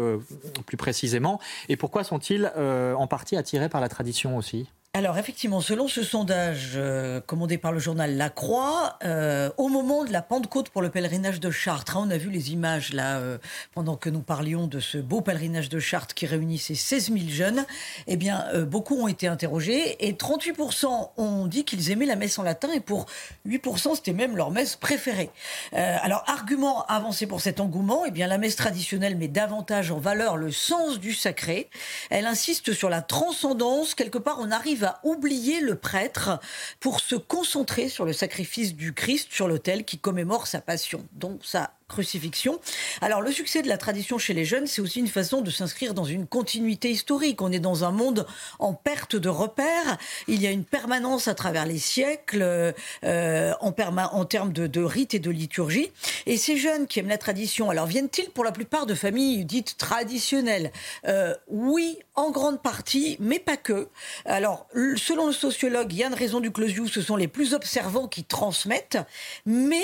plus 0.66 0.78
précisément, 0.78 1.40
et 1.70 1.78
pourquoi 1.78 2.04
sont-ils 2.04 2.52
en 2.58 3.08
partie 3.08 3.36
attirés 3.36 3.70
par 3.70 3.82
la 3.82 3.90
tradition 3.90 4.38
aussi? 4.38 4.68
Alors 5.00 5.18
effectivement, 5.18 5.62
selon 5.62 5.88
ce 5.88 6.04
sondage 6.04 6.74
euh, 6.76 7.22
commandé 7.22 7.58
par 7.58 7.72
le 7.72 7.80
journal 7.80 8.18
La 8.18 8.30
Croix, 8.30 9.00
euh, 9.06 9.50
au 9.56 9.70
moment 9.70 10.04
de 10.04 10.12
la 10.12 10.22
Pentecôte 10.22 10.68
pour 10.68 10.82
le 10.82 10.90
pèlerinage 10.90 11.40
de 11.40 11.50
Chartres, 11.52 11.96
hein, 11.96 12.04
on 12.06 12.12
a 12.12 12.18
vu 12.18 12.30
les 12.30 12.52
images 12.52 12.92
là 12.92 13.20
euh, 13.20 13.38
pendant 13.74 13.96
que 13.96 14.10
nous 14.10 14.20
parlions 14.20 14.68
de 14.68 14.82
ce 14.82 14.98
beau 14.98 15.22
pèlerinage 15.22 15.70
de 15.70 15.80
Chartres 15.80 16.14
qui 16.14 16.26
réunissait 16.26 16.76
16 16.76 17.14
000 17.14 17.20
jeunes, 17.30 17.66
eh 18.08 18.18
bien 18.18 18.44
beaucoup 18.66 19.02
ont 19.02 19.08
été 19.08 19.28
interrogés 19.28 20.06
et 20.06 20.12
38% 20.12 21.12
ont 21.16 21.48
dit 21.48 21.64
qu'ils 21.64 21.92
aimaient 21.92 22.06
la 22.06 22.18
messe 22.18 22.38
en 22.38 22.44
latin 22.44 22.68
et 22.74 22.82
pour 22.82 23.06
8% 23.48 23.96
c'était 23.96 24.12
même 24.12 24.36
leur 24.36 24.52
messe 24.52 24.76
préférée. 24.76 25.30
alors 25.72 26.26
argument 26.28 26.86
avancé 26.88 27.26
pour 27.26 27.40
cet 27.40 27.62
engouement, 27.62 28.04
eh 28.06 28.12
bien 28.12 28.28
la 28.28 28.38
messe 28.38 28.58
traditionnelle 28.58 29.16
met 29.16 29.30
davantage 29.30 29.92
en 29.92 30.00
valeur 30.00 30.36
le 30.36 30.52
sens 30.52 31.00
du 31.00 31.14
sacré. 31.14 31.70
Elle 32.10 32.26
insiste 32.26 32.74
sur 32.74 32.90
la 32.90 33.02
transcendance. 33.02 33.96
Quelque 33.96 34.18
part, 34.18 34.40
on 34.42 34.52
arrive 34.52 34.89
va 34.90 35.00
oublier 35.04 35.62
le 35.62 35.76
prêtre 35.76 36.40
pour 36.80 37.00
se 37.00 37.16
concentrer 37.16 37.90
sur 37.90 38.06
le 38.06 38.14
sacrifice 38.14 38.76
du 38.76 38.94
Christ 38.94 39.28
sur 39.32 39.48
l'autel 39.48 39.86
qui 39.86 40.00
commémore 40.00 40.48
sa 40.48 40.62
passion. 40.62 41.06
Donc 41.14 41.42
ça 41.44 41.72
crucifixion. 41.90 42.60
Alors 43.02 43.22
le 43.22 43.32
succès 43.32 43.62
de 43.62 43.68
la 43.68 43.78
tradition 43.78 44.18
chez 44.18 44.34
les 44.34 44.46
jeunes, 44.46 44.68
c'est 44.68 44.82
aussi 44.82 45.00
une 45.00 45.08
façon 45.08 45.42
de 45.42 45.52
s'inscrire 45.52 45.94
dans 45.94 46.06
une 46.06 46.26
continuité 46.26 46.90
historique. 46.90 47.42
On 47.42 47.52
est 47.52 47.60
dans 47.60 47.84
un 47.84 47.92
monde 47.92 48.26
en 48.60 48.74
perte 48.74 49.18
de 49.18 49.28
repères. 49.28 49.98
Il 50.28 50.42
y 50.42 50.48
a 50.48 50.52
une 50.52 50.64
permanence 50.64 51.28
à 51.28 51.36
travers 51.36 51.66
les 51.66 51.80
siècles 51.80 52.74
euh, 53.04 53.54
en, 53.60 53.74
en 54.22 54.26
termes 54.26 54.54
de, 54.54 54.68
de 54.68 54.82
rites 54.82 55.14
et 55.14 55.20
de 55.20 55.32
liturgie. 55.32 55.92
Et 56.26 56.38
ces 56.38 56.56
jeunes 56.56 56.88
qui 56.88 57.00
aiment 57.00 57.10
la 57.10 57.18
tradition, 57.18 57.70
alors 57.70 57.88
viennent-ils 57.88 58.30
pour 58.30 58.46
la 58.46 58.52
plupart 58.52 58.86
de 58.86 58.94
familles 58.96 59.44
dites 59.44 59.76
traditionnelles? 59.78 60.72
Euh, 61.06 61.36
Oui, 61.48 61.98
en 62.16 62.32
grande 62.32 62.62
partie, 62.62 63.18
mais 63.20 63.40
pas 63.40 63.58
que. 63.58 63.90
Alors, 64.26 64.68
selon 64.96 65.28
le 65.28 65.34
sociologue 65.34 65.92
Yann 65.92 66.14
Raison 66.14 66.40
du 66.40 66.52
Closiou, 66.52 66.88
ce 66.88 67.02
sont 67.02 67.16
les 67.16 67.28
plus 67.28 67.54
observants 67.54 68.08
qui 68.08 68.24
transmettent, 68.24 69.00
mais 69.46 69.84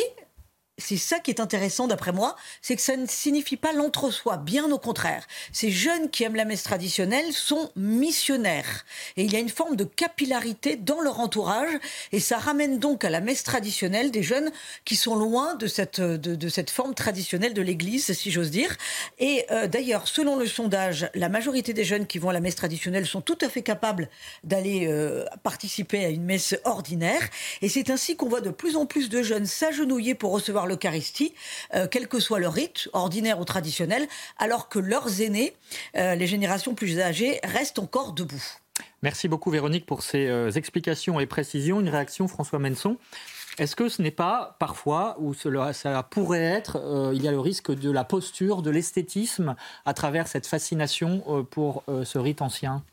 c'est 0.77 0.97
ça 0.97 1.19
qui 1.19 1.31
est 1.31 1.39
intéressant 1.39 1.87
d'après 1.87 2.11
moi, 2.11 2.35
c'est 2.61 2.75
que 2.75 2.81
ça 2.81 2.97
ne 2.97 3.05
signifie 3.05 3.55
pas 3.55 3.71
l'entre-soi, 3.71 4.37
bien 4.37 4.69
au 4.71 4.77
contraire. 4.77 5.25
Ces 5.53 5.71
jeunes 5.71 6.09
qui 6.09 6.23
aiment 6.23 6.35
la 6.35 6.43
messe 6.43 6.63
traditionnelle 6.63 7.31
sont 7.31 7.71
missionnaires. 7.77 8.83
Et 9.15 9.23
il 9.23 9.31
y 9.31 9.37
a 9.37 9.39
une 9.39 9.49
forme 9.49 9.77
de 9.77 9.85
capillarité 9.85 10.75
dans 10.75 10.99
leur 10.99 11.21
entourage, 11.21 11.71
et 12.11 12.19
ça 12.19 12.37
ramène 12.37 12.79
donc 12.79 13.05
à 13.05 13.09
la 13.09 13.21
messe 13.21 13.43
traditionnelle 13.43 14.11
des 14.11 14.23
jeunes 14.23 14.51
qui 14.83 14.97
sont 14.97 15.15
loin 15.15 15.55
de 15.55 15.67
cette, 15.67 16.01
de, 16.01 16.49
cette 16.49 16.69
forme 16.69 16.93
traditionnelle 16.93 17.53
de 17.53 17.61
l'Église, 17.61 18.11
si 18.11 18.29
j'ose 18.29 18.51
dire. 18.51 18.75
Et 19.17 19.45
euh, 19.51 19.67
d'ailleurs, 19.67 20.09
selon 20.09 20.35
le 20.35 20.45
sondage, 20.45 21.09
la 21.15 21.29
majorité 21.29 21.73
des 21.73 21.85
jeunes 21.85 22.05
qui 22.05 22.19
vont 22.19 22.29
à 22.29 22.33
la 22.33 22.41
messe 22.41 22.55
traditionnelle 22.55 23.05
sont 23.05 23.21
tout 23.21 23.37
à 23.41 23.47
fait 23.47 23.61
capables 23.61 24.09
d'aller 24.43 24.87
euh, 24.87 25.23
participer 25.43 26.03
à 26.03 26.09
une 26.09 26.23
messe 26.23 26.55
ordinaire. 26.65 27.21
Et 27.61 27.69
c'est 27.69 27.89
ainsi 27.89 28.17
qu'on 28.17 28.27
voit 28.27 28.41
de 28.41 28.49
plus 28.49 28.75
en 28.75 28.85
plus 28.85 29.07
de 29.07 29.23
jeunes 29.23 29.45
s'agenouiller 29.45 30.15
pour 30.15 30.31
recevoir 30.31 30.64
l'Eucharistie, 30.65 31.33
euh, 31.73 31.87
quel 31.89 32.07
que 32.07 32.19
soit 32.19 32.39
le 32.39 32.47
rite, 32.47 32.89
ordinaire 32.93 33.39
ou 33.39 33.45
traditionnel, 33.45 34.07
alors 34.37 34.69
que 34.69 34.79
leurs 34.79 35.21
aînés, 35.21 35.53
euh, 35.95 36.15
les 36.15 36.27
générations 36.27 36.75
plus 36.75 36.99
âgées, 36.99 37.39
restent 37.43 37.79
encore 37.79 38.13
debout. 38.13 38.43
Merci 39.01 39.27
beaucoup 39.27 39.51
Véronique 39.51 39.85
pour 39.85 40.03
ces 40.03 40.27
euh, 40.27 40.51
explications 40.51 41.19
et 41.19 41.25
précisions. 41.25 41.79
Une 41.79 41.89
réaction 41.89 42.27
François 42.27 42.59
Menson. 42.59 42.97
Est-ce 43.57 43.75
que 43.75 43.87
ce 43.87 44.01
n'est 44.01 44.11
pas 44.11 44.57
parfois, 44.59 45.15
ou 45.19 45.33
cela, 45.33 45.71
ça 45.71 46.03
pourrait 46.03 46.43
être, 46.43 47.11
il 47.13 47.23
y 47.23 47.27
a 47.29 47.31
le 47.31 47.39
risque 47.39 47.71
de 47.73 47.89
la 47.89 48.03
posture, 48.03 48.61
de 48.61 48.69
l'esthétisme 48.69 49.55
à 49.85 49.93
travers 49.93 50.27
cette 50.27 50.45
fascination 50.45 51.47
pour 51.49 51.85
ce 51.87 52.17
rite 52.17 52.41
ancien? 52.41 52.83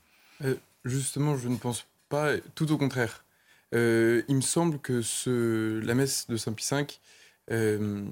Justement, 0.85 1.37
je 1.37 1.49
ne 1.49 1.57
pense 1.57 1.85
pas, 2.09 2.35
tout 2.55 2.71
au 2.71 2.79
contraire. 2.79 3.25
il 3.73 4.37
me 4.37 4.41
semble 4.41 4.79
que 4.79 5.03
ce, 5.03 5.81
la 5.81 5.97
messe 5.97 6.29
de 6.29 6.37
Saint 6.37 6.53
Pie 6.53 6.69
V 6.71 6.87
euh, 7.51 8.05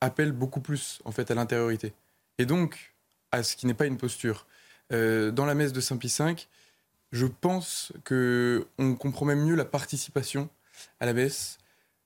appelle 0.00 0.32
beaucoup 0.32 0.60
plus 0.60 1.00
en 1.04 1.12
fait 1.12 1.30
à 1.30 1.34
l'intériorité 1.34 1.92
et 2.38 2.46
donc 2.46 2.94
à 3.32 3.42
ce 3.42 3.56
qui 3.56 3.66
n'est 3.66 3.74
pas 3.74 3.86
une 3.86 3.96
posture. 3.96 4.46
Euh, 4.92 5.30
dans 5.30 5.46
la 5.46 5.54
messe 5.54 5.72
de 5.72 5.80
Saint 5.80 5.96
Pie 5.96 6.14
V, 6.18 6.34
je 7.12 7.26
pense 7.26 7.92
que 8.04 8.66
on 8.78 8.94
comprend 8.94 9.26
même 9.26 9.44
mieux 9.44 9.56
la 9.56 9.64
participation 9.64 10.48
à 11.00 11.06
la 11.06 11.12
messe. 11.12 11.58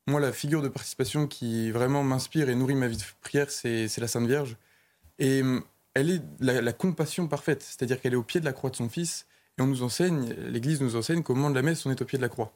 Moi, 0.06 0.20
la 0.20 0.32
figure 0.32 0.62
de 0.62 0.68
participation 0.68 1.26
qui 1.26 1.70
vraiment 1.70 2.02
m'inspire 2.02 2.48
et 2.48 2.54
nourrit 2.54 2.74
ma 2.74 2.88
vie 2.88 2.96
de 2.96 3.02
prière, 3.20 3.50
c'est 3.50 3.94
la 3.98 4.08
Sainte 4.08 4.26
Vierge. 4.26 4.56
Et 5.18 5.42
euh, 5.42 5.60
elle 5.94 6.10
est 6.10 6.22
la, 6.40 6.72
compassion 6.72 7.28
parfaite, 7.28 7.62
c'est-à-dire 7.62 8.00
qu'elle 8.00 8.14
est 8.14 8.16
au 8.16 8.22
pied 8.22 8.40
de 8.40 8.44
la 8.44 8.52
croix 8.52 8.70
de 8.70 8.76
son 8.76 8.88
Fils, 8.88 9.26
et 9.58 9.62
on 9.62 9.66
nous 9.66 9.82
enseigne, 9.82 10.32
l'Église 10.48 10.80
nous 10.80 10.96
enseigne 10.96 11.22
qu'au 11.22 11.34
moment 11.34 11.50
de 11.50 11.54
la 11.54 11.62
messe, 11.62 11.84
on 11.84 11.90
est 11.90 12.00
au 12.00 12.04
pied 12.04 12.16
de 12.16 12.22
la 12.22 12.28
croix. 12.28 12.52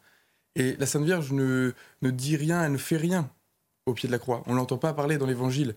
Et 0.57 0.76
la 0.76 0.87
Sainte 0.87 1.04
Vierge 1.04 1.33
ne, 1.33 1.72
ne 2.02 2.11
dit 2.11 2.37
rien, 2.37 2.64
elle 2.64 2.72
ne 2.72 2.78
fait 2.78 2.96
rien 2.96 3.30
au 3.87 3.94
pied 3.94 4.07
de 4.07 4.12
la 4.12 4.18
croix. 4.18 4.42
On 4.47 4.55
l'entend 4.55 4.79
pas 4.79 4.92
parler 4.92 5.18
dans 5.18 5.27
l'évangile. 5.27 5.75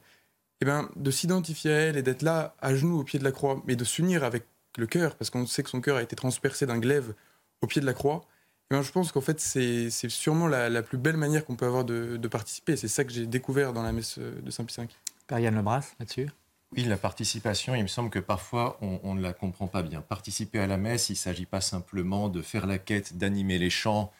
Eh 0.62 0.66
bien, 0.66 0.90
de 0.96 1.12
s'identifier 1.12 1.72
à 1.72 1.76
elle 1.76 1.98
et 1.98 2.02
d'être 2.02 2.24
là, 2.24 2.56
à 2.60 2.74
genoux 2.76 3.00
au 3.00 3.04
pied 3.04 3.20
de 3.20 3.24
la 3.24 3.32
croix, 3.32 3.62
mais 3.68 3.76
de 3.76 3.84
s'unir 3.84 4.24
avec 4.24 4.46
le 4.78 4.88
cœur, 4.88 5.16
parce 5.16 5.30
qu'on 5.30 5.46
sait 5.46 5.64
que 5.64 5.70
son 5.70 5.82
cœur 5.82 5.98
a 5.98 6.04
été 6.04 6.16
transpercé 6.16 6.66
d'un 6.66 6.80
glaive 6.80 7.14
au 7.62 7.68
pied 7.68 7.82
de 7.82 7.86
la 7.86 7.94
croix, 7.94 8.26
eh 8.70 8.76
bien, 8.76 8.82
je 8.82 8.92
pense 8.92 9.12
qu'en 9.12 9.22
fait, 9.22 9.40
c'est 9.40 9.90
sûrement 10.10 10.48
la, 10.48 10.82
plus 10.82 10.98
belle 10.98 11.18
manière 11.18 11.46
qu'on 11.46 11.56
peut 11.56 11.66
avoir 11.66 11.86
de, 11.86 12.28
participer. 12.28 12.76
C'est 12.76 12.88
ça 12.88 13.04
que 13.04 13.12
j'ai 13.12 13.26
découvert 13.26 13.72
dans 13.72 13.84
la 13.84 13.92
messe 13.92 14.20
de 14.20 14.52
Saint-Pie 14.52 14.76
V. 14.82 14.88
Père 15.28 15.40
Yann 15.40 15.56
Lebras, 15.56 15.94
là-dessus? 16.00 16.30
Oui, 16.76 16.84
la 16.84 16.98
participation, 16.98 17.76
il 17.76 17.84
me 17.84 17.88
semble 17.88 18.10
que 18.10 18.20
parfois 18.20 18.78
on, 18.82 19.00
on 19.04 19.16
ne 19.16 19.22
la 19.22 19.32
comprend 19.32 19.68
pas 19.68 19.84
bien. 19.84 20.02
Participer 20.02 20.60
à 20.60 20.68
la 20.68 20.76
messe, 20.76 21.10
il 21.10 21.14
ne 21.14 21.18
s'agit 21.18 21.46
pas 21.46 21.62
simplement 21.62 22.28
de 22.28 22.42
faire 22.42 22.68
la 22.68 22.78
quête, 22.78 23.18
d'animer 23.18 23.58
les 23.58 23.70
chants, 23.70 24.12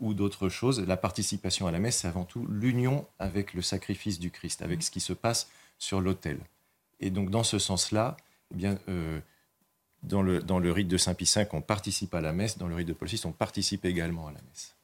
ou 0.00 0.14
d'autres 0.14 0.48
choses. 0.48 0.80
La 0.80 0.96
participation 0.96 1.66
à 1.66 1.70
la 1.70 1.78
messe, 1.78 1.98
c'est 1.98 2.08
avant 2.08 2.24
tout 2.24 2.46
l'union 2.46 3.06
avec 3.18 3.54
le 3.54 3.62
sacrifice 3.62 4.18
du 4.18 4.30
Christ, 4.30 4.62
avec 4.62 4.82
ce 4.82 4.90
qui 4.90 5.00
se 5.00 5.12
passe 5.12 5.48
sur 5.78 6.00
l'autel. 6.00 6.38
Et 7.00 7.10
donc, 7.10 7.30
dans 7.30 7.42
ce 7.42 7.58
sens-là, 7.58 8.16
eh 8.52 8.56
bien, 8.56 8.78
euh, 8.88 9.20
dans, 10.02 10.22
le, 10.22 10.42
dans 10.42 10.58
le 10.58 10.70
rite 10.70 10.88
de 10.88 10.96
Saint 10.96 11.14
Pie 11.14 11.30
V, 11.34 11.46
on 11.52 11.60
participe 11.60 12.14
à 12.14 12.20
la 12.20 12.32
messe. 12.32 12.58
Dans 12.58 12.68
le 12.68 12.74
rite 12.74 12.88
de 12.88 12.92
Paul 12.92 13.08
VI, 13.08 13.22
on 13.24 13.32
participe 13.32 13.84
également 13.84 14.28
à 14.28 14.32
la 14.32 14.40
messe. 14.48 14.74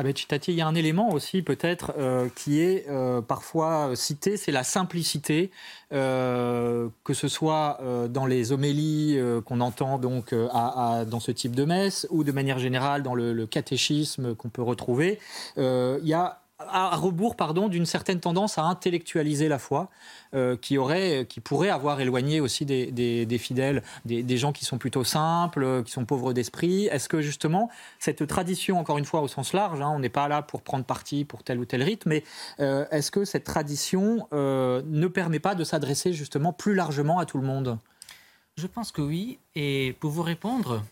Ah 0.00 0.04
ben, 0.04 0.14
il 0.46 0.54
y 0.54 0.60
a 0.60 0.66
un 0.68 0.76
élément 0.76 1.10
aussi 1.10 1.42
peut-être 1.42 1.92
euh, 1.98 2.28
qui 2.36 2.60
est 2.60 2.86
euh, 2.88 3.20
parfois 3.20 3.96
cité, 3.96 4.36
c'est 4.36 4.52
la 4.52 4.62
simplicité, 4.62 5.50
euh, 5.92 6.88
que 7.02 7.14
ce 7.14 7.26
soit 7.26 7.80
dans 8.08 8.24
les 8.24 8.52
homélies 8.52 9.18
qu'on 9.44 9.60
entend 9.60 9.98
donc 9.98 10.32
dans 10.32 11.18
ce 11.18 11.32
type 11.32 11.56
de 11.56 11.64
messe 11.64 12.06
ou 12.10 12.22
de 12.22 12.30
manière 12.30 12.60
générale 12.60 13.02
dans 13.02 13.16
le, 13.16 13.32
le 13.32 13.46
catéchisme 13.48 14.36
qu'on 14.36 14.50
peut 14.50 14.62
retrouver. 14.62 15.18
Il 15.56 15.98
y 16.04 16.14
a 16.14 16.42
à 16.58 16.96
rebours 16.96 17.36
pardon 17.36 17.68
d'une 17.68 17.86
certaine 17.86 18.18
tendance 18.18 18.58
à 18.58 18.62
intellectualiser 18.64 19.48
la 19.48 19.60
foi 19.60 19.88
euh, 20.34 20.56
qui 20.56 20.76
aurait 20.76 21.24
qui 21.28 21.40
pourrait 21.40 21.68
avoir 21.68 22.00
éloigné 22.00 22.40
aussi 22.40 22.66
des, 22.66 22.90
des, 22.90 23.38
fidèles 23.38 23.82
des, 24.04 24.36
gens 24.36 24.52
qui 24.52 24.64
sont 24.64 24.76
plutôt 24.76 25.04
simples 25.04 25.84
qui 25.84 25.92
sont 25.92 26.04
pauvres 26.04 26.32
d'esprit 26.32 26.86
est-ce 26.86 27.08
que 27.08 27.20
justement 27.20 27.70
cette 28.00 28.26
tradition 28.26 28.78
encore 28.78 28.98
une 28.98 29.04
fois 29.04 29.20
au 29.20 29.28
sens 29.28 29.52
large 29.52 29.80
hein, 29.80 29.90
on 29.94 30.00
n'est 30.00 30.08
pas 30.08 30.26
là 30.26 30.42
pour 30.42 30.62
prendre 30.62 30.84
parti 30.84 31.24
pour 31.24 31.44
tel 31.44 31.60
ou 31.60 31.64
tel 31.64 31.82
rite 31.82 32.06
mais 32.06 32.24
euh, 32.58 32.86
est-ce 32.90 33.12
que 33.12 33.24
cette 33.24 33.44
tradition 33.44 34.26
euh, 34.32 34.82
ne 34.86 35.06
permet 35.06 35.38
pas 35.38 35.54
de 35.54 35.62
s'adresser 35.62 36.12
justement 36.12 36.52
plus 36.52 36.74
largement 36.74 37.20
à 37.20 37.26
tout 37.26 37.38
le 37.38 37.46
monde? 37.46 37.78
Je 38.56 38.66
pense 38.66 38.90
que 38.90 39.00
oui. 39.00 39.38
Et 39.54 39.94
pour 40.00 40.10
vous 40.10 40.24
répondre, 40.24 40.82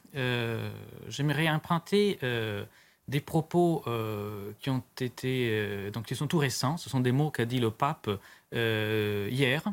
j'aimerais 1.09 1.49
emprunter 1.49 2.17
des 3.09 3.21
propos 3.21 3.85
été, 5.01 5.91
donc 5.93 6.07
qui 6.07 6.15
sont 6.15 6.27
tout 6.27 6.39
récents. 6.39 6.77
Ce 6.77 6.91
sont 6.91 7.01
des 7.01 7.13
mots 7.13 7.31
qu'a 7.31 7.45
dit 7.45 7.61
le 7.61 7.71
pape 7.71 8.09
euh, 8.55 9.29
hier 9.31 9.65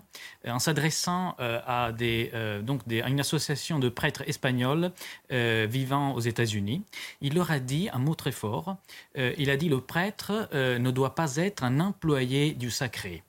en 0.48 0.58
s'adressant 0.58 1.36
euh, 1.40 1.60
à, 1.68 1.92
euh, 2.02 2.62
à 3.04 3.10
une 3.10 3.20
association 3.20 3.78
de 3.78 3.88
prêtres 3.88 4.24
espagnols 4.28 4.92
vivant 5.30 6.14
aux 6.14 6.20
États-Unis. 6.20 6.84
Il 7.22 7.36
leur 7.36 7.52
a 7.52 7.60
dit 7.60 7.90
un 7.94 8.00
mot 8.00 8.16
très 8.16 8.32
fort. 8.32 8.78
il 9.16 9.50
a 9.50 9.58
dit 9.58 9.70
le 9.70 9.80
prêtre 9.80 10.50
ne 10.54 10.92
doit 10.92 11.16
pas 11.16 11.38
être 11.38 11.64
un 11.64 11.80
employé 11.80 12.54
du 12.54 12.72
sacré. 12.72 13.24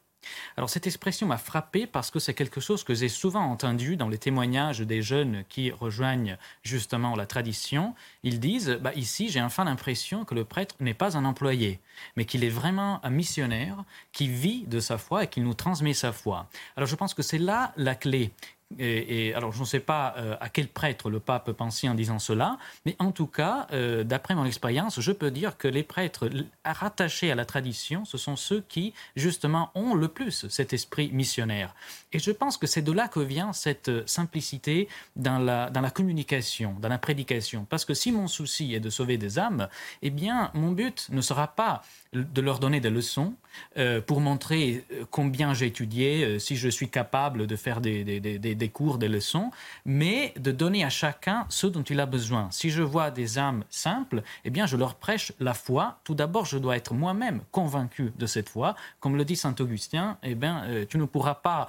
Alors 0.57 0.70
cette 0.70 0.87
expression 0.87 1.27
m'a 1.27 1.39
frappé 1.39 1.87
parce 1.87 2.11
que 2.11 2.18
c'est 2.18 2.35
quelque 2.35 2.61
chose 2.61 2.85
que 2.85 2.95
j'ai 2.95 3.09
souvent 3.09 3.45
entendu 3.45 3.97
dans 3.97 4.09
les 4.09 4.18
témoignages 4.18 4.81
des 4.81 5.03
jeunes 5.03 5.45
qui 5.49 5.70
rejoignent 5.70 6.37
justement 6.62 7.16
la 7.16 7.27
tradition. 7.27 7.95
Ils 8.22 8.41
disent, 8.41 8.79
bah, 8.81 8.93
ici 8.95 9.29
j'ai 9.29 9.41
enfin 9.41 9.64
l'impression 9.64 10.25
que 10.25 10.35
le 10.35 10.45
prêtre 10.45 10.75
n'est 10.81 10.95
pas 10.95 11.16
un 11.16 11.25
employé, 11.25 11.81
mais 12.16 12.25
qu'il 12.25 12.45
est 12.45 12.49
vraiment 12.49 13.05
un 13.05 13.11
missionnaire 13.11 13.85
qui 14.12 14.29
vit 14.29 14.64
de 14.66 14.81
sa 14.81 14.99
foi 14.99 15.25
et 15.25 15.27
qui 15.29 15.41
nous 15.41 15.55
transmet 15.55 15.95
sa 15.95 16.12
foi. 16.12 16.49
Alors 16.77 16.89
je 16.89 16.97
pense 16.97 17.14
que 17.14 17.22
c'est 17.22 17.39
là 17.39 17.72
la 17.77 17.95
clé. 17.95 18.33
Et, 18.79 19.35
alors, 19.35 19.53
je 19.53 19.61
ne 19.61 19.64
sais 19.64 19.81
pas 19.81 20.14
euh, 20.16 20.37
à 20.41 20.49
quel 20.49 20.68
prêtre 20.68 21.11
le 21.11 21.20
pape 21.20 21.53
pensait 21.53 21.89
en 21.89 21.95
disant 21.95 22.18
cela, 22.18 22.59
mais 22.87 22.97
en 22.99 23.12
tout 23.12 23.27
cas, 23.27 23.66
euh, 23.72 24.05
d'après 24.05 24.35
mon 24.35 24.45
expérience, 24.45 25.01
je 25.01 25.12
peux 25.12 25.31
dire 25.31 25.57
que 25.57 25.68
les 25.68 25.83
prêtres 25.83 26.29
rattachés 26.64 27.31
à 27.31 27.35
la 27.35 27.45
tradition, 27.45 28.05
ce 28.05 28.18
sont 28.18 28.37
ceux 28.37 28.64
qui, 28.68 28.95
justement, 29.16 29.70
ont 29.75 29.95
le 29.95 30.09
plus 30.09 30.49
cet 30.49 30.72
esprit 30.72 31.11
missionnaire. 31.12 31.75
Et 32.12 32.18
je 32.18 32.31
pense 32.31 32.57
que 32.57 32.66
c'est 32.66 32.83
de 32.83 32.93
là 32.93 33.09
que 33.09 33.20
vient 33.20 33.53
cette 33.53 34.09
simplicité 34.09 34.89
dans 35.16 35.39
la, 35.39 35.70
dans 35.70 35.81
la 35.81 35.91
communication, 35.91 36.77
dans 36.81 36.89
la 36.89 36.99
prédication. 36.99 37.66
Parce 37.68 37.85
que 37.85 37.95
si 37.95 38.12
mon 38.12 38.29
souci 38.29 38.75
est 38.75 38.81
de 38.81 38.91
sauver 38.91 39.18
des 39.18 39.39
âmes, 39.39 39.68
eh 40.03 40.11
bien, 40.11 40.51
mon 40.55 40.72
but 40.72 41.09
ne 41.11 41.20
sera 41.20 41.49
pas 41.49 41.83
de 42.15 42.41
leur 42.41 42.59
donner 42.59 42.81
des 42.81 42.91
leçons 42.91 43.35
euh, 43.77 44.01
pour 44.01 44.21
montrer 44.21 44.85
euh, 44.93 45.05
combien 45.11 45.55
j'ai 45.55 45.67
étudié, 45.67 46.25
euh, 46.25 46.39
si 46.39 46.57
je 46.57 46.69
suis 46.69 46.89
capable 46.89 47.47
de 47.47 47.57
faire 47.57 47.81
des, 47.81 48.05
des, 48.05 48.21
des, 48.21 48.55
des, 48.55 48.69
cours, 48.69 48.99
des 48.99 49.09
leçons, 49.09 49.51
mais 49.85 50.33
de 50.39 50.53
donner 50.53 50.85
à 50.85 50.91
chacun 50.91 51.47
ce 51.49 51.67
dont 51.67 51.83
il 51.83 52.01
a 52.01 52.07
besoin. 52.07 52.49
Si 52.51 52.71
je 52.71 52.83
vois 52.83 53.11
des 53.11 53.39
âmes 53.39 53.65
simples, 53.71 54.23
eh 54.45 54.51
bien, 54.51 54.67
je 54.67 54.77
leur 54.77 54.95
prêche 54.95 55.33
la 55.41 55.55
foi. 55.55 55.99
Tout 56.05 56.15
d'abord, 56.15 56.47
je 56.47 56.59
dois 56.59 56.77
être 56.77 56.95
moi-même 56.95 57.41
convaincu 57.51 58.12
de 58.17 58.27
cette 58.27 58.49
foi. 58.49 58.75
Comme 59.01 59.17
le 59.17 59.25
dit 59.25 59.37
saint 59.37 59.55
Augustin, 59.59 60.19
eh 60.23 60.35
bien, 60.35 60.65
tu 60.89 60.99
ne 60.99 61.05
pourras 61.05 61.35
pas 61.35 61.69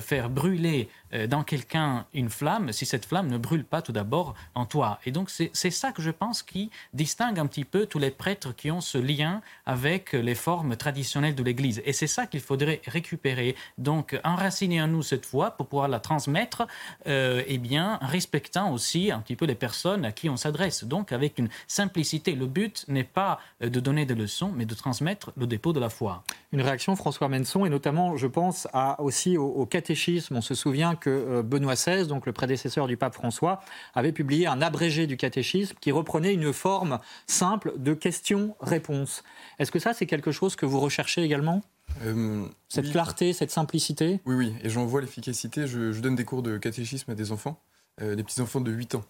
faire 0.00 0.30
brûler 0.30 0.88
dans 1.28 1.42
quelqu'un 1.42 2.06
une 2.14 2.30
flamme 2.30 2.72
si 2.72 2.86
cette 2.86 3.06
flamme 3.06 3.28
ne 3.28 3.38
brûle 3.38 3.64
pas 3.64 3.82
tout 3.82 3.92
d'abord 3.92 4.34
en 4.54 4.66
toi. 4.66 4.98
Et 5.04 5.12
donc, 5.12 5.30
c'est 5.30 5.70
ça 5.70 5.92
que 5.92 6.02
je 6.02 6.10
pense 6.10 6.42
qui 6.42 6.70
distingue 6.92 7.38
un 7.38 7.46
petit 7.46 7.64
peu 7.64 7.86
tous 7.86 7.98
les 7.98 8.10
prêtres 8.10 8.54
qui 8.54 8.70
ont 8.70 8.80
ce 8.80 8.98
lien 8.98 9.40
avec 9.64 9.85
avec 9.86 10.12
les 10.12 10.34
formes 10.34 10.74
traditionnelles 10.74 11.36
de 11.36 11.44
l'Église. 11.44 11.80
Et 11.84 11.92
c'est 11.92 12.08
ça 12.08 12.26
qu'il 12.26 12.40
faudrait 12.40 12.80
récupérer. 12.86 13.54
Donc, 13.78 14.18
enraciner 14.24 14.82
en 14.82 14.88
nous 14.88 15.02
cette 15.02 15.24
foi 15.24 15.52
pour 15.52 15.68
pouvoir 15.68 15.86
la 15.86 16.00
transmettre, 16.00 16.66
euh, 17.06 17.42
eh 17.46 17.58
bien, 17.58 18.00
respectant 18.02 18.72
aussi 18.72 19.12
un 19.12 19.20
petit 19.20 19.36
peu 19.36 19.46
les 19.46 19.54
personnes 19.54 20.04
à 20.04 20.10
qui 20.10 20.28
on 20.28 20.36
s'adresse. 20.36 20.82
Donc, 20.82 21.12
avec 21.12 21.38
une 21.38 21.48
simplicité. 21.68 22.34
Le 22.34 22.46
but 22.46 22.84
n'est 22.88 23.04
pas 23.04 23.38
euh, 23.62 23.68
de 23.68 23.78
donner 23.78 24.06
des 24.06 24.16
leçons, 24.16 24.52
mais 24.54 24.66
de 24.66 24.74
transmettre 24.74 25.30
le 25.36 25.46
dépôt 25.46 25.72
de 25.72 25.78
la 25.78 25.88
foi. 25.88 26.24
Une 26.52 26.62
réaction, 26.62 26.96
François 26.96 27.28
Menson, 27.28 27.64
et 27.64 27.70
notamment, 27.70 28.16
je 28.16 28.26
pense 28.26 28.66
à, 28.72 29.00
aussi 29.00 29.36
au, 29.38 29.66
catéchisme. 29.66 30.36
On 30.36 30.40
se 30.40 30.54
souvient 30.54 30.96
que 30.96 31.10
euh, 31.10 31.42
Benoît 31.42 31.74
XVI, 31.74 32.08
donc 32.08 32.26
le 32.26 32.32
prédécesseur 32.32 32.88
du 32.88 32.96
pape 32.96 33.14
François, 33.14 33.60
avait 33.94 34.12
publié 34.12 34.48
un 34.48 34.60
abrégé 34.62 35.06
du 35.06 35.16
catéchisme 35.16 35.76
qui 35.80 35.92
reprenait 35.92 36.34
une 36.34 36.52
forme 36.52 36.98
simple 37.28 37.74
de 37.76 37.94
questions-réponses. 37.94 39.22
Est-ce 39.58 39.70
que 39.70 39.75
ça, 39.78 39.92
c'est 39.92 40.06
quelque 40.06 40.32
chose 40.32 40.56
que 40.56 40.66
vous 40.66 40.80
recherchez 40.80 41.22
également 41.22 41.62
euh, 42.02 42.46
Cette 42.68 42.90
clarté, 42.90 43.32
cette 43.32 43.50
simplicité 43.50 44.20
Oui, 44.26 44.34
oui, 44.34 44.54
et 44.62 44.68
j'en 44.68 44.86
vois 44.86 45.00
l'efficacité. 45.00 45.66
Je, 45.66 45.98
donne 46.00 46.16
des 46.16 46.24
cours 46.24 46.42
de 46.42 46.58
catéchisme 46.58 47.10
à 47.10 47.14
des 47.14 47.32
enfants, 47.32 47.60
euh, 48.00 48.14
des 48.14 48.22
petits-enfants 48.22 48.60
de 48.60 48.70
8 48.70 48.96
ans. 48.96 49.04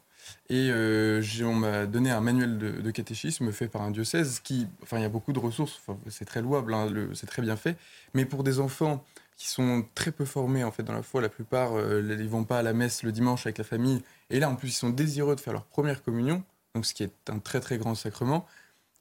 Et 0.49 0.71
euh, 0.71 1.23
on 1.43 1.55
m'a 1.55 1.87
donné 1.87 2.11
un 2.11 2.21
manuel 2.21 2.59
de, 2.59 2.91
catéchisme 2.91 3.53
fait 3.53 3.69
par 3.69 3.83
un 3.83 3.93
diocèse 3.93 4.41
qui, 4.41 4.67
enfin, 4.83 4.99
il 4.99 5.03
y 5.03 5.05
a 5.05 5.09
beaucoup 5.09 5.33
de 5.33 5.39
ressources, 5.39 5.81
c'est 6.09 6.25
très 6.25 6.43
louable, 6.43 6.75
hein, 6.75 6.89
c'est 7.14 7.29
très 7.29 7.43
bien 7.43 7.57
fait. 7.57 7.77
Mais 8.12 8.25
pour 8.25 8.43
des 8.43 8.59
enfants 8.59 9.05
qui 9.37 9.49
sont 9.49 9.85
très 9.95 10.11
peu 10.11 10.25
formés 10.25 10.64
en 10.64 10.73
fait 10.73 10.83
dans 10.83 10.95
la 10.95 11.03
foi, 11.03 11.21
la 11.21 11.29
plupart, 11.29 11.73
ils 11.79 12.11
ils 12.21 12.29
vont 12.29 12.43
pas 12.43 12.59
à 12.59 12.62
la 12.62 12.73
messe 12.73 13.05
le 13.05 13.12
dimanche 13.12 13.47
avec 13.47 13.59
la 13.59 13.64
famille. 13.64 14.03
Et 14.31 14.41
là, 14.41 14.51
en 14.51 14.57
plus, 14.57 14.69
ils 14.69 14.73
sont 14.73 14.91
désireux 14.91 15.37
de 15.37 15.41
faire 15.41 15.53
leur 15.53 15.64
première 15.64 16.03
communion, 16.03 16.43
donc 16.75 16.87
ce 16.87 16.95
qui 16.95 17.05
est 17.05 17.31
un 17.31 17.39
très 17.39 17.61
très 17.61 17.79
grand 17.79 17.95
sacrement 17.95 18.47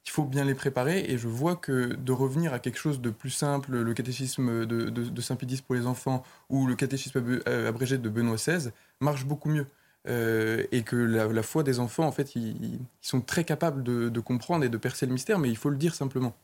il 0.05 0.11
faut 0.11 0.23
bien 0.23 0.45
les 0.45 0.55
préparer. 0.55 1.05
Et 1.09 1.17
je 1.17 1.27
vois 1.27 1.55
que 1.55 1.93
de 1.93 2.11
revenir 2.11 2.53
à 2.53 2.59
quelque 2.59 2.77
chose 2.77 3.01
de 3.01 3.09
plus 3.09 3.31
simple, 3.31 3.71
le 3.71 3.93
catéchisme 3.93 4.65
de, 4.65 5.21
Saint-Pédis 5.21 5.61
pour 5.61 5.75
les 5.75 5.87
enfants 5.87 6.23
ou 6.49 6.67
le 6.67 6.75
catéchisme 6.75 7.41
euh, 7.47 7.69
abrégé 7.69 7.97
de 7.97 8.09
Benoît 8.09 8.35
XVI 8.35 8.69
marche 8.99 9.25
beaucoup 9.25 9.49
mieux. 9.49 9.65
Euh, 10.07 10.63
et 10.71 10.83
que 10.83 10.95
la, 10.95 11.41
foi 11.41 11.63
des 11.63 11.79
enfants, 11.79 12.05
en 12.05 12.11
fait, 12.11 12.35
ils, 12.35 12.79
sont 13.01 13.21
très 13.21 13.43
capables 13.43 13.81
de, 13.83 14.19
comprendre 14.19 14.63
et 14.63 14.69
de 14.69 14.77
percer 14.77 15.07
le 15.07 15.13
mystère, 15.13 15.39
mais 15.39 15.49
il 15.49 15.57
faut 15.57 15.69
le 15.69 15.77
dire 15.77 15.95
simplement. 15.95 16.35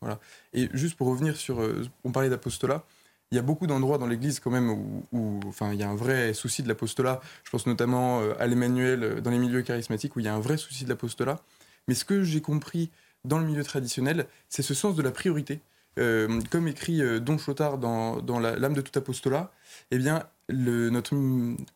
Voilà. 0.00 0.20
Et 0.52 0.68
juste 0.74 0.96
pour 0.96 1.08
revenir 1.08 1.36
sur, 1.36 1.60
euh, 1.60 1.84
on 2.04 2.12
parlait 2.12 2.28
d'apostolat, 2.28 2.84
il 3.32 3.34
y 3.34 3.38
a 3.38 3.42
beaucoup 3.42 3.66
d'endroits 3.66 3.98
dans 3.98 4.06
l'Église 4.06 4.38
quand 4.38 4.52
même 4.52 4.70
où, 4.70 5.40
enfin, 5.46 5.72
il 5.72 5.80
y 5.80 5.82
a 5.82 5.90
un 5.90 5.96
vrai 5.96 6.32
souci 6.32 6.62
de 6.62 6.68
l'apostolat. 6.68 7.20
Je 7.42 7.50
pense 7.50 7.66
notamment 7.66 8.22
à 8.38 8.46
l'Emmanuel, 8.46 9.20
dans 9.20 9.30
les 9.30 9.38
milieux 9.38 9.60
charismatiques, 9.60 10.16
où 10.16 10.20
il 10.20 10.24
y 10.24 10.28
a 10.28 10.34
un 10.34 10.40
vrai 10.40 10.56
souci 10.56 10.84
de 10.84 10.88
l'apostolat. 10.88 11.42
Mais 11.88 11.94
ce 11.94 12.04
que 12.04 12.22
j'ai 12.22 12.40
compris 12.40 12.90
dans 13.24 13.38
le 13.38 13.46
milieu 13.46 13.64
traditionnel, 13.64 14.26
c'est 14.48 14.62
ce 14.62 14.74
sens 14.74 14.94
de 14.94 15.02
la 15.02 15.10
priorité. 15.10 15.60
Euh, 15.98 16.40
comme 16.50 16.68
écrit 16.68 17.02
euh, 17.02 17.18
Don 17.18 17.38
Chotard 17.38 17.78
dans, 17.78 18.20
dans 18.20 18.38
L'âme 18.38 18.74
de 18.74 18.80
tout 18.80 18.96
apostolat, 18.96 19.50
eh 19.90 19.98
bien, 19.98 20.24
notre, 20.48 21.14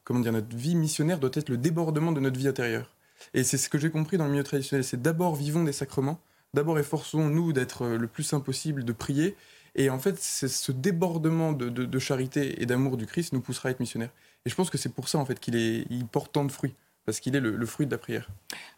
comment 0.05 0.21
dire, 0.21 0.33
notre 0.33 0.57
vie 0.57 0.77
missionnaire 0.77 1.19
doit 1.19 1.31
être 1.35 1.49
le 1.49 1.57
débordement 1.57 2.13
de 2.13 2.21
notre 2.21 2.39
vie 2.39 2.47
intérieure. 2.47 2.95
Et 3.35 3.43
c'est 3.43 3.59
ce 3.59 3.69
que 3.69 3.79
j'ai 3.79 3.91
compris 3.91 4.19
dans 4.19 4.27
le 4.27 4.31
milieu 4.31 4.45
traditionnel, 4.45 4.85
c'est 4.85 5.03
d'abord 5.03 5.35
vivons 5.35 5.65
des 5.65 5.73
sacrements, 5.73 6.21
d'abord 6.55 6.79
efforçons-nous 6.79 7.53
d'être 7.53 7.83
euh, 7.83 7.99
le 7.99 8.07
plus 8.07 8.23
simple 8.23 8.45
possible, 8.45 8.85
de 8.85 8.93
prier, 8.93 9.37
et 9.75 9.91
en 9.91 9.99
fait, 9.99 10.21
ce 10.21 10.71
débordement 10.71 11.53
de, 11.53 11.71
de, 11.71 11.99
charité 11.99 12.63
et 12.63 12.67
d'amour 12.67 12.99
du 12.99 13.07
Christ 13.07 13.33
nous 13.33 13.41
poussera 13.41 13.71
à 13.71 13.73
être 13.73 13.81
missionnaires. 13.81 14.13
Et 14.45 14.51
je 14.51 14.55
pense 14.55 14.69
que 14.69 14.77
c'est 14.77 14.91
pour 14.91 15.09
ça 15.09 15.17
en 15.17 15.25
fait 15.25 15.41
qu'il 15.41 15.55
il 15.57 16.07
porte 16.07 16.33
tant 16.33 16.45
de 16.45 16.53
fruits 16.53 16.75
parce 17.05 17.19
qu'il 17.19 17.35
est 17.35 17.41
le, 17.41 17.67
fruit 17.67 17.87
de 17.87 17.91
la 17.91 17.99
prière. 17.99 18.29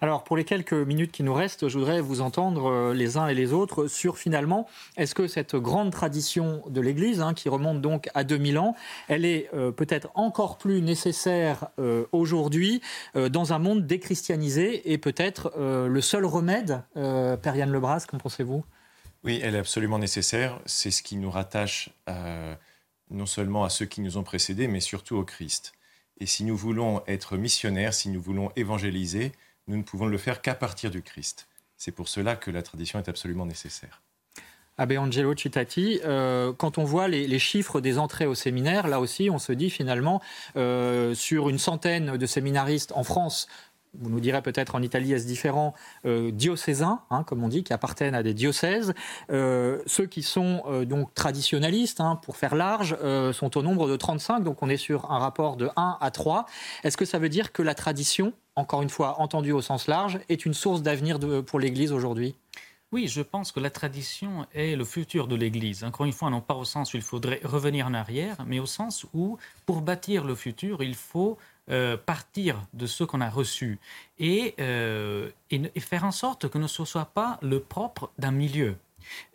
Alors, 0.00 0.24
pour 0.24 0.36
les 0.36 0.44
quelques 0.44 0.72
minutes 0.72 1.12
qui 1.12 1.22
nous 1.22 1.34
restent, 1.34 1.68
je 1.68 1.78
voudrais 1.78 2.00
vous 2.00 2.20
entendre 2.20 2.70
euh, 2.70 2.94
les 2.94 3.16
uns 3.16 3.26
et 3.26 3.34
les 3.34 3.52
autres 3.52 3.86
sur 3.86 4.16
finalement, 4.16 4.66
est-ce 4.96 5.14
que 5.14 5.26
cette 5.26 5.56
grande 5.56 5.92
tradition 5.92 6.62
de 6.68 6.80
l'Église, 6.80 7.20
hein, 7.20 7.34
qui 7.34 7.48
remonte 7.48 7.82
donc 7.82 8.08
à 8.14 8.24
2000 8.24 8.58
ans, 8.58 8.74
elle 9.08 9.26
est 9.26 9.50
euh, 9.52 9.72
peut-être 9.72 10.08
encore 10.14 10.56
plus 10.56 10.80
nécessaire 10.80 11.68
euh, 11.78 12.06
aujourd'hui 12.12 12.80
dans 13.14 13.52
un 13.52 13.58
monde 13.58 13.86
déchristianisé 13.86 14.92
et 14.92 14.98
peut-être 14.98 15.52
le 15.56 16.00
seul 16.00 16.24
remède, 16.24 16.82
Père 16.94 17.56
Yann 17.56 17.70
Lebras, 17.70 18.06
qu'en 18.08 18.18
pensez-vous? 18.18 18.64
Oui, 19.22 19.40
elle 19.42 19.54
est 19.54 19.58
absolument 19.58 19.98
nécessaire. 19.98 20.58
C'est 20.66 20.90
ce 20.90 21.02
qui 21.02 21.16
nous 21.16 21.30
rattache 21.30 21.90
non 23.10 23.26
seulement 23.26 23.64
à 23.64 23.70
ceux 23.70 23.86
qui 23.86 24.00
nous 24.00 24.16
ont 24.16 24.22
précédés, 24.22 24.68
mais 24.68 24.80
surtout 24.80 25.16
au 25.16 25.24
Christ. 25.24 25.72
Et 26.18 26.26
si 26.26 26.44
nous 26.44 26.56
voulons 26.56 27.02
être 27.06 27.36
missionnaires, 27.36 27.94
si 27.94 28.08
nous 28.08 28.20
voulons 28.20 28.50
évangéliser, 28.56 29.32
nous 29.66 29.76
ne 29.76 29.82
pouvons 29.82 30.06
le 30.06 30.18
faire 30.18 30.42
qu'à 30.42 30.54
partir 30.54 30.90
du 30.90 31.02
Christ. 31.02 31.48
C'est 31.76 31.92
pour 31.92 32.08
cela 32.08 32.36
que 32.36 32.50
la 32.50 32.62
tradition 32.62 32.98
est 32.98 33.08
absolument 33.08 33.46
nécessaire. 33.46 34.02
Abbé 34.76 34.98
Angelo 34.98 35.36
Cittati, 35.36 36.00
euh, 36.04 36.52
quand 36.52 36.78
on 36.78 36.84
voit 36.84 37.06
les, 37.06 37.38
chiffres 37.38 37.80
des 37.80 37.98
entrées 37.98 38.26
au 38.26 38.34
séminaire, 38.34 38.88
là 38.88 38.98
aussi, 38.98 39.30
on 39.30 39.38
se 39.38 39.52
dit 39.52 39.70
finalement, 39.70 40.20
euh, 40.56 41.14
sur 41.14 41.48
une 41.48 41.58
centaine 41.58 42.16
de 42.16 42.26
séminaristes 42.26 42.92
en 42.96 43.04
France, 43.04 43.46
vous 44.00 44.10
nous 44.10 44.20
direz 44.20 44.42
peut-être 44.42 44.74
en 44.74 44.82
Italie 44.82 45.12
est-ce 45.12 45.26
différent, 45.26 45.74
euh, 46.06 46.30
diocésains, 46.30 47.00
hein, 47.10 47.22
comme 47.24 47.42
on 47.44 47.48
dit, 47.48 47.64
qui 47.64 47.72
appartiennent 47.72 48.14
à 48.14 48.22
des 48.22 48.34
diocèses. 48.34 48.94
Euh, 49.30 49.80
ceux 49.86 50.06
qui 50.06 50.22
sont 50.22 50.62
euh, 50.66 50.84
donc 50.84 51.14
traditionnalistes, 51.14 52.00
hein, 52.00 52.16
pour 52.22 52.36
faire 52.36 52.54
large, 52.54 52.96
sont 53.32 53.56
au 53.56 53.62
nombre 53.62 53.88
de 53.88 53.96
35, 53.96 54.40
donc 54.40 54.62
on 54.62 54.68
est 54.68 54.76
sur 54.76 55.10
un 55.10 55.18
rapport 55.18 55.56
de 55.56 55.68
1 55.76 55.98
à 56.00 56.10
3. 56.10 56.46
Est-ce 56.82 56.96
que 56.96 57.04
ça 57.04 57.18
veut 57.18 57.28
dire 57.28 57.52
que 57.52 57.62
la 57.62 57.74
tradition, 57.74 58.32
encore 58.56 58.82
une 58.82 58.88
fois 58.88 59.20
entendue 59.20 59.52
au 59.52 59.62
sens 59.62 59.86
large, 59.86 60.18
est 60.28 60.46
une 60.46 60.54
source 60.54 60.82
d'avenir 60.82 61.18
pour 61.44 61.60
l'Église 61.60 61.92
aujourd'hui? 61.92 62.34
Oui, 62.94 63.08
je 63.08 63.22
pense 63.22 63.50
que 63.50 63.58
la 63.58 63.70
tradition 63.70 64.46
est 64.54 64.76
le 64.76 64.84
futur 64.84 65.26
de 65.26 65.34
l'Église. 65.34 65.82
Encore 65.82 66.06
une 66.06 66.12
fois, 66.12 66.30
non 66.30 66.40
pas 66.40 66.54
au 66.54 66.64
sens 66.64 66.94
où 66.94 66.96
il 66.96 67.02
faudrait 67.02 67.40
revenir 67.42 67.88
en 67.88 67.92
arrière, 67.92 68.36
mais 68.46 68.60
au 68.60 68.66
sens 68.66 69.04
où, 69.12 69.36
pour 69.66 69.80
bâtir 69.80 70.22
le 70.24 70.36
futur, 70.36 70.80
il 70.80 70.94
faut 70.94 71.36
euh, 71.70 71.96
partir 71.96 72.60
de 72.74 72.86
ce 72.86 73.04
qu'on 73.04 73.22
a 73.22 73.30
reçu 73.30 73.78
et, 74.18 74.54
euh, 74.60 75.30
et, 75.50 75.80
faire 75.80 76.04
en 76.04 76.10
sorte 76.10 76.46
que 76.50 76.58
ne 76.58 76.66
ce 76.66 76.84
soit 76.84 77.06
pas 77.06 77.38
le 77.40 77.58
propre 77.58 78.10
d'un 78.18 78.32
milieu. 78.32 78.76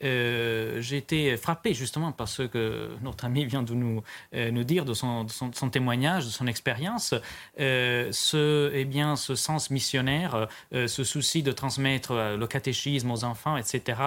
Euh, 0.04 0.80
j'ai 0.80 0.98
été 0.98 1.38
frappé 1.38 1.74
justement 1.74 2.12
par 2.12 2.28
ce 2.28 2.44
que 2.44 2.90
notre 3.02 3.26
ami 3.26 3.46
vient 3.46 3.64
de 3.64 3.74
nous, 3.74 4.04
nous 4.34 4.64
dire, 4.64 4.86
de 4.86 4.94
son, 4.94 5.28
son, 5.28 5.70
témoignage, 5.72 6.26
de 6.26 6.30
son 6.30 6.46
expérience. 6.46 7.16
Ce, 7.58 8.72
eh 8.76 9.16
ce 9.16 9.36
sens 9.36 9.72
missionnaire, 9.72 10.48
ce 10.72 11.04
souci 11.04 11.42
de 11.42 11.52
transmettre 11.52 12.36
le 12.38 12.46
catéchisme 12.46 13.10
aux 13.10 13.24
enfants, 13.24 13.58
etc., 13.58 14.02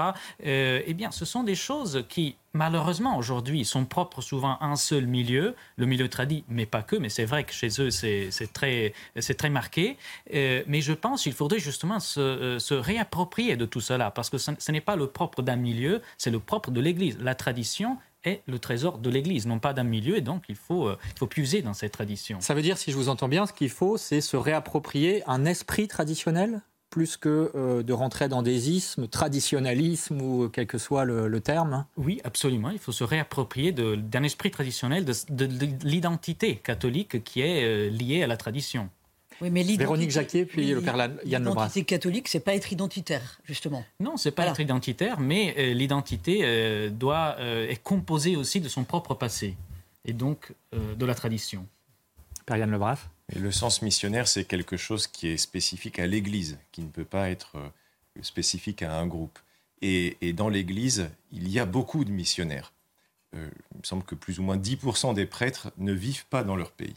eh 0.45 0.95
bien, 0.95 1.11
ce 1.11 1.25
sont 1.25 1.43
des 1.43 1.57
choses 1.57 2.05
qui 2.09 2.37
malheureusement, 2.55 3.17
aujourd'hui, 3.17 3.65
sont 3.65 3.85
propres 3.85 4.21
souvent 4.21 4.57
à 4.61 4.67
un 4.67 4.77
seul 4.77 5.07
milieu, 5.07 5.55
le 5.77 5.87
milieu 5.87 6.09
tradit, 6.09 6.45
mais 6.49 6.67
pas 6.67 6.83
que, 6.83 6.97
mais 6.97 7.09
c'est 7.09 7.25
vrai 7.25 7.45
que 7.45 7.53
chez 7.53 7.69
eux, 7.81 7.91
c'est 7.91 8.53
très, 8.53 8.95
très 9.37 9.51
marqué. 9.51 9.97
Euh, 10.35 10.63
mais 10.67 10.81
je 10.81 10.93
pense 10.93 11.23
qu'il 11.23 11.33
faudrait 11.33 11.59
justement 11.59 12.01
se, 12.01 12.21
euh, 12.21 12.81
réapproprier 12.81 13.57
de 13.57 13.65
tout 13.65 13.81
cela, 13.81 14.11
parce 14.11 14.31
que 14.31 14.39
ce, 14.39 14.73
n'est 14.73 14.81
pas 14.81 14.97
le 14.97 15.07
propre 15.07 15.43
d'un 15.43 15.57
milieu, 15.57 16.03
c'est 16.19 16.31
le 16.31 16.41
propre 16.41 16.71
de 16.71 16.81
l'Église. 16.81 17.19
La 17.21 17.35
tradition 17.35 17.99
est 18.25 18.43
le 18.47 18.59
trésor 18.59 18.99
de 18.99 19.11
l'Église, 19.11 19.47
non 19.47 19.59
pas 19.59 19.73
d'un 19.73 19.83
milieu, 19.83 20.17
et 20.17 20.21
donc 20.21 20.45
il 20.49 20.55
faut, 20.55 20.89
euh, 20.89 20.99
il 21.15 21.19
faut 21.19 21.27
puiser 21.27 21.63
dans 21.63 21.75
cette 21.75 21.93
tradition. 21.93 22.41
Ça 22.41 22.55
veut 22.55 22.63
dire, 22.63 22.79
si 22.79 22.93
je 22.93 22.97
vous 22.97 23.09
entends 23.09 23.29
bien, 23.29 23.47
ce 23.47 23.53
qu'il 23.53 23.71
faut, 23.71 23.97
c'est 23.97 24.21
se 24.21 24.37
réapproprier 24.37 25.23
un 25.27 25.45
esprit 25.45 25.89
traditionnel? 25.89 26.63
Plus 26.93 27.17
que 27.17 27.51
euh, 27.55 27.83
de 27.83 27.93
rentrer 27.93 28.29
dans 28.29 28.43
des 28.43 28.71
ismes, 28.71 29.09
traditionnalisme 29.09 30.21
ou 30.21 30.49
quel 30.51 30.67
que 30.67 30.79
soit 30.79 31.05
le, 31.05 31.41
terme 31.41 31.87
Oui, 31.97 32.21
absolument. 32.23 32.69
Il 32.71 32.79
faut 32.79 32.93
se 32.93 33.03
réapproprier 33.03 33.73
d'un 33.73 34.23
esprit 34.23 34.51
traditionnel, 34.51 35.05
de, 35.05 35.49
l'identité 35.83 36.57
catholique 36.57 37.25
qui 37.25 37.41
est 37.41 37.65
euh, 37.65 37.89
liée 37.89 38.23
à 38.23 38.27
la 38.27 38.37
tradition. 38.37 38.91
Oui, 39.41 39.51
mais 39.51 39.63
Véronique 39.63 40.11
Jacquet, 40.11 40.45
puis 40.45 40.71
le 40.71 40.83
père 40.83 40.95
Yann 41.25 41.43
Lebras. 41.43 41.63
L'identité 41.65 41.85
catholique, 41.85 42.29
c'est 42.29 42.41
pas 42.41 42.55
être 42.55 42.71
identitaire, 42.71 43.41
justement. 43.45 43.83
Non, 43.99 44.17
c'est 44.17 44.31
pas 44.31 44.47
être 44.47 44.61
identitaire, 44.61 45.19
mais 45.19 45.55
euh, 45.59 45.73
l'identité 45.73 46.91
doit 46.91 47.37
est 47.41 47.83
composée 47.83 48.37
aussi 48.37 48.61
de 48.61 48.69
son 48.69 48.85
propre 48.85 49.15
passé 49.15 49.57
et 50.05 50.13
donc 50.13 50.53
de 50.73 51.07
la 51.07 51.15
tradition. 51.15 51.67
Père 52.45 52.59
Yann 52.59 52.71
Lebras 52.71 53.09
le 53.39 53.53
sens 53.53 53.83
missionnaire, 53.83 54.29
c'est 54.29 54.45
quelque 54.45 54.77
chose 54.77 55.07
qui 55.07 55.29
est 55.29 55.37
spécifique 55.37 55.99
à 55.99 56.07
l'Église, 56.07 56.59
qui 56.71 56.83
ne 56.83 56.89
peut 56.89 57.05
pas 57.05 57.31
être 57.31 57.57
euh, 57.57 57.69
spécifique 58.23 58.83
à 58.83 58.99
un 58.99 59.07
groupe. 59.07 59.39
Et, 59.85 60.33
dans 60.33 60.49
l'Église, 60.49 61.11
il 61.33 61.49
y 61.49 61.59
a 61.59 61.67
beaucoup 61.67 62.05
de 62.05 62.11
missionnaires. 62.13 62.73
Euh, 63.35 63.51
il 63.75 63.79
me 63.79 63.85
semble 63.85 64.05
que 64.05 64.15
plus 64.15 64.39
ou 64.39 64.45
moins 64.45 64.57
10% 64.57 65.13
des 65.15 65.27
prêtres 65.27 65.73
ne 65.77 65.93
vivent 65.93 66.27
pas 66.27 66.45
dans 66.45 66.55
leur 66.55 66.71
pays. 66.71 66.95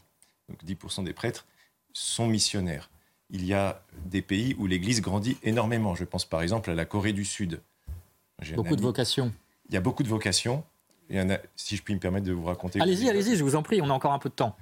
Donc 0.48 0.62
10% 0.64 1.02
des 1.02 1.12
prêtres 1.12 1.46
sont 1.92 2.28
missionnaires. 2.28 2.90
Il 3.30 3.44
y 3.44 3.54
a 3.54 3.82
des 4.04 4.22
pays 4.22 4.54
où 4.58 4.68
l'Église 4.68 5.00
grandit 5.00 5.36
énormément. 5.42 5.96
Je 5.96 6.04
pense 6.04 6.24
par 6.24 6.42
exemple 6.42 6.70
à 6.70 6.76
la 6.76 6.84
Corée 6.84 7.12
du 7.12 7.24
Sud. 7.24 7.60
Beaucoup 8.54 8.76
de 8.76 8.82
vocations. 8.82 9.32
Il 9.68 9.74
y 9.74 9.76
a 9.76 9.80
beaucoup 9.80 10.04
de 10.04 10.08
vocations. 10.08 10.62
Il 11.10 11.16
y 11.16 11.18
a, 11.18 11.40
si 11.56 11.76
je 11.76 11.82
puis 11.82 11.94
me 11.94 11.98
permettre 11.98 12.26
de 12.26 12.32
vous 12.32 12.44
raconter. 12.44 12.80
Allez-y, 12.80 13.08
allez-y, 13.08 13.36
je 13.36 13.42
vous 13.42 13.56
en 13.56 13.64
prie, 13.64 13.80
on 13.82 13.90
a 13.90 13.92
encore 13.92 14.12
un 14.12 14.20
peu 14.20 14.28
de 14.28 14.34
temps. 14.34 14.56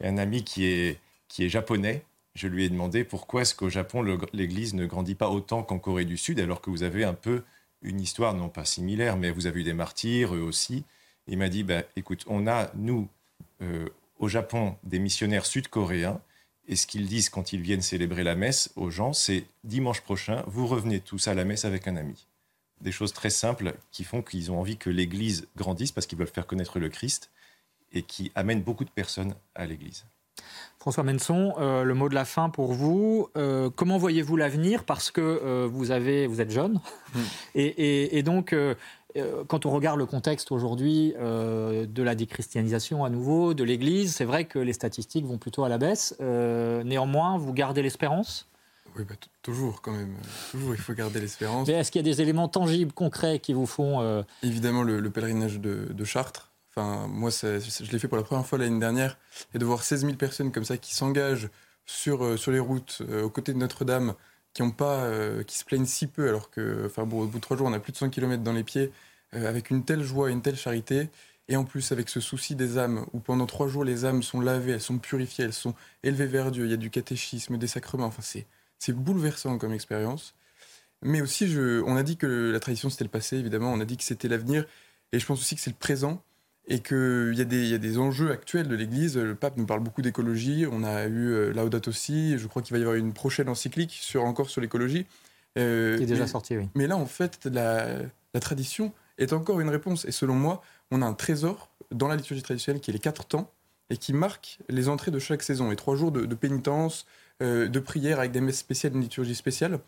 Il 0.00 0.06
y 0.06 0.08
a 0.08 0.12
un 0.12 0.18
ami 0.18 0.42
qui 0.42 0.64
est, 0.64 0.98
qui 1.30 1.44
est 1.44 1.48
japonais. 1.48 2.04
Je 2.34 2.48
lui 2.48 2.64
ai 2.64 2.68
demandé 2.68 3.04
pourquoi 3.04 3.42
est-ce 3.42 3.54
qu'au 3.54 3.70
Japon, 3.70 4.02
l'Église 4.34 4.74
ne 4.74 4.84
grandit 4.84 5.14
pas 5.14 5.30
autant 5.30 5.62
qu'en 5.62 5.78
Corée 5.78 6.04
du 6.04 6.18
Sud, 6.18 6.38
alors 6.38 6.60
que 6.60 6.68
vous 6.68 6.82
avez 6.82 7.04
un 7.04 7.14
peu 7.14 7.42
une 7.80 8.00
histoire, 8.00 8.34
non 8.34 8.50
pas 8.50 8.66
similaire, 8.66 9.16
mais 9.16 9.30
vous 9.30 9.46
avez 9.46 9.60
eu 9.60 9.64
des 9.64 9.72
martyrs, 9.72 10.34
eux 10.34 10.42
aussi. 10.42 10.84
Il 11.26 11.38
m'a 11.38 11.48
dit, 11.48 11.62
bah, 11.62 11.82
écoute, 11.96 12.24
on 12.26 12.46
a, 12.46 12.70
nous, 12.74 13.08
euh, 13.62 13.88
au 14.18 14.28
Japon, 14.28 14.76
des 14.82 14.98
missionnaires 14.98 15.46
sud-coréens, 15.46 16.20
et 16.68 16.76
ce 16.76 16.86
qu'ils 16.86 17.06
disent 17.06 17.30
quand 17.30 17.52
ils 17.52 17.62
viennent 17.62 17.80
célébrer 17.80 18.22
la 18.22 18.34
messe 18.34 18.70
aux 18.76 18.90
gens, 18.90 19.12
c'est 19.12 19.44
dimanche 19.64 20.02
prochain, 20.02 20.44
vous 20.46 20.66
revenez 20.66 21.00
tous 21.00 21.26
à 21.28 21.34
la 21.34 21.44
messe 21.44 21.64
avec 21.64 21.88
un 21.88 21.96
ami. 21.96 22.26
Des 22.80 22.92
choses 22.92 23.12
très 23.12 23.30
simples 23.30 23.74
qui 23.90 24.04
font 24.04 24.22
qu'ils 24.22 24.50
ont 24.50 24.60
envie 24.60 24.76
que 24.76 24.90
l'Église 24.90 25.48
grandisse 25.56 25.92
parce 25.92 26.06
qu'ils 26.06 26.18
veulent 26.18 26.28
faire 26.28 26.46
connaître 26.46 26.78
le 26.78 26.88
Christ 26.88 27.30
et 27.92 28.02
qui 28.02 28.30
amènent 28.34 28.62
beaucoup 28.62 28.84
de 28.84 28.90
personnes 28.90 29.34
à 29.54 29.66
l'Église. 29.66 30.06
François 30.80 31.04
Menson, 31.04 31.52
euh, 31.58 31.84
le 31.84 31.92
mot 31.92 32.08
de 32.08 32.14
la 32.14 32.24
fin 32.24 32.48
pour 32.48 32.72
vous. 32.72 33.28
Euh, 33.36 33.68
comment 33.68 33.98
voyez-vous 33.98 34.36
l'avenir? 34.36 34.84
Parce 34.84 35.10
que 35.10 35.20
euh, 35.20 35.68
vous, 35.70 35.90
avez, 35.90 36.26
vous 36.26 36.40
êtes 36.40 36.50
jeune. 36.50 36.80
Hmm. 37.14 37.20
Et, 37.54 38.22
donc, 38.22 38.54
quand 39.48 39.66
on 39.66 39.70
regarde 39.70 39.98
le 39.98 40.06
contexte 40.06 40.52
aujourd'hui 40.52 41.12
de 41.18 42.02
la 42.02 42.14
déchristianisation 42.14 43.04
à 43.04 43.10
nouveau, 43.10 43.52
de 43.52 43.62
l'Église, 43.62 44.14
c'est 44.14 44.24
vrai 44.24 44.46
que 44.46 44.58
les 44.58 44.72
statistiques 44.72 45.26
vont 45.26 45.36
plutôt 45.36 45.64
à 45.64 45.68
la 45.68 45.76
baisse. 45.76 46.14
néanmoins, 46.20 47.36
vous 47.36 47.52
gardez 47.52 47.82
l'espérance? 47.82 48.48
Oui, 48.96 49.04
bah, 49.08 49.14
toujours 49.42 49.82
quand 49.82 49.92
même. 49.92 50.14
Toujours, 50.50 50.74
il 50.74 50.80
faut 50.80 50.94
garder 50.94 51.20
l'espérance. 51.20 51.68
Mais 51.68 51.74
est-ce 51.74 51.90
qu'il 51.90 52.00
y 52.00 52.08
a 52.08 52.10
des 52.10 52.22
éléments 52.22 52.48
tangibles, 52.48 52.92
concrets 52.92 53.38
qui 53.38 53.52
vous 53.52 53.66
font... 53.66 54.24
Évidemment, 54.42 54.82
le, 54.82 55.10
pèlerinage 55.10 55.60
de 55.60 56.04
Chartres 56.04 56.49
Enfin, 56.70 57.08
moi, 57.08 57.30
je 57.30 57.90
l'ai 57.92 57.98
fait 57.98 58.08
pour 58.08 58.16
la 58.16 58.22
première 58.22 58.46
fois 58.46 58.58
l'année 58.58 58.78
dernière, 58.78 59.18
et 59.54 59.58
de 59.58 59.64
voir 59.64 59.82
16 59.82 60.02
000 60.02 60.14
personnes 60.14 60.52
comme 60.52 60.64
ça 60.64 60.76
qui 60.76 60.94
s'engagent 60.94 61.48
sur, 61.90 62.24
euh, 62.24 62.36
sur 62.36 62.52
les 62.52 62.60
routes 62.60 63.02
euh, 63.08 63.24
aux 63.24 63.30
côtés 63.30 63.52
de 63.52 63.58
Notre-Dame, 63.58 64.14
qui 64.54 64.62
euh, 64.80 65.42
qui 65.44 65.58
se 65.58 65.64
plaignent 65.64 65.86
si 65.86 66.06
peu, 66.06 66.28
alors 66.28 66.50
que, 66.50 66.84
enfin, 66.86 67.04
bon, 67.04 67.22
au 67.22 67.26
bout 67.26 67.38
de 67.38 67.42
trois 67.42 67.56
jours, 67.56 67.66
on 67.66 67.72
a 67.72 67.80
plus 67.80 67.92
de 67.92 67.96
100 67.96 68.10
km 68.10 68.42
dans 68.42 68.52
les 68.52 68.64
pieds, 68.64 68.92
avec 69.32 69.70
une 69.70 69.84
telle 69.84 70.02
joie 70.02 70.28
et 70.30 70.32
une 70.32 70.42
telle 70.42 70.56
charité, 70.56 71.08
et 71.48 71.56
en 71.56 71.64
plus 71.64 71.92
avec 71.92 72.08
ce 72.08 72.20
souci 72.20 72.56
des 72.56 72.78
âmes, 72.78 73.06
où 73.12 73.20
pendant 73.20 73.46
trois 73.46 73.68
jours 73.68 73.84
les 73.84 74.04
âmes 74.04 74.22
sont 74.22 74.40
lavées, 74.40 74.72
elles 74.72 74.80
sont 74.80 74.98
purifiées, 74.98 75.44
elles 75.44 75.52
sont 75.52 75.74
élevées 76.02 76.26
vers 76.26 76.50
Dieu, 76.50 76.64
il 76.64 76.70
y 76.70 76.74
a 76.74 76.76
du 76.76 76.90
catéchisme, 76.90 77.56
des 77.58 77.68
sacrements, 77.68 78.06
enfin 78.06 78.22
c'est, 78.22 78.46
bouleversant 78.92 79.58
comme 79.58 79.72
expérience. 79.72 80.34
Mais 81.02 81.20
aussi, 81.20 81.56
on 81.86 81.96
a 81.96 82.02
dit 82.02 82.16
que 82.16 82.50
la 82.52 82.60
tradition 82.60 82.90
c'était 82.90 83.04
le 83.04 83.10
passé, 83.10 83.36
évidemment, 83.36 83.72
on 83.72 83.80
a 83.80 83.84
dit 83.84 83.96
que 83.96 84.04
c'était 84.04 84.28
l'avenir, 84.28 84.66
et 85.12 85.18
je 85.20 85.26
pense 85.26 85.40
aussi 85.40 85.54
que 85.54 85.60
c'est 85.60 85.70
le 85.70 85.76
présent, 85.76 86.22
et 86.66 86.80
qu'il 86.80 87.32
y, 87.34 87.68
y, 87.68 87.74
a 87.74 87.78
des 87.78 87.98
enjeux 87.98 88.30
actuels 88.30 88.68
de 88.68 88.74
l'Église. 88.74 89.16
Le 89.16 89.34
pape 89.34 89.56
nous 89.56 89.66
parle 89.66 89.80
beaucoup 89.80 90.02
d'écologie. 90.02 90.66
On 90.70 90.84
a 90.84 91.06
eu 91.06 91.30
euh, 91.30 91.52
Laudato 91.52 91.90
aussi. 91.90 92.38
Je 92.38 92.46
crois 92.46 92.62
qu'il 92.62 92.72
va 92.72 92.78
y 92.78 92.82
avoir 92.82 92.96
une 92.96 93.12
prochaine 93.12 93.48
encyclique 93.48 93.92
sur, 93.92 94.24
encore 94.24 94.50
sur 94.50 94.60
l'écologie. 94.60 95.06
Euh, 95.58 95.96
qui 95.96 96.04
est 96.04 96.06
déjà 96.06 96.26
sortie, 96.26 96.56
oui. 96.56 96.68
Mais 96.76 96.86
là, 96.86 96.96
en 96.96 97.06
fait, 97.06 97.46
la, 97.46 97.98
la, 98.34 98.40
tradition 98.40 98.92
est 99.18 99.32
encore 99.32 99.60
une 99.60 99.68
réponse. 99.68 100.04
Et 100.04 100.12
selon 100.12 100.34
moi, 100.34 100.62
on 100.90 101.02
a 101.02 101.06
un 101.06 101.14
trésor 101.14 101.70
dans 101.90 102.06
la 102.06 102.16
liturgie 102.16 102.42
traditionnelle 102.42 102.80
qui 102.80 102.90
est 102.90 102.94
les 102.94 103.00
quatre 103.00 103.24
temps 103.24 103.50
et 103.90 103.96
qui 103.96 104.12
marque 104.12 104.60
les 104.68 104.88
entrées 104.88 105.10
de 105.10 105.18
chaque 105.18 105.42
saison. 105.42 105.70
Les 105.70 105.76
trois 105.76 105.96
jours 105.96 106.12
de, 106.12 106.34
pénitence, 106.34 107.06
euh, 107.42 107.66
de 107.66 107.80
prière 107.80 108.20
avec 108.20 108.30
des 108.30 108.40
messes 108.40 108.58
spéciales, 108.58 108.94
une 108.94 109.00
liturgie 109.00 109.34
spéciale 109.34 109.80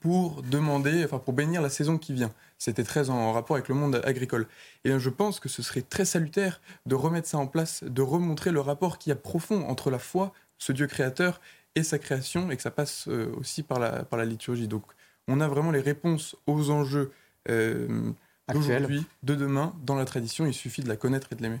pour 0.00 0.42
demander, 0.42 1.04
enfin 1.04 1.18
pour 1.18 1.34
bénir 1.34 1.62
la 1.62 1.68
saison 1.68 1.98
qui 1.98 2.12
vient. 2.12 2.32
C'était 2.58 2.84
très 2.84 3.10
en 3.10 3.32
rapport 3.32 3.56
avec 3.56 3.68
le 3.68 3.74
monde 3.74 4.00
agricole. 4.04 4.46
Et 4.84 4.98
je 4.98 5.10
pense 5.10 5.40
que 5.40 5.48
ce 5.48 5.62
serait 5.62 5.82
très 5.82 6.04
salutaire 6.04 6.60
de 6.86 6.94
remettre 6.94 7.28
ça 7.28 7.38
en 7.38 7.46
place, 7.46 7.82
de 7.84 8.02
remontrer 8.02 8.52
le 8.52 8.60
rapport 8.60 8.98
qui 8.98 9.10
y 9.10 9.12
a 9.12 9.16
profond 9.16 9.66
entre 9.68 9.90
la 9.90 9.98
foi, 9.98 10.32
ce 10.58 10.72
Dieu 10.72 10.86
créateur, 10.86 11.40
et 11.74 11.82
sa 11.82 11.98
création, 11.98 12.50
et 12.50 12.56
que 12.56 12.62
ça 12.62 12.70
passe 12.70 13.08
euh, 13.08 13.32
aussi 13.38 13.62
par 13.62 13.78
la, 13.78 14.04
par 14.04 14.18
la 14.18 14.24
liturgie. 14.24 14.68
Donc 14.68 14.84
on 15.28 15.40
a 15.40 15.48
vraiment 15.48 15.70
les 15.70 15.80
réponses 15.80 16.36
aux 16.46 16.70
enjeux 16.70 17.12
euh, 17.48 18.12
d'aujourd'hui, 18.52 19.04
de 19.22 19.34
demain, 19.34 19.74
dans 19.82 19.94
la 19.94 20.04
tradition. 20.04 20.46
Il 20.46 20.54
suffit 20.54 20.82
de 20.82 20.88
la 20.88 20.96
connaître 20.96 21.28
et 21.32 21.36
de 21.36 21.42
l'aimer. 21.42 21.60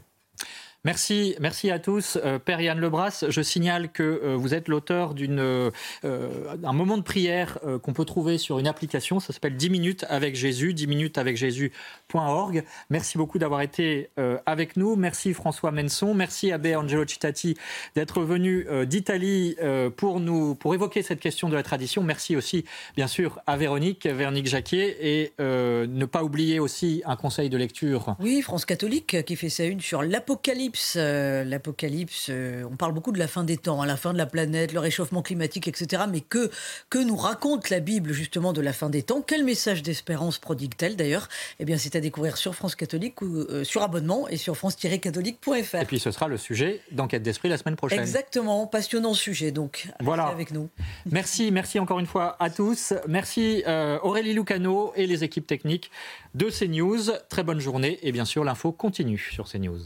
Merci, 0.84 1.36
merci 1.38 1.70
à 1.70 1.78
tous. 1.78 2.18
Euh, 2.24 2.40
Père 2.40 2.60
Yann 2.60 2.80
Lebras, 2.80 3.26
je 3.28 3.40
signale 3.40 3.92
que 3.92 4.02
euh, 4.02 4.34
vous 4.36 4.52
êtes 4.52 4.66
l'auteur 4.66 5.14
euh, 5.16 5.70
d'un 6.02 6.72
moment 6.72 6.98
de 6.98 7.04
prière 7.04 7.60
qu'on 7.82 7.92
peut 7.92 8.04
trouver 8.04 8.36
sur 8.36 8.58
une 8.58 8.66
application. 8.66 9.20
Ça 9.20 9.32
s'appelle 9.32 9.56
10 9.56 9.70
minutes 9.70 10.04
avec 10.08 10.34
Jésus, 10.34 10.74
10 10.74 10.88
minutes 10.88 11.18
avec 11.18 11.36
Jésus.org. 11.36 12.64
Merci 12.90 13.16
beaucoup 13.16 13.38
d'avoir 13.38 13.60
été 13.60 14.10
avec 14.44 14.76
nous. 14.76 14.96
Merci 14.96 15.34
François 15.34 15.70
Menson. 15.70 16.14
Merci 16.14 16.50
Abbé 16.50 16.74
Angelo 16.74 17.06
Cittati 17.06 17.56
d'être 17.94 18.22
venu 18.22 18.66
d'Italie 18.86 19.56
pour 19.96 20.20
nous 20.20 20.54
pour 20.54 20.74
évoquer 20.74 21.02
cette 21.02 21.20
question 21.20 21.48
de 21.48 21.54
la 21.54 21.62
tradition. 21.62 22.02
Merci 22.02 22.36
aussi, 22.36 22.64
bien 22.96 23.06
sûr, 23.06 23.40
à 23.46 23.56
Véronique, 23.56 24.06
Véronique 24.06 24.46
Jacquier 24.46 24.96
et 25.00 25.32
ne 25.38 26.04
pas 26.04 26.24
oublier 26.24 26.58
aussi 26.58 27.02
un 27.06 27.16
conseil 27.16 27.50
de 27.50 27.56
lecture. 27.56 28.16
Oui, 28.18 28.42
France 28.42 28.64
catholique 28.64 29.24
qui 29.24 29.36
fait 29.36 29.50
sa 29.50 29.64
une 29.64 29.80
sur 29.80 30.02
l'Apocalypse 30.72 30.96
euh, 30.96 31.44
l'Apocalypse, 31.44 32.26
euh, 32.30 32.64
on 32.70 32.76
parle 32.76 32.92
beaucoup 32.92 33.12
de 33.12 33.18
la 33.18 33.28
fin 33.28 33.44
des 33.44 33.56
temps, 33.56 33.80
à 33.80 33.84
hein, 33.84 33.86
la 33.86 33.96
fin 33.96 34.12
de 34.12 34.18
la 34.18 34.26
planète, 34.26 34.72
le 34.72 34.78
réchauffement 34.78 35.22
climatique, 35.22 35.68
etc. 35.68 36.04
Mais 36.10 36.20
que, 36.20 36.50
que 36.90 36.98
nous 36.98 37.16
raconte 37.16 37.70
la 37.70 37.80
Bible 37.80 38.12
justement 38.12 38.52
de 38.52 38.60
la 38.60 38.72
fin 38.72 38.90
des 38.90 39.02
temps? 39.02 39.22
Quel 39.22 39.44
message 39.44 39.82
d'espérance 39.82 40.38
prodigue-t-elle 40.38 40.96
d'ailleurs? 40.96 41.28
Eh 41.58 41.64
bien, 41.64 41.78
c'est 41.78 41.96
à 41.96 42.00
découvrir 42.00 42.36
sur 42.36 42.54
France 42.54 42.74
Catholique 42.74 43.20
ou 43.22 43.36
euh, 43.36 43.64
sur 43.64 43.82
abonnement 43.82 44.28
et 44.28 44.36
sur 44.36 44.56
france-catholique.fr. 44.56 45.74
Et 45.76 45.84
puis 45.84 45.98
ce 45.98 46.10
sera 46.10 46.28
le 46.28 46.36
sujet 46.36 46.80
d'enquête 46.90 47.22
d'esprit 47.22 47.48
la 47.48 47.58
semaine 47.58 47.76
prochaine. 47.76 48.00
Exactement, 48.00 48.66
passionnant 48.66 49.14
sujet 49.14 49.52
donc. 49.52 49.88
Voilà. 50.00 50.24
Avec 50.24 50.50
nous. 50.52 50.68
Merci, 51.10 51.50
merci 51.50 51.78
encore 51.78 51.98
une 51.98 52.06
fois 52.06 52.36
à 52.38 52.50
tous. 52.50 52.94
Merci 53.08 53.64
Aurélie 54.02 54.32
Lucano 54.32 54.92
et 54.96 55.06
les 55.06 55.24
équipes 55.24 55.46
techniques 55.46 55.90
de 56.34 56.48
CNews. 56.48 57.12
Très 57.28 57.42
bonne 57.42 57.60
journée 57.60 57.98
et 58.02 58.12
bien 58.12 58.24
sûr 58.24 58.44
l'info 58.44 58.72
continue 58.72 59.18
sur 59.18 59.48
CNews. 59.48 59.80